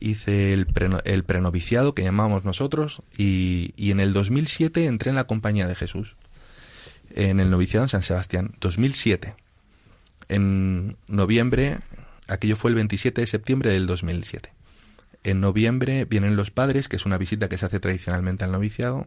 Hice 0.00 0.52
el, 0.52 0.66
el 1.04 1.24
prenoviciado 1.24 1.94
que 1.94 2.02
llamábamos 2.02 2.44
nosotros 2.44 3.02
y, 3.16 3.72
y 3.76 3.92
en 3.92 4.00
el 4.00 4.12
2007 4.12 4.86
entré 4.86 5.10
en 5.10 5.16
la 5.16 5.28
Compañía 5.28 5.66
de 5.66 5.76
Jesús. 5.76 6.16
En 7.14 7.40
el 7.40 7.50
noviciado 7.50 7.84
en 7.84 7.88
San 7.88 8.02
Sebastián, 8.02 8.52
2007 8.60 9.36
en 10.28 10.96
noviembre, 11.08 11.78
aquello 12.28 12.56
fue 12.56 12.70
el 12.70 12.74
27 12.76 13.20
de 13.20 13.26
septiembre 13.26 13.70
del 13.72 13.86
2007. 13.86 14.52
En 15.24 15.40
noviembre 15.40 16.04
vienen 16.04 16.36
los 16.36 16.50
padres, 16.50 16.88
que 16.88 16.96
es 16.96 17.06
una 17.06 17.18
visita 17.18 17.48
que 17.48 17.58
se 17.58 17.66
hace 17.66 17.80
tradicionalmente 17.80 18.44
al 18.44 18.52
noviciado, 18.52 19.06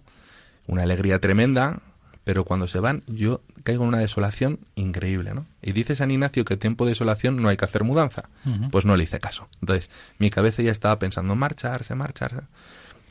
una 0.68 0.84
alegría 0.84 1.20
tremenda, 1.20 1.82
pero 2.24 2.44
cuando 2.46 2.68
se 2.68 2.80
van 2.80 3.04
yo 3.08 3.42
caigo 3.64 3.84
en 3.84 3.90
una 3.90 4.00
desolación 4.00 4.60
increíble, 4.76 5.34
¿no? 5.36 5.46
Y 5.62 5.74
dice 5.74 5.96
San 5.96 6.10
Ignacio 6.12 6.44
que 6.46 6.58
tiempo 6.58 6.86
de 6.86 6.92
desolación 6.92 7.42
no 7.42 7.50
hay 7.50 7.58
que 7.58 7.66
hacer 7.66 7.84
mudanza. 7.84 8.30
Pues 8.72 8.86
no 8.86 8.96
le 8.98 9.04
hice 9.04 9.20
caso. 9.20 9.48
Entonces, 9.62 9.92
mi 10.18 10.30
cabeza 10.32 10.62
ya 10.64 10.72
estaba 10.72 10.98
pensando 10.98 11.36
marcharse, 11.36 11.94
marcharse. 11.96 12.42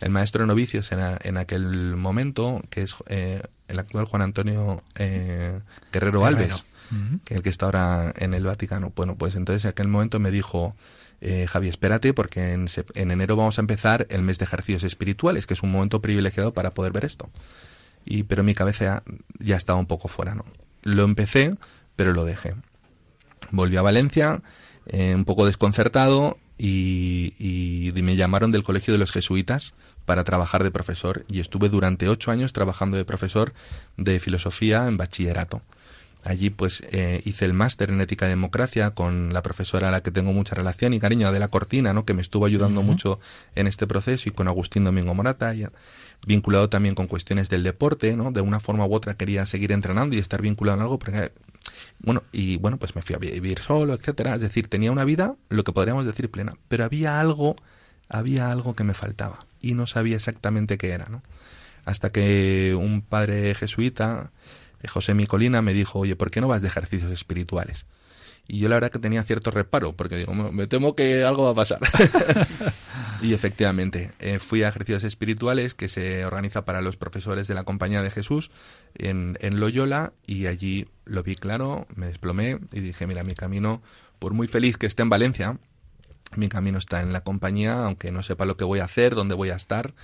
El 0.01 0.11
maestro 0.11 0.43
de 0.43 0.49
novicios 0.49 0.91
en, 0.91 0.99
a- 1.01 1.19
en 1.23 1.37
aquel 1.37 1.95
momento, 1.97 2.61
que 2.71 2.83
es 2.83 2.95
eh, 3.07 3.43
el 3.69 3.79
actual 3.79 4.05
Juan 4.05 4.23
Antonio 4.23 4.83
eh, 4.97 5.61
Guerrero, 5.93 6.21
Guerrero. 6.21 6.25
Alves, 6.25 6.67
que 7.25 7.35
el 7.35 7.43
que 7.43 7.49
está 7.49 7.67
ahora 7.67 8.13
en 8.17 8.35
el 8.35 8.45
Vaticano. 8.45 8.93
Bueno, 8.95 9.17
pues 9.17 9.35
entonces 9.35 9.65
en 9.65 9.71
aquel 9.71 9.89
momento 9.89 10.21
me 10.21 10.31
dijo, 10.31 10.77
eh, 11.21 11.47
Javi, 11.49 11.69
espérate, 11.69 12.13
porque 12.13 12.53
en, 12.53 12.69
enero 12.95 13.37
vamos 13.37 13.59
a 13.59 13.63
empezar 13.63 14.07
el 14.11 14.23
mes 14.23 14.39
de 14.39 14.45
ejercicios 14.45 14.85
espirituales, 14.85 15.47
que 15.47 15.55
es 15.55 15.63
un 15.63 15.71
momento 15.71 16.01
privilegiado 16.01 16.53
para 16.53 16.75
poder 16.75 16.93
ver 16.93 17.05
esto. 17.05 17.31
Y, 18.05 18.25
pero 18.25 18.43
mi 18.43 18.55
cabeza 18.55 18.85
ya, 18.85 19.03
ya 19.39 19.57
estaba 19.57 19.79
un 19.79 19.87
poco 19.87 20.09
fuera, 20.09 20.35
¿no? 20.35 20.45
Lo 20.83 21.05
empecé, 21.05 21.57
pero 21.97 22.13
lo 22.13 22.25
dejé. 22.25 22.55
Volví 23.51 23.77
a 23.77 23.83
Valencia, 23.83 24.43
eh, 24.87 25.15
un 25.15 25.25
poco 25.25 25.47
desconcertado, 25.47 26.39
y, 26.57 27.35
y 27.39 28.03
me 28.03 28.15
llamaron 28.15 28.53
del 28.53 28.63
Colegio 28.63 28.93
de 28.93 28.99
los 28.99 29.11
Jesuitas 29.11 29.75
para 30.05 30.25
trabajar 30.25 30.63
de 30.63 30.71
profesor, 30.71 31.25
y 31.29 31.41
estuve 31.41 31.69
durante 31.69 32.09
ocho 32.09 32.31
años 32.31 32.53
trabajando 32.53 32.97
de 32.97 33.05
profesor 33.05 33.53
de 33.97 34.21
filosofía 34.21 34.87
en 34.87 34.97
bachillerato. 34.97 35.63
Allí 36.25 36.49
pues 36.49 36.83
eh, 36.91 37.21
hice 37.27 37.45
el 37.45 37.53
máster 37.53 37.91
en 37.91 38.01
ética 38.01 38.25
y 38.25 38.31
democracia 38.31 38.93
con 38.93 39.35
la 39.35 39.43
profesora 39.43 39.89
a 39.89 39.91
la 39.91 40.03
que 40.03 40.11
tengo 40.11 40.33
mucha 40.33 40.55
relación 40.55 40.95
y 40.95 41.01
cariño, 41.01 41.29
Adela 41.29 41.49
Cortina, 41.49 41.93
¿no? 41.93 42.07
que 42.07 42.15
me 42.15 42.23
estuvo 42.23 42.47
ayudando 42.47 42.83
mucho 42.83 43.21
en 43.55 43.67
este 43.67 43.87
proceso 43.87 44.31
y 44.31 44.33
con 44.33 44.49
Agustín 44.49 44.85
Domingo 44.85 45.15
Morata, 45.15 45.55
y, 45.55 45.67
vinculado 46.27 46.71
también 46.71 46.95
con 46.95 47.09
cuestiones 47.09 47.51
del 47.51 47.63
deporte, 47.63 48.17
¿no? 48.17 48.33
De 48.33 48.41
una 48.41 48.59
forma 48.59 48.87
u 48.87 48.95
otra 48.95 49.15
quería 49.15 49.45
seguir 49.45 49.73
entrenando 49.73 50.17
y 50.17 50.19
estar 50.19 50.41
vinculado 50.41 50.79
en 50.79 50.83
algo, 50.83 50.99
porque, 50.99 51.33
bueno, 51.99 52.23
y 52.33 52.57
bueno, 52.57 52.79
pues 52.79 52.97
me 52.97 53.03
fui 53.03 53.15
a 53.15 53.19
vivir 53.19 53.59
solo, 53.59 53.93
etcétera, 53.93 54.35
es 54.35 54.41
decir, 54.41 54.69
tenía 54.69 54.91
una 54.91 55.05
vida, 55.05 55.37
lo 55.51 55.65
que 55.65 55.73
podríamos 55.73 56.07
decir 56.07 56.31
plena, 56.31 56.55
pero 56.69 56.85
había 56.85 57.21
algo, 57.21 57.57
había 58.09 58.51
algo 58.51 58.75
que 58.75 58.85
me 58.85 58.95
faltaba 58.95 59.41
y 59.69 59.75
no 59.75 59.87
sabía 59.87 60.17
exactamente 60.17 60.79
qué 60.79 60.91
era, 60.91 61.07
¿no? 61.07 61.23
Hasta 61.85 62.11
que 62.11 62.77
un 62.79 63.03
padre 63.03 63.55
jesuita, 63.55 64.31
eh, 64.83 64.89
José 64.89 65.15
Micolina, 65.15 65.63
me 65.63 65.73
dijo, 65.75 65.99
oye, 66.01 66.17
¿por 66.17 66.31
qué 66.31 66.41
no 66.41 66.49
vas 66.49 66.63
de 66.63 66.69
ejercicios 66.69 67.13
espirituales? 67.13 67.87
Y 68.47 68.59
yo 68.59 68.69
la 68.69 68.77
verdad 68.77 68.91
que 68.91 68.99
tenía 68.99 69.23
cierto 69.25 69.51
reparo, 69.51 69.95
porque 69.95 70.17
digo, 70.19 70.35
"Me- 70.35 70.51
me 70.53 70.67
temo 70.67 70.95
que 70.95 71.25
algo 71.25 71.45
va 71.45 71.51
a 71.53 71.55
pasar. 71.55 71.81
y 73.23 73.33
efectivamente, 73.33 74.13
eh, 74.21 74.39
fui 74.39 74.63
a 74.63 74.69
ejercicios 74.69 75.05
espirituales 75.05 75.75
que 75.75 75.89
se 75.89 76.25
organiza 76.27 76.65
para 76.65 76.83
los 76.83 76.97
profesores 76.97 77.47
de 77.47 77.55
la 77.55 77.65
Compañía 77.65 78.03
de 78.03 78.11
Jesús 78.11 78.51
en, 78.97 79.39
en 79.41 79.61
Loyola 79.61 80.13
y 80.27 80.47
allí 80.47 80.89
lo 81.07 81.23
vi 81.23 81.35
claro, 81.37 81.87
me 81.97 82.07
desplomé 82.07 82.59
y 82.73 82.81
dije, 82.81 83.07
mira, 83.07 83.25
mi 83.25 83.35
camino, 83.35 83.83
por 84.19 84.35
muy 84.35 84.47
feliz 84.49 84.77
que 84.77 84.87
esté 84.87 85.03
en 85.03 85.11
Valencia, 85.11 85.59
mi 86.37 86.49
camino 86.49 86.79
está 86.79 87.01
en 87.01 87.13
la 87.13 87.23
compañía, 87.23 87.85
aunque 87.85 88.11
no 88.11 88.23
sepa 88.23 88.45
lo 88.47 88.57
que 88.57 88.65
voy 88.65 88.81
a 88.81 88.85
hacer, 88.85 89.15
dónde 89.15 89.35
voy 89.35 89.51
a 89.51 89.57
estar. 89.57 89.95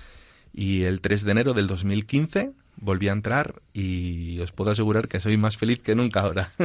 Y 0.52 0.82
el 0.84 1.00
3 1.00 1.24
de 1.24 1.30
enero 1.30 1.54
del 1.54 1.66
2015 1.66 2.52
volví 2.76 3.08
a 3.08 3.12
entrar 3.12 3.62
y 3.72 4.40
os 4.40 4.52
puedo 4.52 4.70
asegurar 4.70 5.06
que 5.08 5.20
soy 5.20 5.36
más 5.36 5.56
feliz 5.56 5.80
que 5.82 5.94
nunca 5.94 6.20
ahora. 6.20 6.50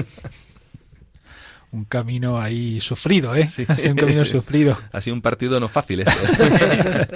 Un 1.71 1.83
camino 1.83 2.39
ahí 2.39 2.79
sufrido, 2.79 3.35
¿eh? 3.35 3.49
Ha 3.67 3.75
sido 3.75 3.91
un 3.91 3.97
camino 3.97 4.23
sufrido. 4.23 4.79
Ha 4.93 5.01
sido 5.01 5.13
un 5.13 5.21
partido 5.21 5.59
no 5.59 5.67
fácil 5.67 6.01
este. 6.01 7.07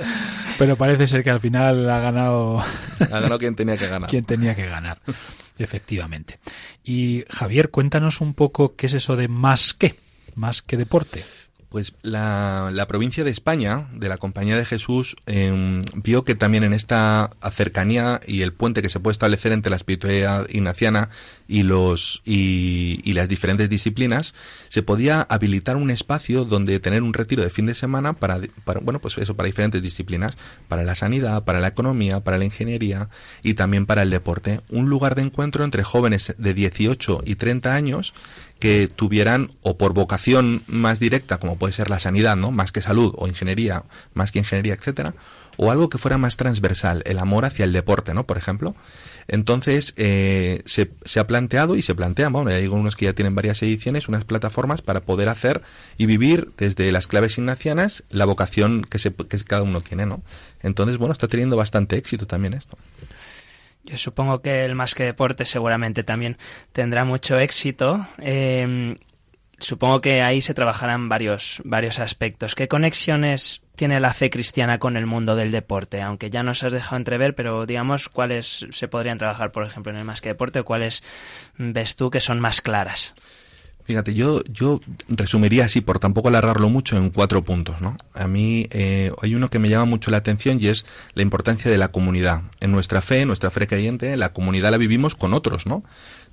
Pero 0.58 0.76
parece 0.76 1.08
ser 1.08 1.24
que 1.24 1.30
al 1.30 1.40
final 1.40 1.90
ha 1.90 2.00
ganado 2.02 2.60
Ha 2.60 3.06
ganado 3.08 3.40
quien 3.40 3.56
tenía 3.56 3.78
que 3.78 3.88
ganar. 3.88 4.10
quien 4.10 4.26
tenía 4.26 4.56
que 4.56 4.66
ganar. 4.68 5.00
Efectivamente. 5.58 6.40
Y 6.84 7.24
Javier, 7.30 7.70
cuéntanos 7.70 8.20
un 8.20 8.34
poco 8.34 8.76
qué 8.76 8.88
es 8.88 8.94
eso 8.96 9.16
de 9.16 9.30
más 9.30 9.74
que, 9.74 9.96
más 10.36 10.62
que 10.62 10.76
deporte. 10.76 11.24
Pues 11.70 11.94
la, 12.02 12.72
la 12.74 12.88
provincia 12.88 13.24
de 13.24 13.30
España, 13.30 13.88
de 13.94 14.10
la 14.10 14.18
Compañía 14.18 14.58
de 14.58 14.66
Jesús, 14.66 15.16
em, 15.28 15.84
vio 15.94 16.26
que 16.26 16.34
también 16.34 16.64
en 16.64 16.74
esta 16.74 17.30
cercanía 17.54 18.20
y 18.26 18.42
el 18.42 18.54
puente 18.54 18.82
que 18.82 18.90
se 18.90 19.00
puede 19.00 19.12
establecer 19.12 19.52
entre 19.52 19.70
la 19.70 19.76
espiritualidad 19.76 20.50
ignaciana 20.50 21.10
y 21.48 21.62
los 21.62 22.24
y, 22.26 23.02
y 23.04 23.14
las 23.14 23.30
diferentes 23.30 23.70
disciplinas, 23.70 24.34
se 24.70 24.82
podía 24.82 25.22
habilitar 25.22 25.76
un 25.76 25.92
espacio 25.92 26.44
donde 26.44 26.80
tener 26.80 27.04
un 27.04 27.14
retiro 27.14 27.44
de 27.44 27.52
fin 27.52 27.68
de 27.68 27.76
semana 27.76 28.14
para, 28.14 28.40
para 28.66 28.80
bueno 28.80 29.00
pues 29.00 29.20
eso 29.20 29.36
para 29.36 29.46
diferentes 29.46 29.84
disciplinas, 29.84 30.38
para 30.68 30.84
la 30.84 30.96
sanidad, 30.96 31.44
para 31.44 31.60
la 31.60 31.68
economía, 31.68 32.20
para 32.22 32.40
la 32.40 32.46
ingeniería 32.46 33.10
y 33.44 33.54
también 33.54 33.86
para 33.86 34.02
el 34.02 34.10
deporte, 34.10 34.62
un 34.70 34.90
lugar 34.90 35.14
de 35.14 35.22
encuentro 35.22 35.64
entre 35.64 35.84
jóvenes 35.84 36.34
de 36.40 36.54
18 36.56 37.22
y 37.26 37.36
30 37.36 37.76
años 37.76 38.16
que 38.60 38.90
tuvieran 38.94 39.52
o 39.62 39.78
por 39.78 39.94
vocación 39.94 40.64
más 40.68 41.00
directa 41.00 41.38
como 41.38 41.58
puede 41.58 41.74
ser 41.74 41.90
la 41.90 42.00
sanidad, 42.00 42.36
¿no? 42.36 42.52
Más 42.52 42.72
que 42.72 42.82
salud 42.82 43.14
o 43.18 43.28
ingeniería, 43.28 43.84
más 44.14 44.32
que 44.32 44.40
ingeniería, 44.40 44.74
etcétera, 44.74 45.14
o 45.58 45.72
algo 45.72 45.90
que 45.90 45.98
fuera 45.98 46.18
más 46.18 46.38
transversal, 46.38 47.04
el 47.06 47.20
amor 47.20 47.46
hacia 47.46 47.66
el 47.66 47.74
deporte, 47.74 48.14
¿no? 48.14 48.26
Por 48.26 48.38
ejemplo. 48.38 48.76
Entonces, 49.28 49.94
eh, 49.98 50.62
se, 50.66 50.92
se 51.06 51.20
ha 51.20 51.28
planteado 51.28 51.76
y 51.76 51.82
se 51.82 51.94
plantean, 51.96 52.34
bueno, 52.34 52.50
ya 52.50 52.58
digo 52.58 52.76
unos 52.76 52.96
que 52.96 53.06
ya 53.06 53.14
tienen 53.14 53.36
varias 53.36 53.62
ediciones, 53.62 54.08
unas 54.08 54.24
plataformas 54.24 54.82
para 54.82 55.02
poder 55.02 55.30
hacer 55.30 55.62
y 55.98 56.06
vivir 56.06 56.52
desde 56.58 56.92
las 56.92 57.08
claves 57.08 57.38
ignacianas 57.38 58.04
la 58.10 58.26
vocación 58.26 58.84
que, 58.84 59.00
se, 59.00 59.14
que 59.14 59.38
cada 59.40 59.64
uno 59.64 59.82
tiene, 59.82 60.06
¿no? 60.06 60.22
Entonces, 60.62 60.98
bueno, 60.98 61.12
está 61.12 61.28
teniendo 61.28 61.58
bastante 61.58 61.98
éxito 61.98 62.26
también 62.26 62.54
esto. 62.54 62.78
Yo 63.84 63.98
supongo 63.98 64.42
que 64.42 64.66
el 64.66 64.76
Más 64.76 64.96
que 64.96 65.04
Deporte 65.04 65.46
seguramente 65.46 66.04
también 66.04 66.38
tendrá 66.72 67.06
mucho 67.06 67.40
éxito. 67.40 68.06
Eh, 68.20 68.96
supongo 69.60 70.02
que 70.02 70.22
ahí 70.22 70.42
se 70.42 70.54
trabajarán 70.54 71.10
varios, 71.10 71.62
varios 71.64 72.00
aspectos. 72.00 72.56
¿Qué 72.56 72.68
conexiones 72.68 73.62
tiene 73.76 74.00
la 74.00 74.14
fe 74.14 74.30
cristiana 74.30 74.80
con 74.80 74.98
el 74.98 75.06
mundo 75.06 75.36
del 75.36 75.52
deporte? 75.52 76.02
Aunque 76.02 76.30
ya 76.30 76.44
nos 76.44 76.64
has 76.64 76.74
dejado 76.74 76.98
entrever, 76.98 77.36
pero 77.36 77.66
digamos, 77.66 78.10
¿cuáles 78.10 78.66
se 78.72 78.88
podrían 78.88 79.18
trabajar, 79.18 79.52
por 79.52 79.66
ejemplo, 79.66 79.92
en 79.92 80.00
el 80.00 80.06
Más 80.06 80.22
que 80.22 80.30
Deporte 80.30 80.60
o 80.60 80.66
cuáles 80.66 81.04
ves 81.58 81.96
tú 81.96 82.10
que 82.10 82.20
son 82.20 82.40
más 82.40 82.62
claras? 82.62 83.14
Fíjate, 83.90 84.14
yo, 84.14 84.44
yo 84.44 84.82
resumiría 85.08 85.66
así, 85.66 85.82
por 85.82 85.98
tampoco 85.98 86.28
alargarlo 86.28 86.70
mucho, 86.70 86.96
en 86.96 87.10
cuatro 87.10 87.42
puntos, 87.42 87.82
¿no? 87.82 87.98
A 88.14 88.28
mí 88.28 88.68
eh, 88.70 89.12
hay 89.20 89.34
uno 89.34 89.50
que 89.50 89.58
me 89.58 89.68
llama 89.68 89.86
mucho 89.86 90.12
la 90.12 90.18
atención 90.18 90.60
y 90.62 90.68
es 90.68 90.86
la 91.16 91.24
importancia 91.24 91.72
de 91.72 91.78
la 91.80 91.88
comunidad. 91.88 92.44
En 92.60 92.72
nuestra 92.72 93.02
fe, 93.02 93.22
en 93.22 93.30
nuestra 93.30 93.50
fe 93.50 93.66
creyente, 93.66 94.16
la 94.16 94.32
comunidad 94.32 94.70
la 94.70 94.78
vivimos 94.78 95.16
con 95.16 95.34
otros, 95.34 95.66
¿no? 95.66 95.84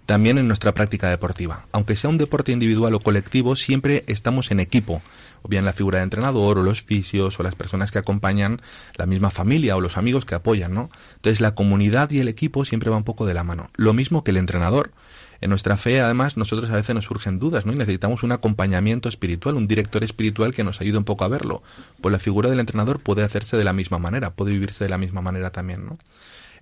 También 0.07 0.39
en 0.39 0.47
nuestra 0.47 0.73
práctica 0.73 1.11
deportiva. 1.11 1.67
Aunque 1.73 1.97
sea 1.97 2.09
un 2.09 2.17
deporte 2.17 2.53
individual 2.53 2.95
o 2.95 3.01
colectivo, 3.01 3.57
siempre 3.57 4.05
estamos 4.07 4.53
en 4.53 4.61
equipo. 4.61 5.03
O 5.43 5.49
bien 5.49 5.65
la 5.65 5.73
figura 5.73 5.99
de 5.99 6.05
entrenador, 6.05 6.59
o 6.59 6.63
los 6.63 6.83
fisios, 6.83 7.41
o 7.41 7.43
las 7.43 7.57
personas 7.57 7.91
que 7.91 7.99
acompañan, 7.99 8.63
la 8.97 9.07
misma 9.07 9.31
familia, 9.31 9.77
o 9.77 9.81
los 9.81 9.97
amigos 9.97 10.25
que 10.25 10.37
apoyan, 10.37 10.73
¿no? 10.73 10.91
Entonces 11.17 11.41
la 11.41 11.57
comunidad 11.57 12.09
y 12.13 12.21
el 12.21 12.29
equipo 12.29 12.65
siempre 12.65 12.89
va 12.89 12.97
un 12.97 13.03
poco 13.03 13.27
de 13.27 13.35
la 13.35 13.43
mano. 13.43 13.71
Lo 13.75 13.93
mismo 13.93 14.23
que 14.23 14.31
el 14.31 14.37
entrenador. 14.37 14.93
En 15.41 15.51
nuestra 15.51 15.77
fe, 15.77 16.01
además, 16.01 16.37
nosotros 16.37 16.71
a 16.71 16.77
veces 16.77 16.95
nos 16.95 17.05
surgen 17.05 17.39
dudas, 17.41 17.67
¿no? 17.67 17.73
Y 17.73 17.77
necesitamos 17.77 18.23
un 18.23 18.31
acompañamiento 18.31 19.09
espiritual, 19.09 19.57
un 19.57 19.67
director 19.67 20.05
espiritual 20.05 20.55
que 20.55 20.65
nos 20.65 20.81
ayude 20.81 20.99
un 20.99 21.05
poco 21.05 21.25
a 21.25 21.29
verlo. 21.29 21.63
Pues 22.01 22.13
la 22.13 22.19
figura 22.21 22.49
del 22.49 22.61
entrenador 22.61 23.01
puede 23.01 23.25
hacerse 23.25 23.57
de 23.57 23.65
la 23.65 23.73
misma 23.73 23.99
manera, 23.99 24.35
puede 24.35 24.53
vivirse 24.53 24.85
de 24.85 24.91
la 24.91 24.99
misma 24.99 25.21
manera 25.21 25.51
también, 25.51 25.85
¿no? 25.85 25.99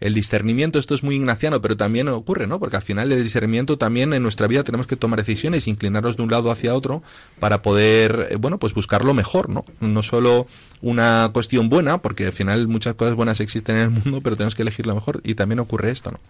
El 0.01 0.15
discernimiento, 0.15 0.79
esto 0.79 0.95
es 0.95 1.03
muy 1.03 1.17
ignaciano, 1.17 1.61
pero 1.61 1.77
también 1.77 2.09
ocurre, 2.09 2.47
¿no? 2.47 2.59
Porque 2.59 2.77
al 2.77 2.83
final 2.83 3.13
el 3.13 3.23
discernimiento 3.23 3.79
también 3.79 4.13
en 4.13 4.23
nuestra 4.23 4.47
vida 4.47 4.65
tenemos 4.65 4.87
que 4.87 4.97
tomar 4.97 5.19
decisiones, 5.19 5.69
inclinarnos 5.69 6.17
de 6.17 6.23
un 6.23 6.31
lado 6.31 6.51
hacia 6.51 6.75
otro 6.75 7.03
para 7.41 7.63
poder, 7.63 8.29
eh, 8.31 8.37
bueno, 8.37 8.59
pues 8.59 8.75
buscar 8.75 9.05
lo 9.05 9.15
mejor, 9.15 9.49
¿no? 9.49 9.65
No 9.81 10.03
solo 10.03 10.47
una 10.83 11.31
cuestión 11.33 11.69
buena, 11.69 11.99
porque 11.99 12.27
al 12.27 12.33
final 12.33 12.69
muchas 12.69 12.95
cosas 12.95 13.15
buenas 13.15 13.41
existen 13.41 13.77
en 13.77 13.83
el 13.83 13.91
mundo, 13.91 14.21
pero 14.23 14.37
tenemos 14.37 14.55
que 14.55 14.63
elegir 14.63 14.87
lo 14.87 14.95
mejor 14.95 15.21
y 15.25 15.35
también 15.35 15.61
ocurre 15.61 15.91
esto, 15.91 16.11
¿no? 16.11 16.21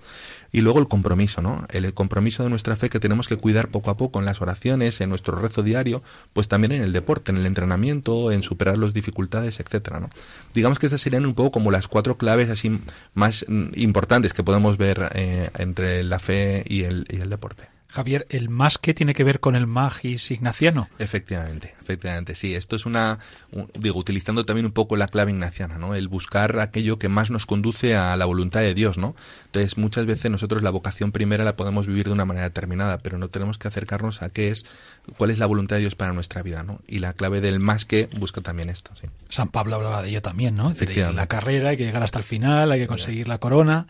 Y 0.54 0.60
luego 0.60 0.78
el 0.78 0.86
compromiso, 0.86 1.42
¿no? 1.42 1.66
El 1.70 1.92
compromiso 1.94 2.44
de 2.44 2.48
nuestra 2.48 2.76
fe 2.76 2.88
que 2.88 3.00
tenemos 3.00 3.26
que 3.26 3.36
cuidar 3.36 3.70
poco 3.70 3.90
a 3.90 3.96
poco 3.96 4.20
en 4.20 4.24
las 4.24 4.40
oraciones, 4.40 5.00
en 5.00 5.08
nuestro 5.08 5.34
rezo 5.34 5.64
diario, 5.64 6.00
pues 6.32 6.46
también 6.46 6.70
en 6.70 6.82
el 6.82 6.92
deporte, 6.92 7.32
en 7.32 7.38
el 7.38 7.46
entrenamiento, 7.46 8.30
en 8.30 8.44
superar 8.44 8.78
las 8.78 8.94
dificultades, 8.94 9.58
etcétera, 9.58 9.98
¿no? 9.98 10.10
Digamos 10.54 10.78
que 10.78 10.86
estas 10.86 11.00
serían 11.00 11.26
un 11.26 11.34
poco 11.34 11.50
como 11.50 11.72
las 11.72 11.88
cuatro 11.88 12.18
claves 12.18 12.50
así 12.50 12.80
más 13.14 13.44
mm, 13.48 13.70
importantes 13.74 14.32
que 14.32 14.44
podemos 14.44 14.78
ver 14.78 15.10
eh, 15.16 15.50
entre 15.58 16.04
la 16.04 16.20
fe 16.20 16.62
y 16.68 16.84
el, 16.84 17.04
y 17.10 17.16
el 17.16 17.30
deporte. 17.30 17.73
Javier, 17.94 18.26
¿el 18.28 18.48
más 18.48 18.76
que 18.78 18.92
tiene 18.92 19.14
que 19.14 19.22
ver 19.22 19.38
con 19.38 19.54
el 19.54 19.68
magis 19.68 20.30
ignaciano? 20.32 20.88
Efectivamente, 20.98 21.74
efectivamente, 21.80 22.34
sí. 22.34 22.54
Esto 22.56 22.74
es 22.74 22.86
una, 22.86 23.20
un- 23.52 23.70
digo, 23.78 23.98
utilizando 24.00 24.44
también 24.44 24.66
un 24.66 24.72
poco 24.72 24.96
la 24.96 25.06
clave 25.06 25.30
ignaciana, 25.30 25.78
¿no? 25.78 25.94
El 25.94 26.08
buscar 26.08 26.58
aquello 26.58 26.98
que 26.98 27.08
más 27.08 27.30
nos 27.30 27.46
conduce 27.46 27.94
a 27.94 28.16
la 28.16 28.24
voluntad 28.24 28.60
de 28.60 28.74
Dios, 28.74 28.98
¿no? 28.98 29.14
Entonces, 29.46 29.78
muchas 29.78 30.06
veces 30.06 30.28
nosotros 30.30 30.64
la 30.64 30.70
vocación 30.70 31.12
primera 31.12 31.44
la 31.44 31.54
podemos 31.54 31.86
vivir 31.86 32.06
de 32.06 32.12
una 32.12 32.24
manera 32.24 32.46
determinada, 32.48 32.98
pero 32.98 33.16
no 33.16 33.28
tenemos 33.28 33.58
que 33.58 33.68
acercarnos 33.68 34.22
a 34.22 34.28
qué 34.28 34.48
es, 34.50 34.64
cuál 35.16 35.30
es 35.30 35.38
la 35.38 35.46
voluntad 35.46 35.76
de 35.76 35.82
Dios 35.82 35.94
para 35.94 36.12
nuestra 36.12 36.42
vida, 36.42 36.64
¿no? 36.64 36.80
Y 36.88 36.98
la 36.98 37.12
clave 37.12 37.40
del 37.40 37.60
más 37.60 37.84
que 37.84 38.08
busca 38.18 38.40
también 38.40 38.70
esto, 38.70 38.90
sí. 39.00 39.06
San 39.28 39.50
Pablo 39.50 39.76
hablaba 39.76 40.02
de 40.02 40.08
ello 40.08 40.20
también, 40.22 40.56
¿no? 40.56 40.72
Es 40.72 40.78
decir, 40.78 41.06
la 41.14 41.26
carrera, 41.28 41.68
hay 41.68 41.76
que 41.76 41.84
llegar 41.84 42.02
hasta 42.02 42.18
el 42.18 42.24
final, 42.24 42.72
hay 42.72 42.80
que 42.80 42.88
conseguir 42.88 43.28
la 43.28 43.38
corona. 43.38 43.86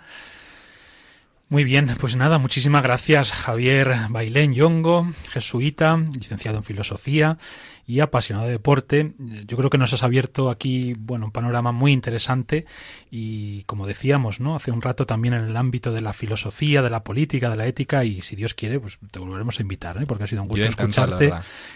Muy 1.50 1.62
bien, 1.62 1.94
pues 2.00 2.16
nada, 2.16 2.38
muchísimas 2.38 2.82
gracias 2.82 3.30
Javier 3.30 3.94
Bailén 4.08 4.54
Yongo, 4.54 5.06
jesuita, 5.30 5.96
licenciado 5.96 6.56
en 6.56 6.64
filosofía 6.64 7.38
y 7.86 8.00
apasionado 8.00 8.46
de 8.46 8.52
deporte. 8.52 9.12
Yo 9.46 9.56
creo 9.58 9.68
que 9.68 9.76
nos 9.76 9.92
has 9.92 10.02
abierto 10.02 10.48
aquí, 10.48 10.94
bueno, 10.98 11.26
un 11.26 11.32
panorama 11.32 11.70
muy 11.70 11.92
interesante 11.92 12.64
y 13.10 13.62
como 13.64 13.86
decíamos, 13.86 14.40
¿no? 14.40 14.56
Hace 14.56 14.70
un 14.70 14.80
rato 14.80 15.06
también 15.06 15.34
en 15.34 15.44
el 15.44 15.56
ámbito 15.56 15.92
de 15.92 16.00
la 16.00 16.14
filosofía, 16.14 16.80
de 16.80 16.90
la 16.90 17.04
política, 17.04 17.50
de 17.50 17.56
la 17.56 17.66
ética 17.66 18.04
y 18.04 18.22
si 18.22 18.36
Dios 18.36 18.54
quiere, 18.54 18.80
pues 18.80 18.98
te 19.10 19.18
volveremos 19.18 19.58
a 19.58 19.62
invitar, 19.62 20.02
¿eh? 20.02 20.06
Porque 20.06 20.24
ha 20.24 20.26
sido 20.26 20.42
un 20.42 20.48
gusto 20.48 20.64
la 20.64 20.70
escucharte 20.70 21.32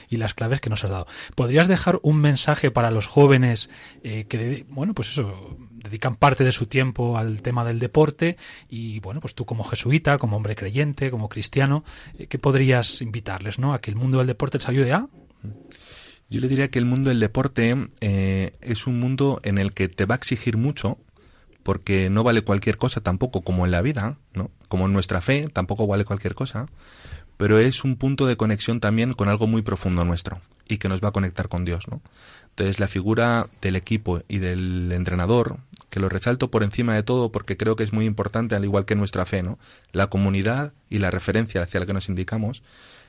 y 0.09 0.17
las 0.17 0.33
claves 0.33 0.63
que 0.63 0.71
nos 0.71 0.83
has 0.83 0.91
dado. 0.91 1.07
¿Podrías 1.35 1.69
dejar 1.69 2.01
un 2.03 2.21
mensaje 2.21 2.71
para 2.71 2.91
los 2.91 3.07
jóvenes 3.07 3.69
eh, 4.03 4.25
que, 4.29 4.65
bueno, 4.71 4.95
pues 4.95 5.09
eso, 5.09 5.59
dedican 5.89 6.17
parte 6.17 6.45
de 6.45 6.53
su 6.53 6.67
tiempo 6.67 7.17
al 7.17 7.43
tema 7.43 7.65
del 7.65 7.79
deporte 7.79 8.37
y, 8.69 9.01
bueno, 9.01 9.21
pues 9.21 9.35
tú 9.35 9.45
como 9.45 9.65
jesuita, 9.65 10.19
como 10.19 10.37
hombre 10.37 10.57
creyente, 10.57 11.11
como 11.11 11.29
cristiano, 11.29 11.85
eh, 12.19 12.27
¿qué 12.27 12.39
podrías 12.39 13.03
invitarles, 13.03 13.59
no? 13.59 13.75
A 13.75 13.81
que 13.81 13.91
el 13.91 13.97
mundo 13.97 14.19
del 14.19 14.27
deporte 14.27 14.59
les 14.59 14.69
ayude 14.69 14.93
a... 14.93 15.09
Yo 16.31 16.41
le 16.41 16.49
diría 16.49 16.71
que 16.71 16.79
el 16.79 16.85
mundo 16.85 17.09
del 17.09 17.21
deporte 17.21 17.75
eh, 18.01 18.53
es 18.61 18.87
un 18.87 19.01
mundo 19.01 19.41
en 19.45 19.57
el 19.57 19.73
que 19.73 19.89
te 19.89 20.05
va 20.05 20.15
a 20.15 20.17
exigir 20.17 20.59
mucho, 20.59 20.99
porque 21.63 22.11
no 22.11 22.23
vale 22.23 22.43
cualquier 22.43 22.77
cosa 22.77 23.01
tampoco, 23.01 23.43
como 23.43 23.65
en 23.65 23.71
la 23.71 23.83
vida, 23.83 24.19
¿no? 24.35 24.51
Como 24.69 24.87
en 24.87 24.93
nuestra 24.93 25.21
fe, 25.23 25.49
tampoco 25.53 25.87
vale 25.87 26.05
cualquier 26.05 26.35
cosa, 26.35 26.67
pero 27.39 27.59
es 27.59 27.85
un 27.85 27.97
punto 27.97 28.27
de 28.27 28.37
conexión 28.37 28.81
también 28.81 29.15
con 29.15 29.29
algo 29.29 29.47
muy 29.47 29.63
profundo 29.63 30.05
nuestro 30.05 30.41
y 30.69 30.77
que 30.77 30.89
nos 30.89 31.03
va 31.03 31.09
a 31.09 31.13
conectar 31.13 31.49
con 31.49 31.65
Dios, 31.65 31.89
¿no? 31.89 32.03
Entonces 32.51 32.79
la 32.81 32.89
figura 32.89 33.47
del 33.63 33.77
equipo 33.77 34.21
y 34.29 34.39
del 34.39 34.93
entrenador, 34.93 35.59
que 35.91 36.01
lo 36.01 36.09
resalto 36.09 36.51
por 36.51 36.63
encima 36.63 36.95
de 36.95 37.03
todo 37.03 37.33
porque 37.33 37.57
creo 37.57 37.77
que 37.77 37.85
es 37.85 37.93
muy 37.93 38.05
importante, 38.05 38.55
al 38.55 38.65
igual 38.65 38.85
que 38.85 38.95
nuestra 38.95 39.25
fe, 39.27 39.43
¿no? 39.43 39.59
La 39.93 40.09
comunidad 40.09 40.73
y 40.89 40.99
la 40.99 41.11
referencia 41.11 41.63
hacia 41.63 41.81
la 41.81 41.87
que 41.87 41.95
nos 41.95 42.09
indicamos 42.09 42.63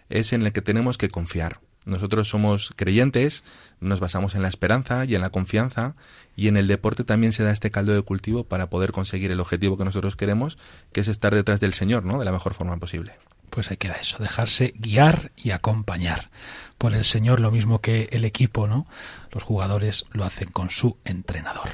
es 0.09 0.33
en 0.33 0.43
la 0.43 0.51
que 0.51 0.61
tenemos 0.61 0.97
que 0.97 1.09
confiar. 1.09 1.59
Nosotros 1.85 2.27
somos 2.27 2.73
creyentes, 2.75 3.43
nos 3.79 3.99
basamos 3.99 4.35
en 4.35 4.41
la 4.41 4.49
esperanza 4.49 5.05
y 5.05 5.15
en 5.15 5.21
la 5.21 5.29
confianza 5.29 5.95
y 6.35 6.47
en 6.47 6.57
el 6.57 6.67
deporte 6.67 7.03
también 7.03 7.33
se 7.33 7.43
da 7.43 7.51
este 7.51 7.71
caldo 7.71 7.93
de 7.93 8.01
cultivo 8.01 8.43
para 8.43 8.69
poder 8.69 8.91
conseguir 8.91 9.31
el 9.31 9.39
objetivo 9.39 9.77
que 9.77 9.85
nosotros 9.85 10.15
queremos, 10.15 10.57
que 10.91 11.01
es 11.01 11.07
estar 11.07 11.33
detrás 11.33 11.59
del 11.59 11.73
Señor, 11.73 12.03
¿no? 12.05 12.19
De 12.19 12.25
la 12.25 12.31
mejor 12.31 12.53
forma 12.53 12.77
posible. 12.77 13.13
Pues 13.49 13.71
ahí 13.71 13.77
queda 13.77 13.95
eso, 13.95 14.17
dejarse 14.21 14.73
guiar 14.77 15.31
y 15.35 15.51
acompañar 15.51 16.29
por 16.77 16.93
el 16.93 17.03
Señor, 17.03 17.39
lo 17.39 17.49
mismo 17.49 17.81
que 17.81 18.09
el 18.11 18.25
equipo, 18.25 18.67
¿no? 18.67 18.85
Los 19.31 19.43
jugadores 19.43 20.05
lo 20.11 20.25
hacen 20.25 20.51
con 20.51 20.69
su 20.69 20.97
entrenador. 21.05 21.69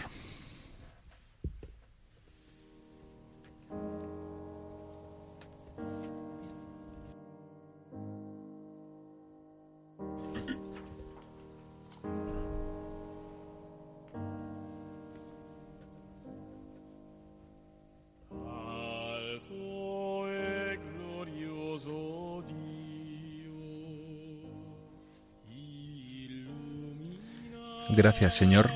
Gracias, 27.90 28.36
Señor, 28.36 28.72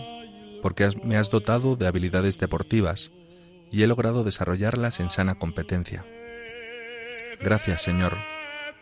porque 0.62 0.89
me 1.03 1.18
has 1.18 1.30
dotado 1.30 1.76
de 1.76 1.88
habilidades 1.88 2.38
deportivas 2.38 3.12
y 3.72 3.84
he 3.84 3.88
logrado 3.88 4.24
desarrollarlas 4.24 4.99
en 4.99 5.10
sana 5.10 5.36
competencia. 5.36 6.05
Gracias, 7.39 7.82
Señor, 7.82 8.18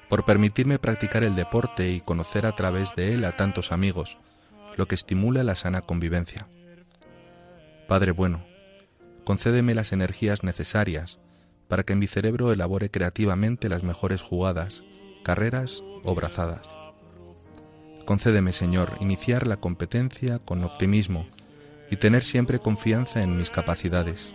por 0.10 0.26
permitirme 0.26 0.80
practicar 0.80 1.24
el 1.24 1.36
deporte 1.36 1.92
y 1.92 2.02
conocer 2.02 2.46
a 2.46 2.56
través 2.56 2.96
de 2.96 3.14
él 3.14 3.24
a 3.26 3.38
tantos 3.38 3.72
amigos, 3.72 4.18
lo 4.76 4.88
que 4.88 4.96
estimula 4.96 5.44
la 5.44 5.56
sana 5.56 5.82
convivencia. 5.82 6.48
Padre 7.88 8.12
bueno, 8.12 8.46
concédeme 9.24 9.76
las 9.76 9.92
energías 9.94 10.44
necesarias 10.44 11.20
para 11.68 11.84
que 11.84 11.96
mi 11.96 12.08
cerebro 12.08 12.52
elabore 12.52 12.90
creativamente 12.90 13.70
las 13.70 13.84
mejores 13.84 14.22
jugadas, 14.22 14.84
carreras 15.24 15.84
o 16.04 16.16
brazadas. 16.16 16.77
Concédeme, 18.08 18.54
Señor, 18.54 18.96
iniciar 19.02 19.48
la 19.48 19.58
competencia 19.58 20.40
con 20.40 20.64
optimismo 20.64 21.28
y 21.92 21.98
tener 21.98 22.24
siempre 22.24 22.58
confianza 22.58 23.22
en 23.22 23.36
mis 23.36 23.50
capacidades. 23.50 24.34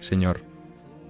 Señor, 0.00 0.40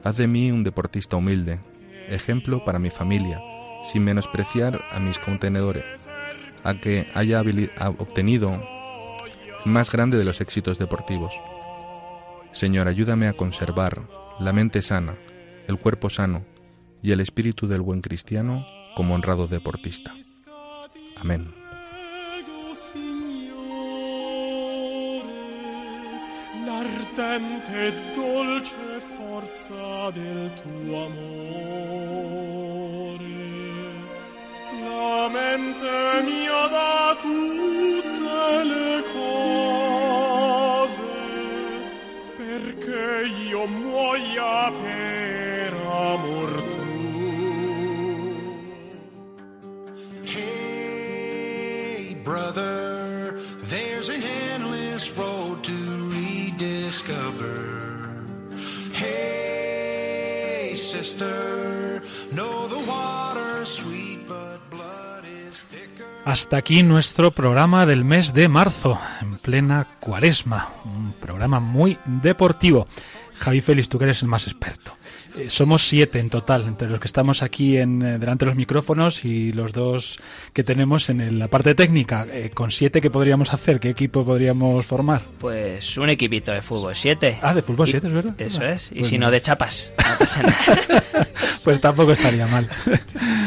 haz 0.03 0.17
de 0.17 0.27
mí 0.27 0.51
un 0.51 0.65
deportista 0.65 1.17
humilde, 1.17 1.61
ejemplo 2.09 2.65
para 2.65 2.81
mi 2.81 2.91
familia, 2.91 3.41
sin 3.85 4.03
menospreciar 4.03 4.83
a 4.91 4.99
mis 4.99 5.21
contenedores, 5.21 5.85
a 6.65 6.81
que 6.81 7.07
haya 7.15 7.45
obtenido 7.97 8.61
más 9.65 9.93
grande 9.93 10.19
de 10.19 10.25
los 10.25 10.41
éxitos 10.41 10.81
deportivos. 10.81 11.33
Señor, 12.51 12.89
ayúdame 12.89 13.29
a 13.29 13.35
conservar 13.35 14.09
la 14.41 14.53
mente 14.53 14.83
sana, 14.83 15.15
el 15.69 15.79
cuerpo 15.79 16.11
sano 16.11 16.45
y 17.05 17.13
el 17.13 17.21
espíritu 17.21 17.69
del 17.69 17.83
buen 17.83 18.01
cristiano 18.01 18.67
como 18.97 19.15
honrado 19.15 19.47
deportista. 19.47 20.13
Signore, 22.75 23.63
l'ardente 26.65 27.87
e 27.87 27.93
dolce 28.15 29.01
forza 29.17 30.11
del 30.11 30.53
tuo 30.61 31.07
amore. 31.07 31.35
La 34.85 35.29
mente 35.29 36.23
mia 36.23 36.67
da 36.69 37.17
tutte 37.23 38.65
le 38.73 39.03
cose, 39.15 41.03
perché 42.37 43.05
io 43.49 43.67
muoia 43.67 44.71
per 44.71 45.73
amor 45.73 46.46
brother, 52.27 53.39
there's 53.71 54.09
an 54.09 54.21
endless 54.53 55.17
road 55.17 55.63
to 55.63 55.77
rediscover. 56.11 57.55
Hey, 58.93 60.75
sister, 60.75 62.03
know 62.33 62.67
the 62.67 62.83
water's 62.85 63.69
sweet, 63.69 64.27
but 64.27 64.59
blood 64.69 65.25
is 65.25 65.63
thicker. 65.71 66.05
Hasta 66.25 66.57
aquí 66.57 66.83
nuestro 66.83 67.31
programa 67.31 67.87
del 67.87 68.05
mes 68.05 68.35
de 68.35 68.49
marzo, 68.49 68.99
en 69.23 69.39
plena 69.39 69.87
cuaresma. 70.01 70.69
Un 70.85 71.13
programa 71.13 71.61
muy 71.61 71.97
deportivo. 72.07 72.89
Javi 73.39 73.61
Félix, 73.61 73.89
tú 73.89 73.99
que 73.99 74.07
eres 74.07 74.23
el 74.23 74.29
más 74.29 74.49
experto. 74.49 74.97
Eh, 75.37 75.51
somos 75.51 75.87
siete 75.87 76.19
en 76.19 76.31
total, 76.31 76.65
entre 76.67 76.89
los 76.89 76.99
que 76.99 77.07
estamos 77.07 77.43
aquí 77.43 77.77
en, 77.77 78.01
eh, 78.03 78.19
delante 78.19 78.45
de 78.45 78.51
los 78.51 78.57
micrófonos 78.57 79.25
y 79.25 79.53
los 79.53 79.73
dos 79.73 80.19
que 80.55 80.65
tenemos 80.65 81.11
en 81.11 81.21
el- 81.21 81.39
la 81.39 81.49
parte 81.49 81.75
técnica. 81.75 82.27
Eh, 82.33 82.51
con 82.55 82.71
siete, 82.71 83.01
¿qué 83.03 83.11
podríamos 83.11 83.53
hacer? 83.53 83.79
¿Qué 83.79 83.91
equipo 83.91 84.25
podríamos 84.25 84.87
formar? 84.87 85.23
Pues 85.39 85.99
un 85.99 86.09
equipito 86.09 86.53
de 86.53 86.63
fútbol 86.63 86.95
7. 86.95 87.39
Ah, 87.43 87.53
de 87.55 87.61
fútbol 87.63 87.87
Y- 87.89 87.91
7, 87.93 88.07
es 88.07 88.13
verdad. 88.15 88.35
Eso 88.39 88.63
Ah, 88.63 88.71
es. 88.73 88.91
Y 88.93 88.97
pues 89.01 89.09
si 89.09 89.19
no. 89.19 89.27
no, 89.27 89.33
de 89.33 89.41
chapas. 89.43 89.91
No 89.99 90.19
pasa 90.19 90.43
nada. 90.43 90.57
Pues 91.65 91.81
tampoco 91.81 92.13
estaría 92.13 92.47
mal. 92.47 92.69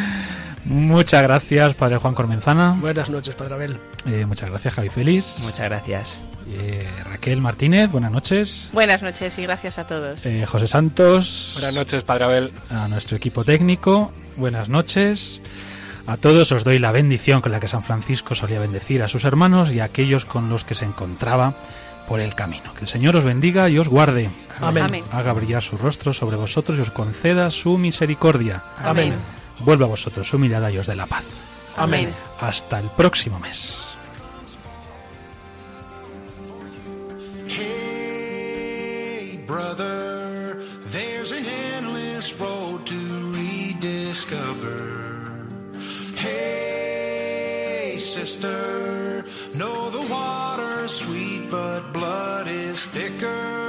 Muchas 0.70 1.24
gracias, 1.24 1.74
Padre 1.74 1.98
Juan 1.98 2.14
Cormenzana. 2.14 2.78
Buenas 2.80 3.10
noches, 3.10 3.34
Padre 3.34 3.56
Abel. 3.56 3.78
Eh, 4.06 4.26
muchas 4.28 4.50
gracias, 4.52 4.76
Javi 4.76 4.90
Félix. 4.90 5.40
Muchas 5.42 5.66
gracias. 5.66 6.20
Eh, 6.48 6.88
Raquel 7.06 7.42
Martínez, 7.42 7.92
buenas 7.92 8.12
noches. 8.12 8.70
Buenas 8.72 9.02
noches 9.02 9.38
y 9.40 9.44
gracias 9.44 9.80
a 9.80 9.88
todos. 9.88 10.24
Eh, 10.28 10.46
José 10.46 10.68
Santos. 10.68 11.54
Buenas 11.56 11.74
noches, 11.74 12.04
Padre 12.04 12.26
Abel. 12.26 12.52
A 12.70 12.88
nuestro 12.88 13.18
equipo 13.18 13.44
técnico, 13.44 14.12
buenas 14.38 14.70
noches. 14.70 15.42
A 16.06 16.18
todos 16.18 16.52
os 16.52 16.64
doy 16.64 16.78
la 16.78 16.92
bendición 16.92 17.42
con 17.42 17.52
la 17.52 17.60
que 17.60 17.68
San 17.68 17.84
Francisco 17.84 18.36
solía 18.36 18.60
bendecir 18.60 19.02
a 19.02 19.08
sus 19.08 19.26
hermanos 19.26 19.72
y 19.72 19.80
a 19.80 19.86
aquellos 19.86 20.26
con 20.26 20.50
los 20.50 20.66
que 20.66 20.76
se 20.76 20.86
encontraba 20.86 21.56
por 22.08 22.20
el 22.20 22.36
camino. 22.36 22.74
Que 22.76 22.82
el 22.82 22.88
Señor 22.88 23.16
os 23.16 23.24
bendiga 23.24 23.70
y 23.70 23.80
os 23.80 23.88
guarde. 23.88 24.30
Amén. 24.62 24.84
Amén. 24.84 25.04
Haga 25.12 25.34
brillar 25.34 25.64
su 25.64 25.78
rostro 25.78 26.14
sobre 26.14 26.38
vosotros 26.38 26.78
y 26.78 26.82
os 26.82 26.92
conceda 26.92 27.50
su 27.50 27.78
misericordia. 27.78 28.64
Amén. 28.84 29.14
Vuelva 29.62 29.86
a 29.86 29.89
vosotros 29.89 30.28
su 30.28 30.38
mirada 30.39 30.72
y 30.72 30.78
os 30.78 30.88
dé 30.88 30.95
la 30.95 31.05
paz. 31.05 31.24
Amén. 31.78 32.14
Hasta 32.39 32.80
el 32.80 32.89
próximo 32.91 33.39
mes. 33.39 33.95
Hey, 37.47 39.43
brother, 39.45 40.62
there's 40.91 41.32
an 41.32 41.45
endless 41.45 42.34
road 42.39 42.86
to 42.86 43.32
rediscover. 43.34 45.30
Hey, 46.16 47.97
sister, 47.97 49.26
know 49.55 49.89
the 49.89 50.01
water's 50.12 50.91
sweet, 50.91 51.49
but 51.49 51.91
blood 51.93 52.47
is 52.47 52.86
thicker. 52.86 53.69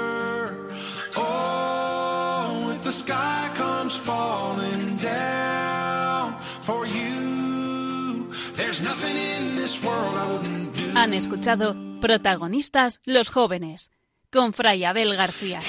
Han 10.94 11.14
escuchado 11.14 11.74
Protagonistas 12.00 13.00
los 13.04 13.30
jóvenes 13.30 13.90
con 14.30 14.52
Fray 14.52 14.84
Abel 14.84 15.16
García. 15.16 15.60